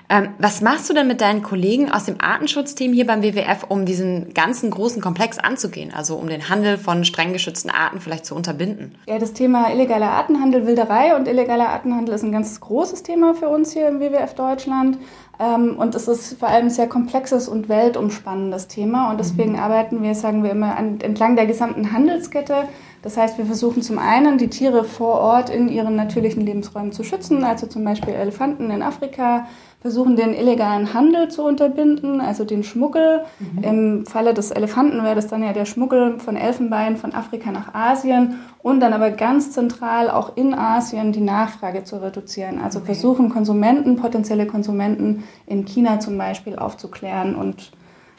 Ähm, 0.09 0.31
was 0.39 0.61
machst 0.61 0.91
du 0.91 0.95
denn 0.95 1.07
mit 1.07 1.21
deinen 1.21 1.43
Kollegen 1.43 1.91
aus 1.91 2.05
dem 2.05 2.21
Artenschutzteam 2.21 2.93
hier 2.93 3.07
beim 3.07 3.23
WWF, 3.23 3.65
um 3.69 3.87
diesen 3.87 4.35
ganzen 4.35 4.71
großen 4.71 5.01
Komplex 5.03 5.39
anzugehen? 5.39 5.93
Also 5.95 6.17
um 6.17 6.29
den 6.29 6.49
Handel 6.49 6.77
von 6.79 7.05
streng 7.05 7.33
geschützten 7.33 7.71
Arten 7.71 8.01
vielleicht 8.01 8.27
zu 8.27 8.35
unterbinden? 8.35 8.95
Ja, 9.07 9.19
das 9.19 9.33
Thema 9.33 9.71
illegaler 9.71 10.11
Artenhandel, 10.11 10.67
Wilderei 10.67 11.15
und 11.17 11.29
illegaler 11.29 11.69
Artenhandel 11.69 12.15
ist 12.15 12.25
ein 12.25 12.33
ganz 12.33 12.61
großes 12.61 13.03
Thema 13.03 13.35
für 13.35 13.49
uns 13.49 13.73
hier 13.73 13.89
im 13.89 14.01
WWF 14.01 14.35
Deutschland. 14.35 14.99
Ähm, 15.43 15.77
und 15.77 15.95
es 15.97 16.07
ist 16.07 16.39
vor 16.39 16.49
allem 16.49 16.67
ein 16.67 16.71
sehr 16.71 16.89
komplexes 16.89 17.49
und 17.49 17.69
weltumspannendes 17.69 18.69
Thema. 18.69 19.11
Und 19.11 19.19
deswegen 19.19 19.53
mhm. 19.53 19.59
arbeiten 19.59 20.03
wir, 20.03 20.15
sagen 20.15 20.45
wir 20.45 20.53
immer, 20.53 20.79
entlang 20.79 21.35
der 21.35 21.47
gesamten 21.47 21.93
Handelskette. 21.93 22.69
Das 23.03 23.17
heißt, 23.17 23.37
wir 23.39 23.47
versuchen 23.47 23.83
zum 23.83 23.99
einen, 23.99 24.39
die 24.39 24.49
Tiere 24.49 24.85
vor 24.85 25.19
Ort 25.19 25.51
in 25.51 25.69
ihren 25.69 25.97
natürlichen 25.97 26.47
Lebensräumen 26.47 26.93
zu 26.93 27.03
schützen, 27.03 27.43
also 27.43 27.67
zum 27.67 27.83
Beispiel 27.83 28.15
Elefanten 28.15 28.71
in 28.71 28.83
Afrika, 28.83 29.49
versuchen 29.83 30.15
den 30.15 30.33
illegalen 30.33 30.95
Handel 30.95 31.29
zu 31.29 31.43
unterbinden, 31.43 32.21
also 32.21 32.45
den 32.45 32.63
Schmuggel. 32.63 33.25
Mhm. 33.41 33.65
Im 33.65 34.07
Falle 34.07 34.33
des 34.33 34.53
Elefanten 34.53 35.03
wäre 35.03 35.17
das 35.17 35.27
dann 35.27 35.43
ja 35.43 35.53
der 35.53 35.65
Schmuggel 35.65 36.21
von 36.21 36.37
Elfenbein 36.37 36.97
von 36.97 37.13
Afrika 37.13 37.51
nach 37.51 37.75
Asien 37.75 38.39
und 38.63 38.79
dann 38.79 38.93
aber 38.93 39.11
ganz 39.11 39.51
zentral 39.51 40.09
auch 40.09 40.37
in 40.37 40.55
Asien 40.55 41.11
die 41.11 41.21
Nachfrage 41.21 41.83
zu 41.83 42.01
reduzieren. 42.01 42.61
Also 42.61 42.79
okay. 42.79 42.95
versuchen 42.95 43.29
Konsumenten, 43.29 43.97
potenzielle 43.97 44.47
Konsumenten 44.47 45.25
in 45.47 45.65
China 45.65 45.99
zum 45.99 46.17
Beispiel 46.17 46.57
aufzuklären 46.57 47.35
und 47.35 47.73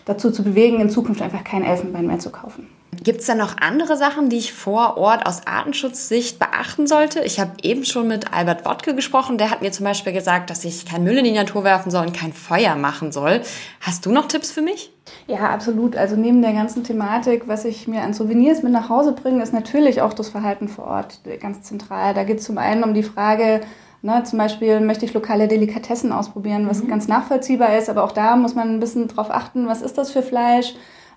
dazu 0.03 0.31
zu 0.31 0.43
bewegen, 0.43 0.81
in 0.81 0.89
Zukunft 0.89 1.21
einfach 1.21 1.45
kein 1.45 1.63
Elfenbein 1.63 2.07
mehr 2.07 2.19
zu 2.19 2.29
kaufen. 2.29 2.67
Gibt 3.03 3.19
es 3.19 3.27
da 3.27 3.35
noch 3.35 3.57
andere 3.59 3.97
Sachen, 3.97 4.29
die 4.29 4.37
ich 4.37 4.53
vor 4.53 4.95
Ort 4.95 5.25
aus 5.25 5.45
Artenschutzsicht 5.45 6.39
beachten 6.39 6.87
sollte? 6.87 7.19
Ich 7.19 7.37
habe 7.37 7.51
eben 7.61 7.83
schon 7.83 8.07
mit 8.07 8.33
Albert 8.33 8.65
Wodke 8.65 8.95
gesprochen. 8.95 9.37
Der 9.37 9.49
hat 9.49 9.61
mir 9.61 9.73
zum 9.73 9.83
Beispiel 9.83 10.13
gesagt, 10.13 10.49
dass 10.49 10.63
ich 10.63 10.85
kein 10.85 11.03
Müll 11.03 11.17
in 11.17 11.25
die 11.25 11.33
Natur 11.33 11.65
werfen 11.65 11.91
soll 11.91 12.07
und 12.07 12.15
kein 12.15 12.31
Feuer 12.31 12.77
machen 12.77 13.11
soll. 13.11 13.41
Hast 13.81 14.05
du 14.05 14.13
noch 14.13 14.29
Tipps 14.29 14.51
für 14.51 14.61
mich? 14.61 14.93
Ja, 15.27 15.49
absolut. 15.49 15.97
Also 15.97 16.15
neben 16.15 16.41
der 16.41 16.53
ganzen 16.53 16.85
Thematik, 16.85 17.45
was 17.45 17.65
ich 17.65 17.89
mir 17.89 18.03
an 18.03 18.13
Souvenirs 18.13 18.63
mit 18.63 18.71
nach 18.71 18.87
Hause 18.87 19.11
bringe, 19.11 19.43
ist 19.43 19.53
natürlich 19.53 20.01
auch 20.01 20.13
das 20.13 20.29
Verhalten 20.29 20.69
vor 20.69 20.85
Ort 20.85 21.19
ganz 21.41 21.63
zentral. 21.63 22.13
Da 22.13 22.23
geht 22.23 22.39
es 22.39 22.45
zum 22.45 22.57
einen 22.57 22.83
um 22.83 22.93
die 22.93 23.03
Frage, 23.03 23.61
Ne, 24.05 24.21
zum 24.25 24.37
Beispiel 24.37 24.81
möchte 24.81 25.05
ich 25.05 25.13
lokale 25.13 25.47
Delikatessen 25.47 26.11
ausprobieren, 26.11 26.67
was 26.67 26.83
mhm. 26.83 26.89
ganz 26.89 27.07
nachvollziehbar 27.07 27.77
ist, 27.77 27.89
aber 27.89 28.03
auch 28.03 28.11
da 28.11 28.35
muss 28.35 28.53
man 28.53 28.67
ein 28.67 28.81
bisschen 28.81 29.07
drauf 29.07 29.31
achten, 29.31 29.65
was 29.65 29.81
ist 29.81 29.97
das 29.97 30.11
für 30.11 30.21
Fleisch? 30.21 30.75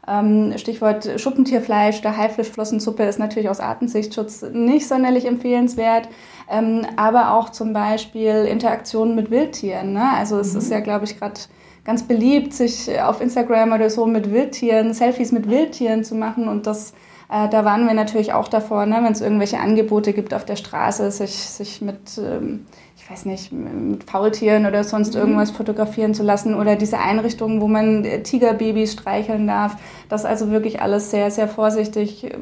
Ähm, 0.08 0.54
Stichwort 0.56 1.08
Schuppentierfleisch, 1.16 2.00
der 2.00 2.16
Haifischflossensuppe 2.16 3.04
ist 3.04 3.18
natürlich 3.18 3.48
aus 3.48 3.60
Artensichtschutz 3.60 4.42
nicht 4.52 4.86
sonderlich 4.86 5.26
empfehlenswert. 5.26 6.08
Ähm, 6.48 6.86
aber 6.96 7.34
auch 7.34 7.50
zum 7.50 7.72
Beispiel 7.72 8.46
Interaktionen 8.48 9.14
mit 9.14 9.30
Wildtieren. 9.30 9.92
Ne? 9.92 10.08
Also 10.16 10.38
es 10.38 10.52
mhm. 10.52 10.58
ist 10.58 10.70
ja, 10.70 10.80
glaube 10.80 11.04
ich, 11.06 11.18
gerade 11.18 11.40
ganz 11.84 12.02
beliebt, 12.02 12.52
sich 12.52 13.00
auf 13.00 13.20
Instagram 13.20 13.72
oder 13.72 13.90
so 13.90 14.06
mit 14.06 14.32
Wildtieren, 14.32 14.92
Selfies 14.94 15.32
mit 15.32 15.48
Wildtieren 15.48 16.04
zu 16.04 16.14
machen 16.14 16.48
und 16.48 16.66
das 16.66 16.92
äh, 17.28 17.48
da 17.48 17.64
waren 17.64 17.86
wir 17.86 17.94
natürlich 17.94 18.32
auch 18.32 18.48
davor, 18.48 18.86
ne, 18.86 19.00
wenn 19.02 19.12
es 19.12 19.20
irgendwelche 19.20 19.58
Angebote 19.58 20.12
gibt 20.12 20.32
auf 20.34 20.44
der 20.44 20.56
Straße, 20.56 21.10
sich, 21.10 21.34
sich 21.34 21.80
mit 21.80 22.18
ähm, 22.18 22.66
ich 23.06 23.12
weiß 23.12 23.24
nicht, 23.26 23.52
mit 23.52 24.02
Faultieren 24.02 24.66
oder 24.66 24.82
sonst 24.82 25.14
mhm. 25.14 25.20
irgendwas 25.20 25.52
fotografieren 25.52 26.12
zu 26.12 26.24
lassen 26.24 26.54
oder 26.54 26.74
diese 26.74 26.98
Einrichtungen, 26.98 27.60
wo 27.60 27.68
man 27.68 28.02
Tigerbabys 28.24 28.94
streicheln 28.94 29.46
darf. 29.46 29.76
Das 30.08 30.24
also 30.24 30.50
wirklich 30.50 30.82
alles 30.82 31.12
sehr, 31.12 31.30
sehr 31.30 31.46
vorsichtig 31.46 32.24
äh, 32.24 32.36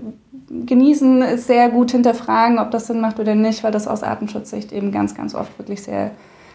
genießen, 0.48 1.36
sehr 1.36 1.68
gut 1.68 1.90
hinterfragen, 1.90 2.58
ob 2.58 2.70
das 2.70 2.86
Sinn 2.86 3.02
macht 3.02 3.20
oder 3.20 3.34
nicht, 3.34 3.62
weil 3.62 3.72
das 3.72 3.86
aus 3.86 4.02
Artenschutzsicht 4.02 4.72
eben 4.72 4.90
ganz, 4.90 5.14
ganz 5.14 5.34
oft 5.34 5.58
wirklich 5.58 5.82
sehr 5.82 6.12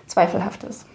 zweifelhaft 0.08 0.64
ist. 0.64 0.88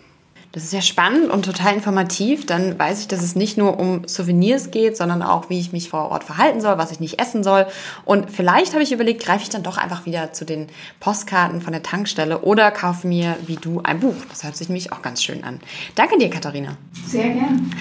Das 0.55 0.63
ist 0.63 0.73
ja 0.73 0.83
spannend 0.83 1.31
und 1.31 1.45
total 1.45 1.75
informativ. 1.75 2.47
Dann 2.47 2.79
weiß 2.79 3.01
ich, 3.01 3.09
dass 3.09 3.25
es 3.25 3.35
nicht 3.35 3.59
nur 3.59 3.81
um 3.81 4.07
Souvenirs 4.07 4.71
geht, 4.71 4.97
sondern 4.97 5.21
auch, 5.21 5.51
wie 5.51 5.59
ich 5.59 5.73
mich 5.73 5.89
vor 5.89 6.13
Ort 6.13 6.23
verhalten 6.23 6.61
soll, 6.61 6.79
was 6.79 6.93
ich 6.93 7.01
nicht 7.01 7.19
essen 7.21 7.43
soll. 7.43 7.67
Und 8.05 8.31
vielleicht 8.31 8.73
habe 8.73 8.85
ich 8.85 8.93
überlegt, 8.93 9.25
greife 9.25 9.43
ich 9.43 9.51
dann 9.51 9.65
doch 9.65 9.79
einfach 9.79 10.07
wieder 10.07 10.33
zu 10.33 10.45
den 10.45 10.69
Postkarten 11.01 11.61
von 11.61 11.73
der 11.73 11.83
Tankstelle 11.83 12.43
oder 12.43 12.71
kaufe 12.71 13.09
mir 13.09 13.37
wie 13.45 13.57
du 13.57 13.81
ein 13.83 13.99
Buch. 13.99 14.15
Das 14.29 14.45
hört 14.45 14.57
sich 14.57 14.69
nämlich 14.69 14.93
auch 14.93 15.03
ganz 15.03 15.25
schön 15.25 15.43
an. 15.43 15.59
Danke 15.97 16.19
dir, 16.19 16.31
Katharina. 16.31 16.77
Sehr 17.05 17.31
gern. 17.31 17.73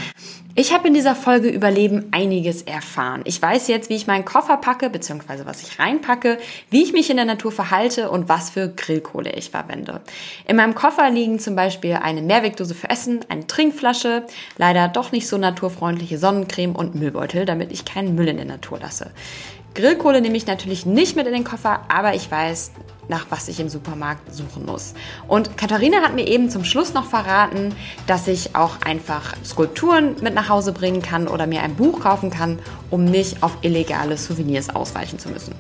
Ich 0.55 0.71
habe 0.71 0.87
in 0.87 0.93
dieser 0.93 1.15
Folge 1.15 1.49
über 1.49 1.71
Leben 1.71 2.09
einiges 2.11 2.61
erfahren. 2.61 3.21
Ich 3.25 3.41
weiß 3.41 3.67
jetzt, 3.69 3.89
wie 3.89 3.95
ich 3.95 4.05
meinen 4.05 4.23
Koffer 4.23 4.57
packe, 4.57 4.91
beziehungsweise 4.91 5.47
was 5.47 5.63
ich 5.63 5.79
reinpacke, 5.79 6.37
wie 6.69 6.83
ich 6.83 6.93
mich 6.93 7.09
in 7.09 7.15
der 7.15 7.25
Natur 7.25 7.51
verhalte 7.51 8.11
und 8.11 8.29
was 8.29 8.51
für 8.51 8.69
Grillkohle 8.69 9.31
ich 9.31 9.49
verwende. 9.49 10.01
In 10.47 10.57
meinem 10.57 10.75
Koffer 10.75 11.09
liegen 11.09 11.39
zum 11.39 11.55
Beispiel 11.55 11.93
eine 11.93 12.21
Mehrwegdose 12.21 12.75
für 12.75 12.87
Essen, 12.91 13.21
eine 13.29 13.47
Trinkflasche, 13.47 14.27
leider 14.57 14.89
doch 14.89 15.11
nicht 15.11 15.27
so 15.27 15.39
naturfreundliche 15.39 16.19
Sonnencreme 16.19 16.75
und 16.75 16.93
Müllbeutel, 16.93 17.47
damit 17.47 17.71
ich 17.71 17.83
keinen 17.83 18.13
Müll 18.13 18.27
in 18.27 18.37
der 18.37 18.45
Natur 18.45 18.77
lasse. 18.79 19.09
Grillkohle 19.75 20.21
nehme 20.21 20.37
ich 20.37 20.45
natürlich 20.45 20.85
nicht 20.85 21.15
mit 21.15 21.25
in 21.27 21.33
den 21.33 21.43
Koffer, 21.43 21.81
aber 21.89 22.13
ich 22.13 22.29
weiß, 22.29 22.71
nach 23.07 23.25
was 23.29 23.47
ich 23.47 23.59
im 23.59 23.69
Supermarkt 23.69 24.33
suchen 24.33 24.65
muss. 24.65 24.93
Und 25.27 25.57
Katharina 25.57 26.01
hat 26.01 26.15
mir 26.15 26.27
eben 26.27 26.49
zum 26.49 26.63
Schluss 26.63 26.93
noch 26.93 27.05
verraten, 27.05 27.75
dass 28.07 28.27
ich 28.27 28.55
auch 28.55 28.81
einfach 28.85 29.35
Skulpturen 29.43 30.15
mit 30.21 30.33
nach 30.33 30.49
Hause 30.49 30.71
bringen 30.71 31.01
kann 31.01 31.27
oder 31.27 31.47
mir 31.47 31.63
ein 31.63 31.75
Buch 31.75 32.01
kaufen 32.01 32.29
kann, 32.29 32.59
um 32.89 33.05
nicht 33.05 33.43
auf 33.43 33.57
illegale 33.61 34.17
Souvenirs 34.17 34.69
ausweichen 34.69 35.19
zu 35.19 35.29
müssen. 35.29 35.55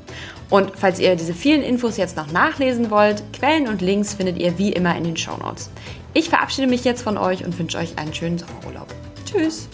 Und 0.49 0.71
falls 0.75 0.99
ihr 0.99 1.15
diese 1.15 1.33
vielen 1.33 1.63
Infos 1.63 1.97
jetzt 1.97 2.15
noch 2.15 2.31
nachlesen 2.31 2.91
wollt, 2.91 3.23
Quellen 3.33 3.67
und 3.67 3.81
Links 3.81 4.13
findet 4.13 4.37
ihr 4.37 4.57
wie 4.57 4.71
immer 4.71 4.95
in 4.95 5.03
den 5.03 5.17
Show 5.17 5.37
Notes. 5.37 5.69
Ich 6.13 6.29
verabschiede 6.29 6.67
mich 6.67 6.83
jetzt 6.83 7.01
von 7.01 7.17
euch 7.17 7.43
und 7.43 7.57
wünsche 7.57 7.77
euch 7.77 7.97
einen 7.97 8.13
schönen 8.13 8.37
Sommerurlaub. 8.37 8.87
Tschüss! 9.25 9.67